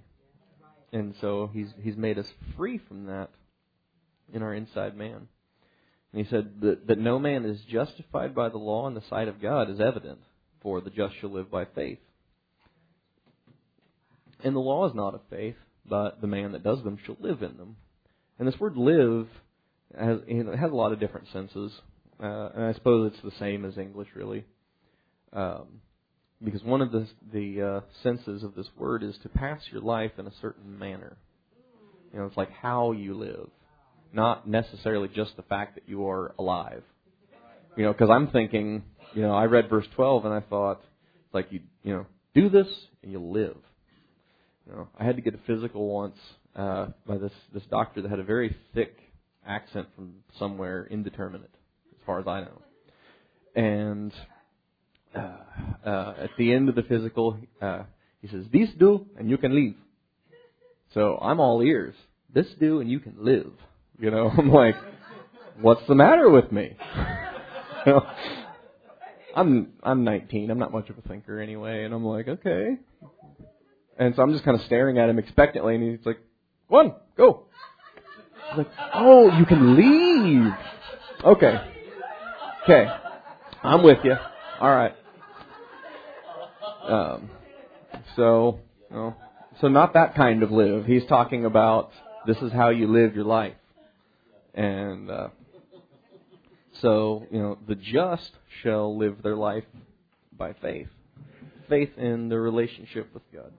And 0.93 1.14
so 1.20 1.51
he's 1.53 1.68
he's 1.82 1.97
made 1.97 2.18
us 2.18 2.28
free 2.57 2.78
from 2.78 3.07
that 3.07 3.30
in 4.32 4.43
our 4.43 4.55
inside 4.55 4.97
man. 4.97 5.28
And 6.12 6.24
he 6.24 6.30
said 6.30 6.61
that, 6.62 6.87
that 6.87 6.99
no 6.99 7.18
man 7.18 7.45
is 7.45 7.61
justified 7.70 8.34
by 8.34 8.49
the 8.49 8.59
law 8.59 8.87
in 8.89 8.95
the 8.95 9.03
sight 9.11 9.28
of 9.28 9.43
God 9.43 9.68
is 9.68 9.80
evident, 9.80 10.20
for 10.62 10.80
the 10.80 10.91
just 10.91 11.14
shall 11.20 11.30
live 11.30 11.51
by 11.51 11.66
faith. 11.66 11.99
And 14.43 14.55
the 14.55 14.61
law 14.61 14.89
is 14.89 14.95
not 14.95 15.14
of 15.14 15.20
faith, 15.28 15.57
but 15.89 16.20
the 16.20 16.26
man 16.26 16.53
that 16.53 16.62
does 16.62 16.82
them 16.82 16.99
shall 17.05 17.16
live 17.20 17.43
in 17.43 17.57
them. 17.57 17.76
And 18.39 18.47
this 18.47 18.59
word 18.61 18.76
live 18.76 19.28
has, 19.99 20.20
has 20.28 20.70
a 20.70 20.74
lot 20.74 20.93
of 20.93 21.01
different 21.01 21.28
senses. 21.32 21.72
Uh, 22.22 22.49
and 22.55 22.64
I 22.64 22.72
suppose 22.72 23.12
it's 23.12 23.22
the 23.22 23.39
same 23.39 23.64
as 23.64 23.78
English, 23.78 24.09
really. 24.14 24.45
Um, 25.32 25.80
because 26.43 26.62
one 26.62 26.82
of 26.82 26.93
the 26.93 27.07
the 27.32 27.62
uh, 27.62 27.80
senses 28.03 28.43
of 28.43 28.55
this 28.55 28.68
word 28.76 29.03
is 29.03 29.16
to 29.22 29.28
pass 29.28 29.61
your 29.70 29.80
life 29.80 30.12
in 30.18 30.26
a 30.26 30.32
certain 30.41 30.78
manner. 30.78 31.16
You 32.12 32.20
know, 32.20 32.26
it's 32.26 32.37
like 32.37 32.51
how 32.53 32.93
you 32.93 33.14
live, 33.14 33.49
not 34.12 34.49
necessarily 34.49 35.09
just 35.09 35.37
the 35.37 35.43
fact 35.43 35.74
that 35.74 35.84
you 35.87 36.09
are 36.09 36.34
alive. 36.39 36.82
You 37.76 37.84
know, 37.84 37.93
because 37.93 38.11
I'm 38.11 38.28
thinking, 38.28 38.84
you 39.14 39.22
know, 39.22 39.34
I 39.34 39.45
read 39.45 39.68
verse 39.68 39.87
12 39.97 40.24
and 40.24 40.32
I 40.32 40.41
thought, 40.41 40.80
like 41.32 41.49
you, 41.51 41.61
you 41.82 41.95
know, 41.95 42.07
do 42.34 42.49
this 42.49 42.68
and 43.03 43.12
you'll 43.12 43.32
live. 43.32 43.57
You 44.67 44.73
know, 44.73 44.89
I 44.99 45.05
had 45.05 45.17
to 45.17 45.23
get 45.23 45.35
a 45.35 45.39
physical 45.47 45.87
once 45.89 46.19
uh, 46.57 46.89
by 47.07 47.19
this 47.19 47.33
this 47.55 47.62
doctor 47.71 48.03
that 48.03 48.11
had 48.11 48.19
a 48.19 48.25
very 48.25 48.57
thick 48.75 48.97
accent 49.47 49.87
from 49.95 50.14
somewhere 50.39 50.87
indeterminate, 50.91 51.55
as 51.93 52.01
far 52.05 52.19
as 52.19 52.27
I 52.27 52.41
know, 52.41 52.62
and 53.55 54.12
uh, 55.14 55.37
uh, 55.89 56.14
at 56.19 56.31
the 56.37 56.53
end 56.53 56.69
of 56.69 56.75
the 56.75 56.83
physical, 56.83 57.39
uh, 57.62 57.85
he 58.21 58.29
says, 58.29 58.45
"This 58.53 58.69
do, 58.79 59.07
and 59.17 59.31
you 59.31 59.39
can 59.39 59.55
leave." 59.55 59.77
So 60.95 61.19
I'm 61.21 61.39
all 61.39 61.62
ears. 61.62 61.95
This 62.35 62.47
do, 62.59 62.81
and 62.81 62.91
you 62.91 62.99
can 62.99 63.14
live. 63.19 63.53
You 63.99 64.11
know, 64.11 64.29
I'm 64.39 64.51
like, 64.51 64.75
what's 65.61 65.87
the 65.87 65.95
matter 65.95 66.29
with 66.29 66.51
me? 66.51 66.77
I'm 69.37 69.75
I'm 69.83 70.03
19. 70.03 70.51
I'm 70.51 70.59
not 70.59 70.73
much 70.73 70.91
of 70.91 70.99
a 70.99 71.03
thinker 71.03 71.39
anyway, 71.39 71.85
and 71.85 71.95
I'm 71.95 72.05
like, 72.05 72.27
okay. 72.27 72.79
And 73.99 74.15
so 74.15 74.23
I'm 74.23 74.33
just 74.33 74.45
kind 74.45 74.59
of 74.59 74.65
staring 74.67 74.99
at 74.99 75.09
him 75.09 75.19
expectantly, 75.19 75.75
and 75.75 75.97
he's 75.97 76.07
like, 76.07 76.19
"One, 76.69 76.95
go." 77.17 77.47
I'm 78.51 78.59
like, 78.59 78.69
oh, 78.95 79.37
you 79.39 79.45
can 79.45 79.77
leave. 79.77 80.53
Okay. 81.25 81.61
Okay. 82.63 82.87
I'm 83.63 83.83
with 83.83 83.99
you. 84.05 84.15
All 84.61 84.71
right. 84.71 84.95
Um, 86.87 87.31
so, 88.15 88.61
you 88.91 88.97
know, 88.97 89.17
so 89.61 89.69
not 89.69 89.95
that 89.95 90.15
kind 90.15 90.43
of 90.43 90.51
live. 90.51 90.87
He's 90.87 91.05
talking 91.07 91.45
about 91.45 91.91
this 92.27 92.37
is 92.39 92.53
how 92.53 92.71
you 92.71 92.87
live 92.87 93.15
your 93.15 93.25
life, 93.25 93.55
and 94.55 95.11
uh, 95.11 95.29
so 96.81 97.27
you 97.31 97.39
know 97.39 97.59
the 97.67 97.75
just 97.75 98.31
shall 98.63 98.97
live 98.97 99.23
their 99.23 99.37
life 99.37 99.65
by 100.37 100.53
faith, 100.55 100.89
faith 101.69 101.91
in 101.97 102.29
the 102.29 102.39
relationship 102.39 103.13
with 103.15 103.23
God. 103.33 103.53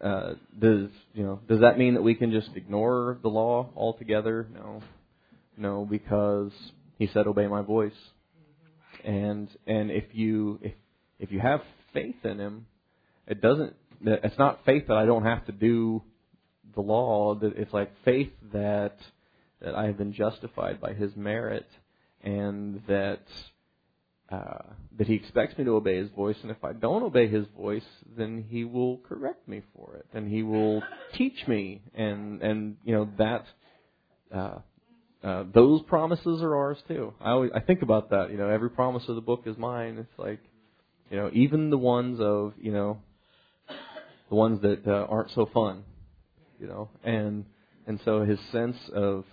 Uh, 0.00 0.34
does 0.58 0.88
you 1.14 1.22
know 1.22 1.40
does 1.48 1.60
that 1.60 1.78
mean 1.78 1.94
that 1.94 2.02
we 2.02 2.14
can 2.14 2.32
just 2.32 2.50
ignore 2.56 3.18
the 3.22 3.28
law 3.28 3.70
altogether? 3.76 4.46
No, 4.52 4.82
no, 5.56 5.86
because 5.88 6.52
He 6.98 7.06
said, 7.08 7.26
"Obey 7.26 7.46
my 7.46 7.62
voice." 7.62 7.92
And 9.04 9.48
and 9.66 9.90
if 9.90 10.04
you 10.12 10.58
if 10.62 10.72
if 11.18 11.30
you 11.30 11.40
have 11.40 11.60
faith 11.92 12.16
in 12.24 12.38
Him, 12.38 12.66
it 13.26 13.40
doesn't. 13.40 13.74
It's 14.04 14.38
not 14.38 14.64
faith 14.66 14.88
that 14.88 14.96
I 14.96 15.06
don't 15.06 15.24
have 15.24 15.46
to 15.46 15.52
do 15.52 16.02
the 16.74 16.80
law. 16.80 17.34
That 17.36 17.56
it's 17.56 17.72
like 17.72 17.92
faith 18.04 18.32
that 18.52 18.96
that 19.60 19.74
I 19.74 19.86
have 19.86 19.96
been 19.96 20.12
justified 20.12 20.80
by 20.80 20.92
His 20.92 21.14
merit, 21.16 21.66
and 22.22 22.82
that 22.88 23.22
uh, 24.34 24.62
that 24.96 25.06
he 25.06 25.14
expects 25.14 25.58
me 25.58 25.64
to 25.64 25.72
obey 25.72 25.96
his 25.96 26.10
voice, 26.10 26.36
and 26.42 26.50
if 26.50 26.62
I 26.62 26.72
don't 26.72 27.02
obey 27.02 27.28
his 27.28 27.46
voice, 27.56 27.84
then 28.16 28.44
he 28.48 28.64
will 28.64 28.98
correct 28.98 29.46
me 29.48 29.62
for 29.74 29.96
it, 29.96 30.06
and 30.12 30.30
he 30.30 30.42
will 30.42 30.82
teach 31.16 31.46
me, 31.46 31.82
and 31.94 32.42
and 32.42 32.76
you 32.84 32.94
know 32.94 33.08
that 33.18 33.44
uh, 34.34 34.58
uh, 35.22 35.44
those 35.52 35.82
promises 35.82 36.42
are 36.42 36.54
ours 36.54 36.78
too. 36.88 37.12
I 37.20 37.30
always 37.30 37.50
I 37.54 37.60
think 37.60 37.82
about 37.82 38.10
that. 38.10 38.30
You 38.30 38.38
know, 38.38 38.48
every 38.48 38.70
promise 38.70 39.04
of 39.08 39.14
the 39.16 39.20
book 39.20 39.42
is 39.46 39.56
mine. 39.56 39.98
It's 39.98 40.18
like, 40.18 40.40
you 41.10 41.16
know, 41.16 41.30
even 41.32 41.70
the 41.70 41.78
ones 41.78 42.18
of 42.20 42.54
you 42.60 42.72
know, 42.72 42.98
the 44.28 44.34
ones 44.34 44.62
that 44.62 44.86
uh, 44.86 45.06
aren't 45.08 45.30
so 45.32 45.48
fun, 45.52 45.84
you 46.60 46.66
know, 46.66 46.88
and 47.02 47.44
and 47.86 48.00
so 48.04 48.22
his 48.24 48.38
sense 48.52 48.76
of 48.94 49.24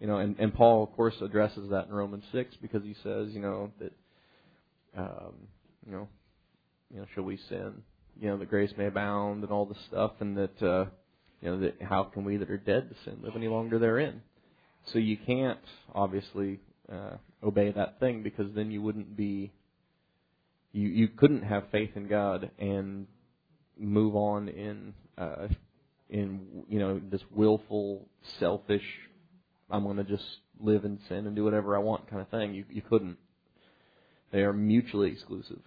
you 0.00 0.06
know, 0.06 0.16
and, 0.16 0.36
and 0.38 0.54
Paul 0.54 0.82
of 0.82 0.92
course 0.96 1.14
addresses 1.20 1.70
that 1.70 1.86
in 1.88 1.92
Romans 1.92 2.24
six 2.32 2.54
because 2.62 2.82
he 2.82 2.94
says, 3.02 3.28
you 3.32 3.40
know, 3.40 3.70
that 3.80 3.92
um, 4.96 5.34
you 5.86 5.92
know, 5.92 6.08
you 6.92 7.00
know, 7.00 7.06
shall 7.14 7.24
we 7.24 7.38
sin? 7.48 7.82
You 8.20 8.28
know, 8.28 8.36
that 8.38 8.50
grace 8.50 8.72
may 8.76 8.86
abound 8.86 9.42
and 9.44 9.52
all 9.52 9.66
this 9.66 9.78
stuff, 9.88 10.12
and 10.20 10.36
that 10.36 10.62
uh, 10.62 10.86
you 11.40 11.50
know 11.50 11.60
that 11.60 11.80
how 11.82 12.04
can 12.04 12.24
we 12.24 12.36
that 12.36 12.50
are 12.50 12.58
dead 12.58 12.90
to 12.90 12.96
sin 13.04 13.20
live 13.22 13.36
any 13.36 13.48
longer 13.48 13.78
therein? 13.78 14.22
So 14.92 14.98
you 14.98 15.16
can't 15.16 15.60
obviously 15.94 16.60
uh, 16.90 17.16
obey 17.42 17.72
that 17.72 18.00
thing 18.00 18.22
because 18.22 18.52
then 18.54 18.70
you 18.70 18.82
wouldn't 18.82 19.16
be 19.16 19.52
you 20.72 20.88
you 20.88 21.08
couldn't 21.08 21.42
have 21.42 21.64
faith 21.70 21.90
in 21.96 22.08
God 22.08 22.50
and 22.58 23.06
move 23.78 24.16
on 24.16 24.48
in 24.48 24.94
uh, 25.16 25.48
in 26.08 26.64
you 26.68 26.78
know 26.78 27.00
this 27.10 27.22
willful 27.30 28.06
selfish 28.38 28.84
I'm 29.70 29.84
going 29.84 29.96
to 29.96 30.04
just 30.04 30.24
live 30.58 30.84
in 30.84 30.98
sin 31.08 31.26
and 31.26 31.36
do 31.36 31.44
whatever 31.44 31.76
I 31.76 31.80
want 31.80 32.10
kind 32.10 32.20
of 32.20 32.28
thing. 32.28 32.54
You 32.54 32.64
you 32.68 32.82
couldn't. 32.82 33.16
They 34.32 34.40
are 34.40 34.52
mutually 34.52 35.10
exclusive. 35.10 35.60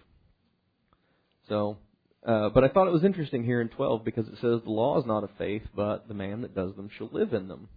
So, 1.48 1.78
uh, 2.26 2.48
but 2.48 2.64
I 2.64 2.68
thought 2.68 2.86
it 2.86 2.92
was 2.92 3.04
interesting 3.04 3.44
here 3.44 3.60
in 3.60 3.68
12 3.68 4.04
because 4.04 4.26
it 4.26 4.36
says 4.40 4.60
the 4.64 4.70
law 4.70 4.98
is 4.98 5.06
not 5.06 5.24
of 5.24 5.30
faith, 5.36 5.62
but 5.74 6.08
the 6.08 6.14
man 6.14 6.40
that 6.42 6.54
does 6.54 6.74
them 6.74 6.88
shall 6.96 7.10
live 7.12 7.34
in 7.34 7.48
them. 7.48 7.68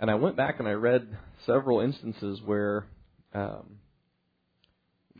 And 0.00 0.10
I 0.10 0.14
went 0.14 0.36
back 0.36 0.58
and 0.58 0.68
I 0.68 0.72
read 0.72 1.16
several 1.46 1.80
instances 1.80 2.40
where, 2.44 2.86
um, 3.34 3.78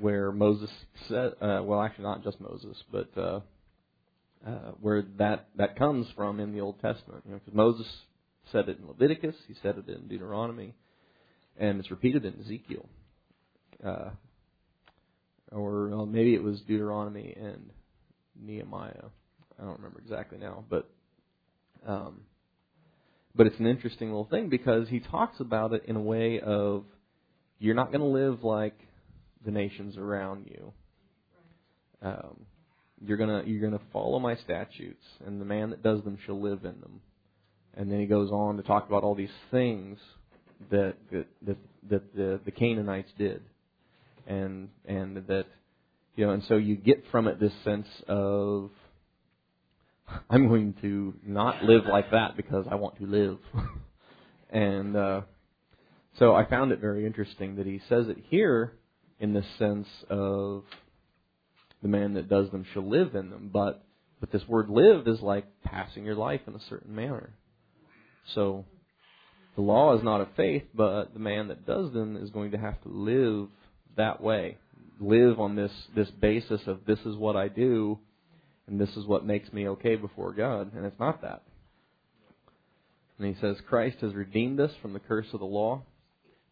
where 0.00 0.32
Moses 0.32 0.70
said, 1.08 1.32
uh, 1.40 1.62
well, 1.62 1.80
actually 1.82 2.04
not 2.04 2.24
just 2.24 2.40
Moses, 2.40 2.76
but 2.90 3.10
uh, 3.16 3.40
uh, 4.46 4.72
where 4.80 5.02
that 5.18 5.48
that 5.56 5.76
comes 5.76 6.06
from 6.14 6.38
in 6.40 6.52
the 6.52 6.60
Old 6.60 6.80
Testament. 6.80 7.22
You 7.24 7.32
know, 7.32 7.38
because 7.38 7.54
Moses 7.54 7.86
said 8.52 8.68
it 8.68 8.78
in 8.78 8.86
Leviticus, 8.86 9.34
he 9.46 9.54
said 9.62 9.76
it 9.78 9.88
in 9.88 10.06
Deuteronomy, 10.08 10.74
and 11.58 11.80
it's 11.80 11.90
repeated 11.90 12.24
in 12.24 12.40
Ezekiel. 12.40 12.88
Uh, 13.84 14.10
or 15.52 16.06
maybe 16.06 16.34
it 16.34 16.42
was 16.42 16.60
Deuteronomy 16.60 17.34
and 17.40 17.70
Nehemiah. 18.40 19.06
I 19.58 19.64
don't 19.64 19.76
remember 19.76 20.00
exactly 20.00 20.38
now, 20.38 20.64
but 20.68 20.88
um, 21.86 22.22
but 23.34 23.46
it's 23.46 23.58
an 23.58 23.66
interesting 23.66 24.08
little 24.08 24.28
thing 24.28 24.48
because 24.48 24.88
he 24.88 25.00
talks 25.00 25.40
about 25.40 25.72
it 25.72 25.84
in 25.86 25.96
a 25.96 26.00
way 26.00 26.40
of 26.40 26.84
you're 27.58 27.74
not 27.74 27.92
going 27.92 28.00
to 28.00 28.06
live 28.06 28.44
like 28.44 28.78
the 29.44 29.50
nations 29.50 29.96
around 29.96 30.46
you. 30.46 30.72
Um, 32.02 32.46
you're 33.00 33.16
gonna 33.16 33.42
you're 33.46 33.60
gonna 33.60 33.82
follow 33.92 34.18
my 34.18 34.36
statutes, 34.36 35.04
and 35.24 35.40
the 35.40 35.44
man 35.44 35.70
that 35.70 35.82
does 35.82 36.02
them 36.02 36.18
shall 36.26 36.40
live 36.40 36.64
in 36.64 36.80
them. 36.80 37.00
And 37.74 37.90
then 37.90 38.00
he 38.00 38.06
goes 38.06 38.30
on 38.30 38.56
to 38.56 38.62
talk 38.62 38.88
about 38.88 39.04
all 39.04 39.14
these 39.14 39.28
things 39.50 39.98
that 40.70 40.94
that 41.12 41.26
that, 41.46 41.56
that 41.90 42.14
the, 42.14 42.40
the 42.44 42.50
Canaanites 42.50 43.10
did 43.16 43.42
and 44.28 44.68
and 44.84 45.16
that 45.26 45.46
you 46.14 46.26
know, 46.26 46.32
and 46.32 46.44
so 46.44 46.56
you 46.56 46.76
get 46.76 47.04
from 47.10 47.26
it 47.26 47.40
this 47.40 47.52
sense 47.64 47.88
of 48.06 48.70
I'm 50.30 50.48
going 50.48 50.74
to 50.82 51.14
not 51.24 51.64
live 51.64 51.84
like 51.90 52.10
that 52.12 52.36
because 52.36 52.66
I 52.70 52.76
want 52.76 52.98
to 52.98 53.06
live. 53.06 53.38
and 54.50 54.96
uh, 54.96 55.20
so 56.18 56.34
I 56.34 56.44
found 56.44 56.72
it 56.72 56.80
very 56.80 57.06
interesting 57.06 57.56
that 57.56 57.66
he 57.66 57.80
says 57.88 58.08
it 58.08 58.18
here 58.28 58.74
in 59.18 59.32
this 59.32 59.46
sense 59.58 59.88
of 60.08 60.64
the 61.82 61.88
man 61.88 62.14
that 62.14 62.28
does 62.28 62.50
them 62.50 62.64
shall 62.72 62.88
live 62.88 63.14
in 63.14 63.30
them, 63.30 63.50
but 63.52 63.84
but 64.20 64.32
this 64.32 64.46
word 64.48 64.68
live 64.68 65.06
is 65.06 65.20
like 65.20 65.46
passing 65.62 66.04
your 66.04 66.16
life 66.16 66.40
in 66.48 66.54
a 66.54 66.60
certain 66.68 66.92
manner. 66.92 67.34
So 68.34 68.64
the 69.54 69.62
law 69.62 69.96
is 69.96 70.02
not 70.02 70.20
of 70.20 70.28
faith, 70.36 70.64
but 70.74 71.12
the 71.14 71.20
man 71.20 71.48
that 71.48 71.66
does 71.66 71.92
them 71.92 72.16
is 72.16 72.30
going 72.30 72.50
to 72.50 72.58
have 72.58 72.82
to 72.82 72.88
live 72.88 73.48
that 73.98 74.20
way. 74.20 74.56
Live 75.00 75.38
on 75.38 75.54
this 75.54 75.70
this 75.94 76.10
basis 76.10 76.62
of 76.66 76.80
this 76.86 76.98
is 77.00 77.14
what 77.14 77.36
I 77.36 77.48
do, 77.48 77.98
and 78.66 78.80
this 78.80 78.96
is 78.96 79.06
what 79.06 79.24
makes 79.24 79.52
me 79.52 79.68
okay 79.68 79.94
before 79.94 80.32
God, 80.32 80.74
and 80.74 80.84
it's 80.84 80.98
not 80.98 81.22
that. 81.22 81.42
And 83.18 83.26
he 83.26 83.40
says, 83.40 83.56
Christ 83.68 83.98
has 84.00 84.14
redeemed 84.14 84.60
us 84.60 84.70
from 84.80 84.92
the 84.92 85.00
curse 85.00 85.26
of 85.32 85.40
the 85.40 85.46
law, 85.46 85.82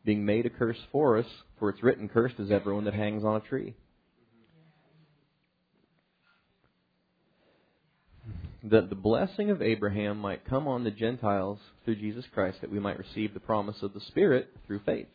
being 0.04 0.24
made 0.24 0.46
a 0.46 0.50
curse 0.50 0.78
for 0.90 1.16
us, 1.16 1.26
for 1.58 1.70
it's 1.70 1.82
written, 1.82 2.08
Cursed 2.08 2.38
is 2.38 2.50
everyone 2.50 2.84
that 2.84 2.94
hangs 2.94 3.24
on 3.24 3.36
a 3.36 3.40
tree. 3.40 3.74
That 8.64 8.88
the 8.88 8.96
blessing 8.96 9.50
of 9.50 9.62
Abraham 9.62 10.18
might 10.18 10.44
come 10.44 10.66
on 10.66 10.82
the 10.82 10.90
Gentiles 10.90 11.60
through 11.84 11.96
Jesus 11.96 12.24
Christ, 12.34 12.58
that 12.62 12.70
we 12.70 12.80
might 12.80 12.98
receive 12.98 13.32
the 13.32 13.40
promise 13.40 13.76
of 13.82 13.94
the 13.94 14.00
Spirit 14.00 14.48
through 14.66 14.80
faith. 14.84 15.06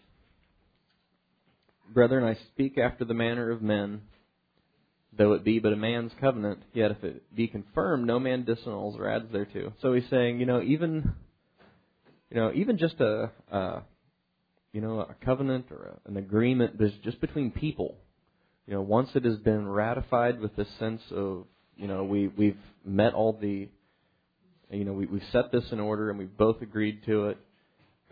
Brethren, 1.94 2.24
I 2.24 2.38
speak 2.54 2.78
after 2.78 3.06
the 3.06 3.14
manner 3.14 3.52
of 3.52 3.62
men, 3.62 4.02
though 5.18 5.34
it 5.34 5.44
be 5.44 5.60
but 5.60 5.74
a 5.74 5.78
man's 5.78 6.12
covenant, 6.20 6.64
yet 6.74 6.92
if 6.92 7.04
it 7.04 7.36
be 7.36 7.48
confirmed, 7.48 8.06
no 8.08 8.20
man 8.20 8.46
disannuls 8.46 8.98
or 8.98 9.10
adds 9.10 9.32
thereto. 9.32 9.74
So 9.82 9.94
he's 9.94 10.10
saying, 10.10 10.39
you 10.39 10.46
know, 10.46 10.62
even, 10.62 11.14
you 12.30 12.38
know, 12.38 12.52
even 12.54 12.78
just 12.78 13.00
a, 13.00 13.32
a 13.52 13.84
you 14.72 14.80
know, 14.80 15.02
a 15.02 15.26
covenant 15.26 15.66
or 15.72 16.00
a, 16.06 16.10
an 16.10 16.18
agreement 16.18 16.80
just 17.04 17.20
between 17.20 17.52
people. 17.52 17.96
You 18.68 18.76
know, 18.76 18.82
once 18.82 19.10
it 19.16 19.26
has 19.26 19.38
been 19.38 19.68
ratified 19.68 20.39
with 20.39 20.56
this 20.56 20.68
sense 20.80 21.02
of, 21.12 21.46
you 21.76 21.88
know, 21.88 22.04
we 22.04 22.28
we've 22.30 22.58
met 22.86 23.14
all 23.14 23.34
the, 23.34 23.68
you 24.70 24.86
know, 24.86 24.94
we 24.94 25.08
we've 25.08 25.24
set 25.32 25.52
this 25.52 25.66
in 25.72 25.80
order 25.80 26.10
and 26.10 26.18
we've 26.18 26.38
both 26.38 26.62
agreed 26.62 27.04
to 27.06 27.30
it. 27.30 27.38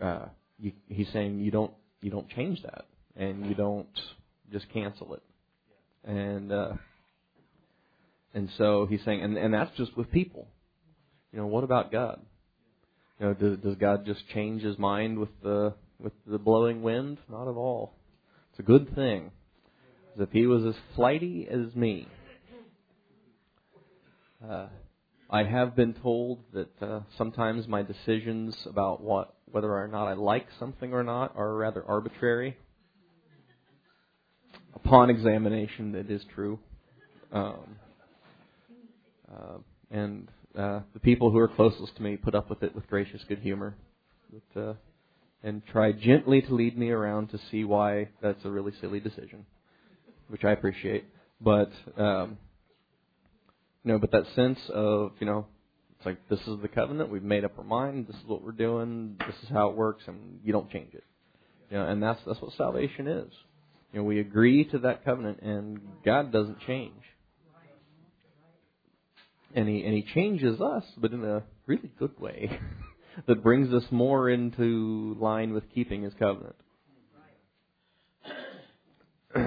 Uh, 0.00 0.26
you, 0.58 0.72
he's 0.88 1.08
saying 1.12 1.38
you 1.38 1.50
don't 1.50 1.72
you 2.02 2.10
don't 2.10 2.28
change 2.28 2.60
that 2.62 2.84
and 3.16 3.46
you 3.46 3.54
don't 3.54 3.88
just 4.52 4.68
cancel 4.72 5.14
it. 5.14 5.22
And 6.04 6.52
uh, 6.52 6.72
and 8.34 8.48
so 8.56 8.86
he's 8.86 9.02
saying, 9.04 9.22
and 9.22 9.36
and 9.36 9.52
that's 9.52 9.76
just 9.76 9.96
with 9.96 10.10
people. 10.10 10.48
You 11.32 11.38
know, 11.38 11.46
what 11.46 11.64
about 11.64 11.92
God? 11.92 12.20
You 13.18 13.26
know, 13.26 13.34
does, 13.34 13.58
does 13.58 13.76
God 13.76 14.06
just 14.06 14.26
change 14.30 14.62
His 14.62 14.78
mind 14.78 15.18
with 15.18 15.28
the 15.42 15.74
with 15.98 16.12
the 16.26 16.38
blowing 16.38 16.82
wind? 16.82 17.18
Not 17.28 17.48
at 17.48 17.54
all. 17.54 17.94
It's 18.50 18.60
a 18.60 18.62
good 18.62 18.94
thing. 18.94 19.30
As 20.16 20.22
if 20.22 20.30
He 20.32 20.46
was 20.46 20.64
as 20.64 20.74
flighty 20.96 21.46
as 21.50 21.74
me. 21.74 22.08
Uh, 24.48 24.68
I 25.28 25.44
have 25.44 25.76
been 25.76 25.92
told 25.94 26.40
that 26.54 26.82
uh, 26.82 27.00
sometimes 27.18 27.68
my 27.68 27.82
decisions 27.82 28.56
about 28.66 29.02
what 29.02 29.34
whether 29.50 29.70
or 29.70 29.86
not 29.86 30.06
I 30.06 30.14
like 30.14 30.46
something 30.58 30.92
or 30.92 31.04
not 31.04 31.36
are 31.36 31.54
rather 31.54 31.84
arbitrary 31.84 32.56
upon 34.74 35.10
examination, 35.10 35.92
that 35.92 36.10
is 36.10 36.22
true. 36.34 36.58
Um, 37.32 37.76
uh, 39.32 39.58
and 39.90 40.28
uh, 40.58 40.80
the 40.92 41.00
people 41.00 41.30
who 41.30 41.38
are 41.38 41.48
closest 41.48 41.96
to 41.96 42.02
me 42.02 42.16
put 42.16 42.34
up 42.34 42.50
with 42.50 42.62
it 42.62 42.74
with 42.74 42.86
gracious 42.88 43.22
good 43.28 43.38
humor, 43.38 43.74
but, 44.32 44.60
uh, 44.60 44.74
and 45.42 45.62
try 45.66 45.92
gently 45.92 46.42
to 46.42 46.54
lead 46.54 46.76
me 46.76 46.90
around 46.90 47.28
to 47.28 47.38
see 47.50 47.64
why 47.64 48.08
that's 48.20 48.44
a 48.44 48.50
really 48.50 48.72
silly 48.80 49.00
decision, 49.00 49.46
which 50.28 50.44
I 50.44 50.50
appreciate. 50.50 51.04
But 51.40 51.70
um, 51.96 52.38
you 53.84 53.92
know, 53.92 53.98
but 53.98 54.10
that 54.12 54.24
sense 54.34 54.58
of 54.68 55.12
you 55.20 55.26
know, 55.26 55.46
it's 55.96 56.06
like 56.06 56.18
this 56.28 56.40
is 56.40 56.60
the 56.60 56.68
covenant. 56.68 57.10
We've 57.10 57.22
made 57.22 57.44
up 57.44 57.58
our 57.58 57.64
mind. 57.64 58.06
This 58.08 58.16
is 58.16 58.26
what 58.26 58.42
we're 58.42 58.52
doing. 58.52 59.16
This 59.26 59.36
is 59.42 59.48
how 59.48 59.70
it 59.70 59.76
works, 59.76 60.02
and 60.06 60.40
you 60.44 60.52
don't 60.52 60.70
change 60.70 60.94
it. 60.94 61.04
You 61.70 61.78
know, 61.78 61.86
and 61.86 62.02
that's 62.02 62.20
that's 62.26 62.40
what 62.40 62.52
salvation 62.54 63.06
is. 63.06 63.32
You 63.92 64.00
know, 64.00 64.04
we 64.04 64.20
agree 64.20 64.64
to 64.66 64.78
that 64.80 65.04
covenant, 65.04 65.40
and 65.42 65.80
God 66.04 66.32
doesn't 66.32 66.60
change. 66.60 66.92
And 69.52 69.68
he 69.68 69.82
and 69.84 69.92
he 69.94 70.04
changes 70.14 70.60
us, 70.60 70.84
but 70.96 71.10
in 71.10 71.24
a 71.24 71.42
really 71.66 71.90
good 71.98 72.18
way 72.20 72.56
that 73.26 73.42
brings 73.42 73.74
us 73.74 73.82
more 73.90 74.30
into 74.30 75.16
line 75.18 75.52
with 75.52 75.64
keeping 75.74 76.02
His 76.02 76.12
covenant. 76.14 76.54
uh, 79.34 79.40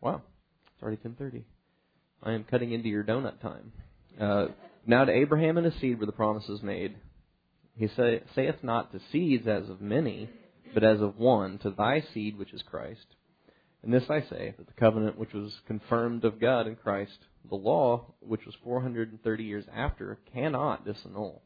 wow, 0.00 0.22
it's 0.74 0.82
already 0.82 0.96
ten 0.96 1.14
thirty. 1.14 1.44
I 2.24 2.32
am 2.32 2.42
cutting 2.42 2.72
into 2.72 2.88
your 2.88 3.04
donut 3.04 3.40
time. 3.40 3.72
Uh, 4.20 4.46
now 4.84 5.04
to 5.04 5.12
Abraham 5.12 5.58
and 5.58 5.66
his 5.66 5.80
seed 5.80 6.00
were 6.00 6.06
the 6.06 6.12
promises 6.12 6.62
made. 6.62 6.96
He 7.76 7.88
say, 7.88 8.22
saith 8.34 8.62
not 8.62 8.90
to 8.92 9.00
seeds 9.12 9.46
as 9.46 9.68
of 9.68 9.80
many 9.80 10.30
but 10.76 10.84
as 10.84 11.00
of 11.00 11.18
one, 11.18 11.56
to 11.56 11.70
thy 11.70 12.02
seed, 12.12 12.36
which 12.36 12.52
is 12.52 12.60
Christ. 12.60 13.06
And 13.82 13.90
this 13.90 14.10
I 14.10 14.20
say, 14.20 14.54
that 14.58 14.66
the 14.66 14.74
covenant 14.74 15.18
which 15.18 15.32
was 15.32 15.50
confirmed 15.66 16.22
of 16.26 16.38
God 16.38 16.66
in 16.66 16.76
Christ, 16.76 17.16
the 17.48 17.56
law, 17.56 18.12
which 18.20 18.44
was 18.44 18.54
430 18.62 19.42
years 19.42 19.64
after, 19.74 20.18
cannot 20.34 20.86
disannul. 20.86 21.40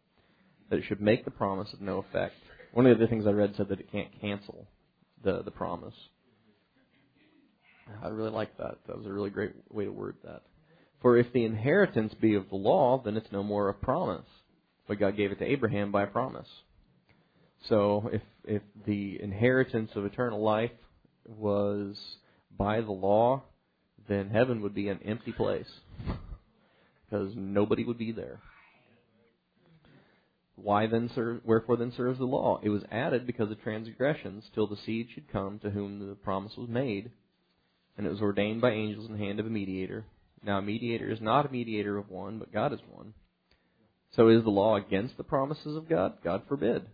That 0.69 0.81
it 0.81 0.85
should 0.89 1.01
make 1.01 1.25
the 1.25 1.31
promise 1.31 1.73
of 1.73 1.81
no 1.81 1.99
effect. 1.99 2.35
One 2.73 2.87
of 2.87 2.99
the 2.99 3.05
other 3.05 3.09
things 3.09 3.25
I 3.25 3.31
read 3.31 3.55
said 3.57 3.69
that 3.69 3.79
it 3.79 3.93
can't 3.93 4.21
cancel 4.21 4.67
the, 5.23 5.45
the 5.45 5.53
promise. 5.53 5.95
I 8.03 8.09
really 8.09 8.33
like 8.33 8.59
that. 8.59 8.79
That 8.89 8.99
was 8.99 9.07
a 9.07 9.13
really 9.13 9.31
great 9.31 9.53
way 9.71 9.85
to 9.85 9.93
word 9.93 10.17
that. 10.25 10.43
For 11.03 11.17
if 11.17 11.33
the 11.33 11.45
inheritance 11.45 12.15
be 12.21 12.35
of 12.35 12.49
the 12.49 12.57
law, 12.57 13.01
then 13.05 13.17
it's 13.17 13.31
no 13.31 13.45
more 13.45 13.69
a 13.69 13.75
promise. 13.75 14.27
But 14.89 14.99
God 14.99 15.17
gave 15.17 15.31
it 15.31 15.39
to 15.39 15.47
Abraham 15.47 15.93
by 15.93 16.07
promise. 16.07 16.49
So 17.69 18.11
if 18.13 18.23
if 18.45 18.63
the 18.87 19.21
inheritance 19.23 19.91
of 19.95 20.05
eternal 20.05 20.43
life 20.43 20.71
was 21.27 21.97
by 22.57 22.81
the 22.81 22.91
law, 22.91 23.43
then 24.09 24.31
heaven 24.31 24.63
would 24.63 24.75
be 24.75 24.89
an 24.89 25.01
empty 25.05 25.33
place 25.33 25.69
because 27.05 27.33
nobody 27.37 27.85
would 27.85 27.99
be 27.99 28.13
there. 28.13 28.41
Why 30.57 30.87
then 30.87 31.11
serve, 31.15 31.41
wherefore 31.45 31.77
then 31.77 31.93
serves 31.97 32.19
the 32.19 32.25
law? 32.25 32.61
It 32.63 32.69
was 32.69 32.83
added 32.91 33.27
because 33.27 33.51
of 33.51 33.63
transgressions 33.63 34.45
till 34.55 34.67
the 34.67 34.77
seed 34.85 35.09
should 35.15 35.33
come 35.33 35.59
to 35.61 35.71
whom 35.71 36.07
the 36.07 36.15
promise 36.17 36.53
was 36.57 36.69
made, 36.69 37.11
and 37.97 38.07
it 38.07 38.11
was 38.11 38.21
ordained 38.21 38.61
by 38.61 38.73
angels 38.73 39.07
in 39.07 39.13
the 39.13 39.25
hand 39.25 39.41
of 39.41 39.47
a 39.47 39.51
mediator. 39.51 40.05
Now 40.43 40.59
a 40.59 40.63
mediator 40.63 41.11
is 41.11 41.21
not 41.21 41.47
a 41.47 41.53
mediator 41.53 41.97
of 41.97 42.11
one, 42.11 42.39
but 42.39 42.53
God 42.53 42.73
is 42.73 42.81
one. 42.91 43.15
So 44.17 44.29
is 44.29 44.43
the 44.43 44.51
law 44.51 44.77
against 44.77 45.17
the 45.17 45.25
promises 45.25 45.77
of 45.77 45.89
God? 45.89 46.19
God 46.23 46.43
forbid. 46.49 46.85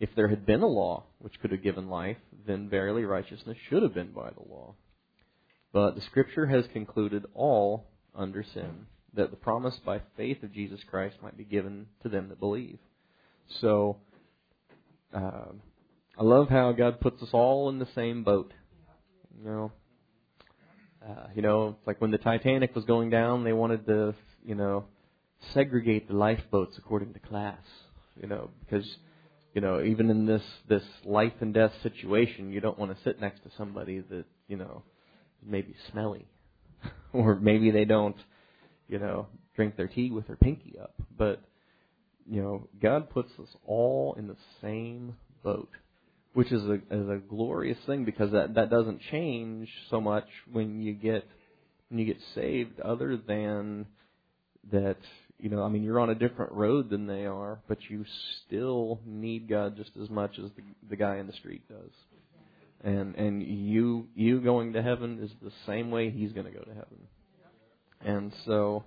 If 0.00 0.10
there 0.14 0.28
had 0.28 0.46
been 0.46 0.62
a 0.62 0.66
law 0.66 1.04
which 1.18 1.40
could 1.40 1.50
have 1.50 1.62
given 1.62 1.88
life, 1.90 2.16
then 2.46 2.68
verily 2.68 3.04
righteousness 3.04 3.56
should 3.68 3.82
have 3.82 3.94
been 3.94 4.12
by 4.12 4.30
the 4.30 4.48
law. 4.48 4.74
But 5.72 5.96
the 5.96 6.00
Scripture 6.02 6.46
has 6.46 6.64
concluded 6.72 7.26
all 7.34 7.86
under 8.14 8.44
sin, 8.54 8.86
that 9.14 9.30
the 9.30 9.36
promise 9.36 9.78
by 9.84 10.00
faith 10.16 10.42
of 10.42 10.52
Jesus 10.52 10.80
Christ 10.88 11.16
might 11.22 11.36
be 11.36 11.44
given 11.44 11.86
to 12.02 12.08
them 12.08 12.28
that 12.28 12.38
believe. 12.38 12.78
So, 13.60 13.96
uh, 15.12 15.52
I 16.18 16.22
love 16.22 16.48
how 16.48 16.72
God 16.72 17.00
puts 17.00 17.22
us 17.22 17.30
all 17.32 17.68
in 17.68 17.78
the 17.78 17.88
same 17.94 18.22
boat. 18.22 18.52
You 19.36 19.44
know, 19.44 19.72
uh, 21.06 21.26
you 21.34 21.42
know, 21.42 21.76
it's 21.78 21.86
like 21.86 22.00
when 22.00 22.10
the 22.10 22.18
Titanic 22.18 22.74
was 22.74 22.84
going 22.84 23.10
down, 23.10 23.44
they 23.44 23.52
wanted 23.52 23.86
to, 23.86 24.14
you 24.44 24.54
know, 24.54 24.84
segregate 25.54 26.08
the 26.08 26.14
lifeboats 26.14 26.76
according 26.78 27.14
to 27.14 27.20
class. 27.20 27.60
You 28.20 28.28
know, 28.28 28.50
because 28.60 28.84
you 29.58 29.62
know, 29.62 29.82
even 29.82 30.08
in 30.08 30.24
this 30.24 30.42
this 30.68 30.84
life 31.04 31.32
and 31.40 31.52
death 31.52 31.72
situation, 31.82 32.52
you 32.52 32.60
don't 32.60 32.78
want 32.78 32.96
to 32.96 33.02
sit 33.02 33.20
next 33.20 33.42
to 33.42 33.50
somebody 33.58 33.98
that 34.08 34.24
you 34.46 34.56
know 34.56 34.84
maybe 35.44 35.74
smelly, 35.90 36.28
or 37.12 37.34
maybe 37.34 37.72
they 37.72 37.84
don't, 37.84 38.14
you 38.86 39.00
know, 39.00 39.26
drink 39.56 39.76
their 39.76 39.88
tea 39.88 40.12
with 40.12 40.28
their 40.28 40.36
pinky 40.36 40.76
up. 40.80 40.94
But 41.16 41.42
you 42.24 42.40
know, 42.40 42.68
God 42.80 43.10
puts 43.10 43.32
us 43.42 43.48
all 43.66 44.14
in 44.16 44.28
the 44.28 44.36
same 44.62 45.16
boat, 45.42 45.70
which 46.34 46.52
is 46.52 46.62
a 46.62 46.74
is 46.74 47.08
a 47.08 47.20
glorious 47.28 47.78
thing 47.84 48.04
because 48.04 48.30
that 48.30 48.54
that 48.54 48.70
doesn't 48.70 49.00
change 49.10 49.68
so 49.90 50.00
much 50.00 50.28
when 50.52 50.80
you 50.80 50.92
get 50.92 51.26
when 51.88 51.98
you 51.98 52.06
get 52.06 52.22
saved, 52.32 52.78
other 52.78 53.16
than 53.16 53.86
that 54.70 54.98
you 55.38 55.48
know, 55.50 55.62
I 55.62 55.68
mean, 55.68 55.82
you're 55.82 56.00
on 56.00 56.10
a 56.10 56.14
different 56.14 56.52
road 56.52 56.90
than 56.90 57.06
they 57.06 57.24
are, 57.26 57.60
but 57.68 57.78
you 57.88 58.04
still 58.46 59.00
need 59.06 59.48
God 59.48 59.76
just 59.76 59.90
as 60.00 60.10
much 60.10 60.32
as 60.38 60.50
the, 60.56 60.62
the 60.90 60.96
guy 60.96 61.18
in 61.18 61.26
the 61.26 61.32
street 61.32 61.62
does. 61.68 61.90
And 62.82 63.16
and 63.16 63.42
you 63.42 64.06
you 64.14 64.40
going 64.40 64.72
to 64.74 64.82
heaven 64.82 65.18
is 65.20 65.30
the 65.42 65.52
same 65.66 65.90
way 65.90 66.10
he's 66.10 66.32
going 66.32 66.46
to 66.46 66.52
go 66.52 66.60
to 66.60 66.70
heaven. 66.70 66.98
And 68.00 68.32
so 68.46 68.84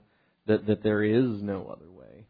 that 0.47 0.65
that 0.67 0.83
there 0.83 1.03
is 1.03 1.41
no 1.41 1.67
other 1.67 1.91
way. 1.91 2.25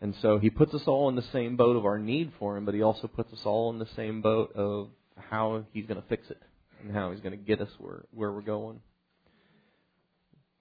And 0.00 0.14
so 0.20 0.38
he 0.38 0.50
puts 0.50 0.74
us 0.74 0.82
all 0.86 1.08
in 1.08 1.16
the 1.16 1.24
same 1.32 1.56
boat 1.56 1.76
of 1.76 1.84
our 1.84 1.98
need 1.98 2.32
for 2.38 2.56
him, 2.56 2.64
but 2.64 2.74
he 2.74 2.82
also 2.82 3.06
puts 3.06 3.32
us 3.32 3.40
all 3.44 3.70
in 3.70 3.78
the 3.78 3.88
same 3.96 4.20
boat 4.22 4.52
of 4.54 4.90
how 5.16 5.64
he's 5.72 5.86
going 5.86 6.00
to 6.00 6.06
fix 6.08 6.30
it 6.30 6.40
and 6.82 6.94
how 6.94 7.10
he's 7.10 7.20
going 7.20 7.32
to 7.32 7.44
get 7.44 7.60
us 7.60 7.70
where 7.78 8.04
where 8.14 8.30
we're 8.30 8.42
going. 8.42 8.80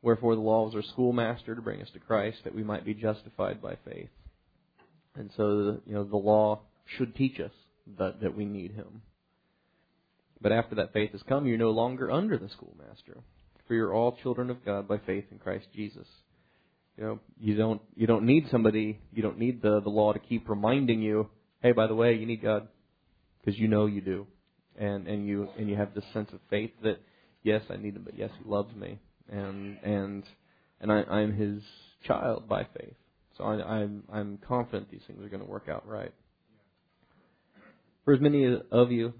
Wherefore 0.07 0.35
the 0.35 0.41
law 0.41 0.63
was 0.63 0.73
our 0.73 0.83
schoolmaster 0.93 1.53
to 1.53 1.61
bring 1.61 1.81
us 1.81 1.89
to 1.91 1.99
Christ, 1.99 2.37
that 2.45 2.55
we 2.55 2.63
might 2.63 2.85
be 2.85 2.93
justified 2.93 3.61
by 3.61 3.75
faith. 3.83 4.07
And 5.15 5.29
so, 5.35 5.81
you 5.85 5.95
know, 5.95 6.05
the 6.05 6.15
law 6.15 6.61
should 6.97 7.13
teach 7.13 7.41
us 7.41 7.51
that, 7.97 8.21
that 8.21 8.33
we 8.33 8.45
need 8.45 8.71
Him. 8.71 9.01
But 10.39 10.53
after 10.53 10.75
that 10.75 10.93
faith 10.93 11.11
has 11.11 11.23
come, 11.27 11.45
you're 11.45 11.57
no 11.57 11.71
longer 11.71 12.09
under 12.09 12.37
the 12.37 12.47
schoolmaster, 12.47 13.17
for 13.67 13.73
you're 13.73 13.93
all 13.93 14.17
children 14.23 14.49
of 14.49 14.63
God 14.63 14.87
by 14.87 14.99
faith 14.99 15.25
in 15.29 15.39
Christ 15.39 15.65
Jesus. 15.75 16.07
You 16.97 17.03
know, 17.03 17.19
you 17.37 17.57
don't 17.57 17.81
you 17.97 18.07
don't 18.07 18.23
need 18.23 18.45
somebody, 18.49 19.01
you 19.11 19.21
don't 19.21 19.37
need 19.37 19.61
the 19.61 19.81
the 19.81 19.89
law 19.89 20.13
to 20.13 20.19
keep 20.19 20.47
reminding 20.47 21.01
you, 21.01 21.29
hey, 21.61 21.73
by 21.73 21.87
the 21.87 21.95
way, 21.95 22.13
you 22.13 22.25
need 22.25 22.41
God, 22.41 22.69
because 23.43 23.59
you 23.59 23.67
know 23.67 23.87
you 23.87 23.99
do, 23.99 24.25
and 24.79 25.05
and 25.05 25.27
you 25.27 25.49
and 25.59 25.67
you 25.67 25.75
have 25.75 25.93
this 25.93 26.05
sense 26.13 26.29
of 26.31 26.39
faith 26.49 26.71
that 26.83 27.01
yes, 27.43 27.63
I 27.69 27.75
need 27.75 27.97
Him, 27.97 28.03
but 28.05 28.17
yes, 28.17 28.29
He 28.41 28.49
loves 28.49 28.73
me, 28.73 28.99
and 29.29 29.77
and 29.83 30.23
and 30.79 30.91
I, 30.91 31.03
I'm 31.03 31.33
His 31.33 31.61
child 32.03 32.47
by 32.47 32.67
faith. 32.77 32.95
So 33.37 33.43
I, 33.43 33.61
I'm 33.63 34.03
I'm 34.11 34.39
confident 34.47 34.89
these 34.89 35.01
things 35.07 35.23
are 35.23 35.29
going 35.29 35.43
to 35.43 35.49
work 35.49 35.69
out 35.69 35.87
right. 35.87 36.13
For 38.05 38.13
as 38.13 38.21
many 38.21 38.57
of 38.71 38.91
you 38.91 39.13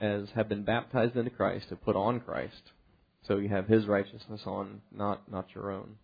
as 0.00 0.28
have 0.34 0.48
been 0.48 0.64
baptized 0.64 1.16
into 1.16 1.30
Christ 1.30 1.66
have 1.68 1.84
put 1.84 1.96
on 1.96 2.20
Christ, 2.20 2.62
so 3.28 3.36
you 3.36 3.48
have 3.48 3.66
His 3.66 3.86
righteousness 3.86 4.40
on, 4.46 4.80
not 4.90 5.30
not 5.30 5.46
your 5.54 5.70
own. 5.70 5.96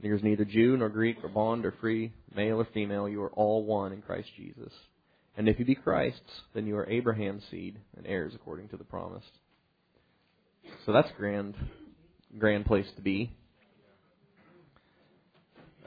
There 0.00 0.14
is 0.14 0.22
neither 0.22 0.44
Jew 0.44 0.76
nor 0.76 0.88
Greek 0.88 1.16
or 1.24 1.28
bond 1.28 1.66
or 1.66 1.74
free, 1.80 2.12
male 2.34 2.60
or 2.60 2.68
female. 2.72 3.08
You 3.08 3.22
are 3.22 3.32
all 3.32 3.64
one 3.64 3.92
in 3.92 4.00
Christ 4.00 4.28
Jesus. 4.36 4.72
And 5.36 5.48
if 5.48 5.58
you 5.58 5.64
be 5.64 5.74
Christ's, 5.74 6.42
then 6.54 6.66
you 6.66 6.76
are 6.76 6.88
Abraham's 6.88 7.42
seed 7.50 7.78
and 7.96 8.06
heirs 8.06 8.32
according 8.34 8.68
to 8.68 8.76
the 8.76 8.84
promise. 8.84 9.24
So 10.84 10.92
that's 10.92 11.10
grand 11.16 11.54
grand 12.36 12.66
place 12.66 12.86
to 12.96 13.02
be. 13.02 13.32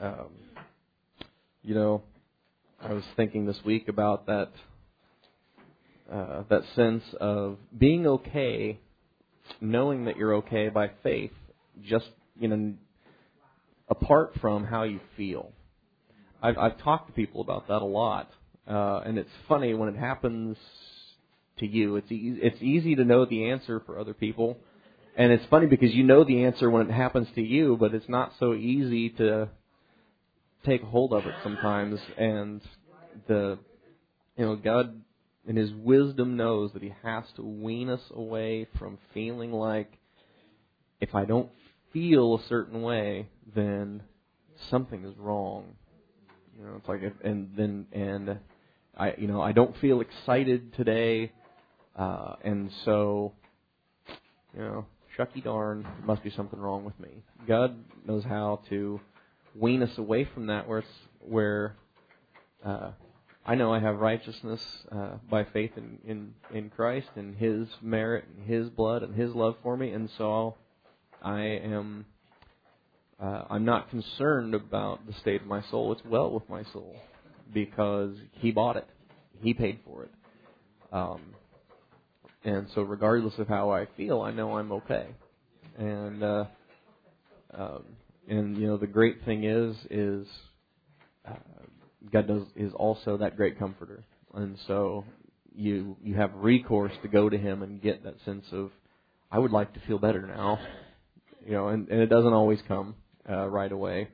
Um, 0.00 0.30
you 1.62 1.74
know, 1.74 2.02
I 2.80 2.92
was 2.92 3.04
thinking 3.16 3.46
this 3.46 3.58
week 3.64 3.88
about 3.88 4.26
that 4.26 4.50
uh, 6.12 6.42
that 6.50 6.62
sense 6.74 7.04
of 7.20 7.58
being 7.76 8.06
okay, 8.06 8.78
knowing 9.60 10.06
that 10.06 10.16
you're 10.16 10.34
okay 10.34 10.68
by 10.68 10.90
faith, 11.02 11.32
just 11.82 12.08
you 12.38 12.48
know, 12.48 12.74
apart 13.88 14.32
from 14.40 14.64
how 14.64 14.82
you 14.82 15.00
feel. 15.16 15.52
I've, 16.42 16.58
I've 16.58 16.78
talked 16.82 17.06
to 17.06 17.12
people 17.12 17.40
about 17.40 17.68
that 17.68 17.82
a 17.82 17.84
lot, 17.84 18.28
uh, 18.68 19.02
and 19.06 19.16
it's 19.16 19.30
funny 19.48 19.74
when 19.74 19.88
it 19.88 19.96
happens 19.96 20.56
to 21.58 21.66
you. 21.66 21.96
It's 21.96 22.10
e- 22.10 22.38
it's 22.42 22.60
easy 22.60 22.96
to 22.96 23.04
know 23.04 23.24
the 23.24 23.50
answer 23.50 23.80
for 23.86 23.98
other 23.98 24.14
people 24.14 24.58
and 25.16 25.30
it's 25.30 25.44
funny 25.50 25.66
because 25.66 25.92
you 25.92 26.04
know 26.04 26.24
the 26.24 26.44
answer 26.44 26.70
when 26.70 26.88
it 26.88 26.92
happens 26.92 27.28
to 27.34 27.42
you, 27.42 27.76
but 27.78 27.94
it's 27.94 28.08
not 28.08 28.32
so 28.38 28.54
easy 28.54 29.10
to 29.10 29.48
take 30.64 30.82
hold 30.82 31.12
of 31.12 31.26
it 31.26 31.34
sometimes. 31.42 32.00
And 32.16 32.62
the, 33.28 33.58
you 34.36 34.44
know, 34.44 34.56
God 34.56 35.02
in 35.46 35.56
His 35.56 35.72
wisdom 35.72 36.36
knows 36.36 36.72
that 36.72 36.82
He 36.82 36.94
has 37.02 37.24
to 37.36 37.42
wean 37.42 37.90
us 37.90 38.00
away 38.14 38.66
from 38.78 38.98
feeling 39.12 39.52
like 39.52 39.92
if 41.00 41.14
I 41.14 41.24
don't 41.24 41.50
feel 41.92 42.36
a 42.36 42.48
certain 42.48 42.80
way, 42.80 43.28
then 43.54 44.02
something 44.70 45.04
is 45.04 45.16
wrong. 45.18 45.74
You 46.58 46.64
know, 46.64 46.76
it's 46.76 46.88
like, 46.88 47.02
if, 47.02 47.12
and 47.24 47.50
then, 47.56 47.86
and 47.92 48.38
I, 48.96 49.14
you 49.18 49.26
know, 49.26 49.42
I 49.42 49.52
don't 49.52 49.76
feel 49.78 50.00
excited 50.00 50.74
today, 50.74 51.32
uh, 51.96 52.36
and 52.44 52.70
so, 52.84 53.32
you 54.54 54.60
know, 54.60 54.86
shucky 55.18 55.42
darn, 55.42 55.86
must 56.04 56.22
be 56.22 56.30
something 56.30 56.58
wrong 56.58 56.84
with 56.84 56.98
me. 56.98 57.22
God 57.46 57.76
knows 58.06 58.24
how 58.24 58.60
to 58.68 59.00
wean 59.54 59.82
us 59.82 59.96
away 59.98 60.24
from 60.32 60.46
that, 60.46 60.66
where 60.68 60.78
it's 60.78 60.88
where 61.20 61.76
uh, 62.64 62.92
I 63.44 63.54
know 63.54 63.72
I 63.72 63.80
have 63.80 63.98
righteousness 63.98 64.64
uh, 64.90 65.16
by 65.28 65.44
faith 65.44 65.72
in, 65.76 65.98
in 66.04 66.34
in 66.56 66.70
Christ 66.70 67.08
and 67.16 67.36
His 67.36 67.68
merit 67.80 68.24
and 68.28 68.46
His 68.46 68.68
blood 68.70 69.02
and 69.02 69.14
His 69.14 69.34
love 69.34 69.56
for 69.62 69.76
me, 69.76 69.90
and 69.90 70.08
so 70.16 70.56
I 71.22 71.40
am. 71.40 72.06
Uh, 73.20 73.44
I'm 73.50 73.64
not 73.64 73.88
concerned 73.88 74.52
about 74.52 75.06
the 75.06 75.12
state 75.12 75.42
of 75.42 75.46
my 75.46 75.62
soul. 75.70 75.92
It's 75.92 76.04
well 76.04 76.32
with 76.32 76.48
my 76.48 76.64
soul 76.72 76.96
because 77.52 78.16
He 78.32 78.50
bought 78.50 78.76
it. 78.76 78.88
He 79.40 79.54
paid 79.54 79.80
for 79.84 80.04
it. 80.04 80.10
Um, 80.92 81.20
and 82.44 82.66
so, 82.74 82.82
regardless 82.82 83.34
of 83.38 83.48
how 83.48 83.70
I 83.70 83.86
feel, 83.96 84.20
I 84.20 84.32
know 84.32 84.56
I'm 84.56 84.72
okay. 84.72 85.06
And 85.78 86.22
uh, 86.22 86.44
um, 87.54 87.84
and 88.28 88.56
you 88.56 88.66
know, 88.66 88.76
the 88.76 88.86
great 88.86 89.24
thing 89.24 89.44
is 89.44 89.76
is 89.90 90.26
uh, 91.28 91.34
God 92.12 92.26
does 92.26 92.42
is 92.56 92.72
also 92.74 93.16
that 93.18 93.36
great 93.36 93.58
comforter, 93.58 94.04
and 94.34 94.58
so 94.66 95.04
you 95.54 95.96
you 96.02 96.14
have 96.16 96.34
recourse 96.34 96.92
to 97.02 97.08
go 97.08 97.28
to 97.28 97.38
Him 97.38 97.62
and 97.62 97.80
get 97.80 98.02
that 98.04 98.16
sense 98.24 98.44
of 98.52 98.70
I 99.30 99.38
would 99.38 99.52
like 99.52 99.72
to 99.74 99.80
feel 99.86 99.98
better 99.98 100.26
now, 100.26 100.58
you 101.46 101.52
know, 101.52 101.68
and, 101.68 101.88
and 101.88 102.00
it 102.00 102.08
doesn't 102.08 102.32
always 102.32 102.58
come 102.66 102.96
uh, 103.28 103.46
right 103.48 103.70
away. 103.70 104.08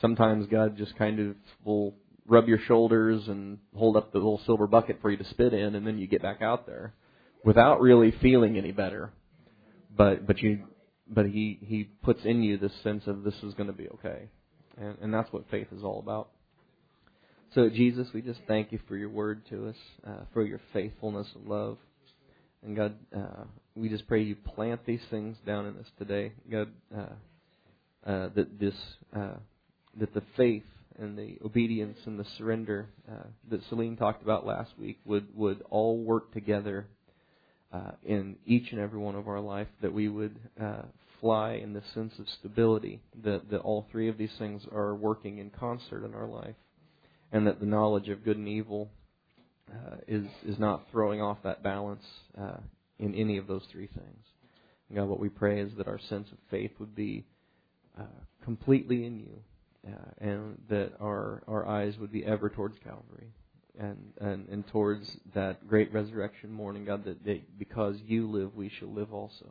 Sometimes 0.00 0.46
God 0.46 0.78
just 0.78 0.96
kind 0.96 1.18
of 1.18 1.36
will 1.64 1.94
rub 2.26 2.46
your 2.46 2.60
shoulders 2.66 3.26
and 3.26 3.58
hold 3.74 3.96
up 3.96 4.12
the 4.12 4.18
little 4.18 4.40
silver 4.46 4.68
bucket 4.68 4.98
for 5.02 5.10
you 5.10 5.16
to 5.16 5.28
spit 5.30 5.52
in, 5.52 5.74
and 5.74 5.84
then 5.84 5.98
you 5.98 6.06
get 6.06 6.22
back 6.22 6.42
out 6.42 6.64
there 6.66 6.94
without 7.44 7.80
really 7.80 8.12
feeling 8.22 8.56
any 8.56 8.72
better. 8.72 9.12
But 9.96 10.26
but 10.26 10.38
you 10.38 10.64
but 11.08 11.26
he 11.26 11.58
he 11.62 11.84
puts 12.02 12.24
in 12.24 12.42
you 12.42 12.56
this 12.56 12.72
sense 12.82 13.06
of 13.06 13.24
this 13.24 13.34
is 13.42 13.54
going 13.54 13.66
to 13.66 13.72
be 13.72 13.88
okay, 13.88 14.28
and 14.78 14.96
and 15.00 15.12
that's 15.12 15.32
what 15.32 15.44
faith 15.50 15.68
is 15.72 15.82
all 15.82 15.98
about. 15.98 16.28
So 17.54 17.68
Jesus, 17.68 18.06
we 18.14 18.22
just 18.22 18.40
thank 18.46 18.70
you 18.70 18.78
for 18.86 18.96
your 18.96 19.08
word 19.08 19.42
to 19.50 19.68
us, 19.68 19.76
uh, 20.06 20.20
for 20.32 20.44
your 20.44 20.60
faithfulness 20.72 21.26
and 21.34 21.48
love, 21.48 21.78
and 22.62 22.76
God, 22.76 22.94
uh, 23.16 23.44
we 23.74 23.88
just 23.88 24.06
pray 24.06 24.22
you 24.22 24.36
plant 24.36 24.84
these 24.86 25.00
things 25.10 25.36
down 25.46 25.66
in 25.66 25.76
us 25.78 25.86
today, 25.98 26.32
God, 26.50 26.68
uh, 26.96 28.08
uh, 28.08 28.28
that 28.34 28.60
this 28.60 28.74
uh, 29.16 29.36
that 29.98 30.12
the 30.14 30.22
faith 30.36 30.64
and 30.98 31.18
the 31.18 31.38
obedience 31.44 31.98
and 32.04 32.18
the 32.18 32.26
surrender 32.36 32.88
uh, 33.10 33.26
that 33.50 33.62
Celine 33.68 33.96
talked 33.96 34.22
about 34.22 34.46
last 34.46 34.72
week 34.78 34.98
would 35.04 35.26
would 35.34 35.62
all 35.70 35.98
work 35.98 36.32
together 36.32 36.86
uh, 37.72 37.92
in 38.02 38.36
each 38.46 38.72
and 38.72 38.80
every 38.80 38.98
one 38.98 39.14
of 39.14 39.28
our 39.28 39.40
life, 39.40 39.68
that 39.82 39.92
we 39.92 40.08
would 40.08 40.36
uh, 40.60 40.82
fly 41.20 41.52
in 41.52 41.72
the 41.72 41.82
sense 41.94 42.12
of 42.18 42.26
stability, 42.38 43.00
that, 43.22 43.50
that 43.50 43.60
all 43.60 43.86
three 43.92 44.08
of 44.08 44.18
these 44.18 44.32
things 44.38 44.62
are 44.72 44.94
working 44.94 45.38
in 45.38 45.50
concert 45.50 46.04
in 46.04 46.14
our 46.14 46.26
life, 46.26 46.56
and 47.32 47.46
that 47.46 47.60
the 47.60 47.66
knowledge 47.66 48.08
of 48.08 48.24
good 48.24 48.36
and 48.36 48.48
evil 48.48 48.90
uh, 49.70 49.96
is, 50.08 50.26
is 50.44 50.58
not 50.58 50.82
throwing 50.90 51.20
off 51.20 51.38
that 51.44 51.62
balance 51.62 52.04
uh, 52.40 52.58
in 52.98 53.14
any 53.14 53.38
of 53.38 53.46
those 53.46 53.62
three 53.70 53.86
things. 53.86 54.24
And 54.88 54.98
God, 54.98 55.08
what 55.08 55.20
we 55.20 55.28
pray 55.28 55.60
is 55.60 55.70
that 55.78 55.86
our 55.86 56.00
sense 56.08 56.28
of 56.32 56.38
faith 56.50 56.72
would 56.80 56.96
be 56.96 57.24
uh, 57.98 58.04
completely 58.44 59.06
in 59.06 59.20
you, 59.20 59.92
uh, 59.92 60.10
and 60.18 60.58
that 60.68 60.92
our, 61.00 61.42
our 61.46 61.66
eyes 61.66 61.94
would 62.00 62.10
be 62.10 62.24
ever 62.24 62.48
towards 62.48 62.76
Calvary 62.82 63.32
and, 63.78 64.12
and, 64.20 64.48
and 64.48 64.66
towards 64.68 65.16
that 65.34 65.66
great 65.68 65.92
resurrection 65.92 66.52
morning, 66.52 66.84
God, 66.84 67.04
that, 67.04 67.24
that 67.24 67.58
because 67.58 67.96
you 68.06 68.30
live, 68.30 68.54
we 68.54 68.68
shall 68.68 68.92
live 68.92 69.12
also. 69.12 69.46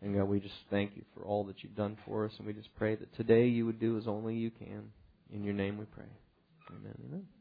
And 0.00 0.14
God, 0.14 0.24
we 0.24 0.40
just 0.40 0.54
thank 0.70 0.96
you 0.96 1.02
for 1.14 1.24
all 1.24 1.44
that 1.44 1.62
you've 1.62 1.76
done 1.76 1.96
for 2.06 2.24
us, 2.24 2.32
and 2.38 2.46
we 2.46 2.52
just 2.52 2.74
pray 2.76 2.94
that 2.94 3.14
today 3.16 3.46
you 3.46 3.66
would 3.66 3.80
do 3.80 3.98
as 3.98 4.06
only 4.06 4.36
you 4.36 4.50
can. 4.50 4.90
In 5.32 5.44
your 5.44 5.54
name 5.54 5.76
we 5.76 5.84
pray. 5.86 6.04
Amen. 6.70 6.94
Amen. 7.06 7.37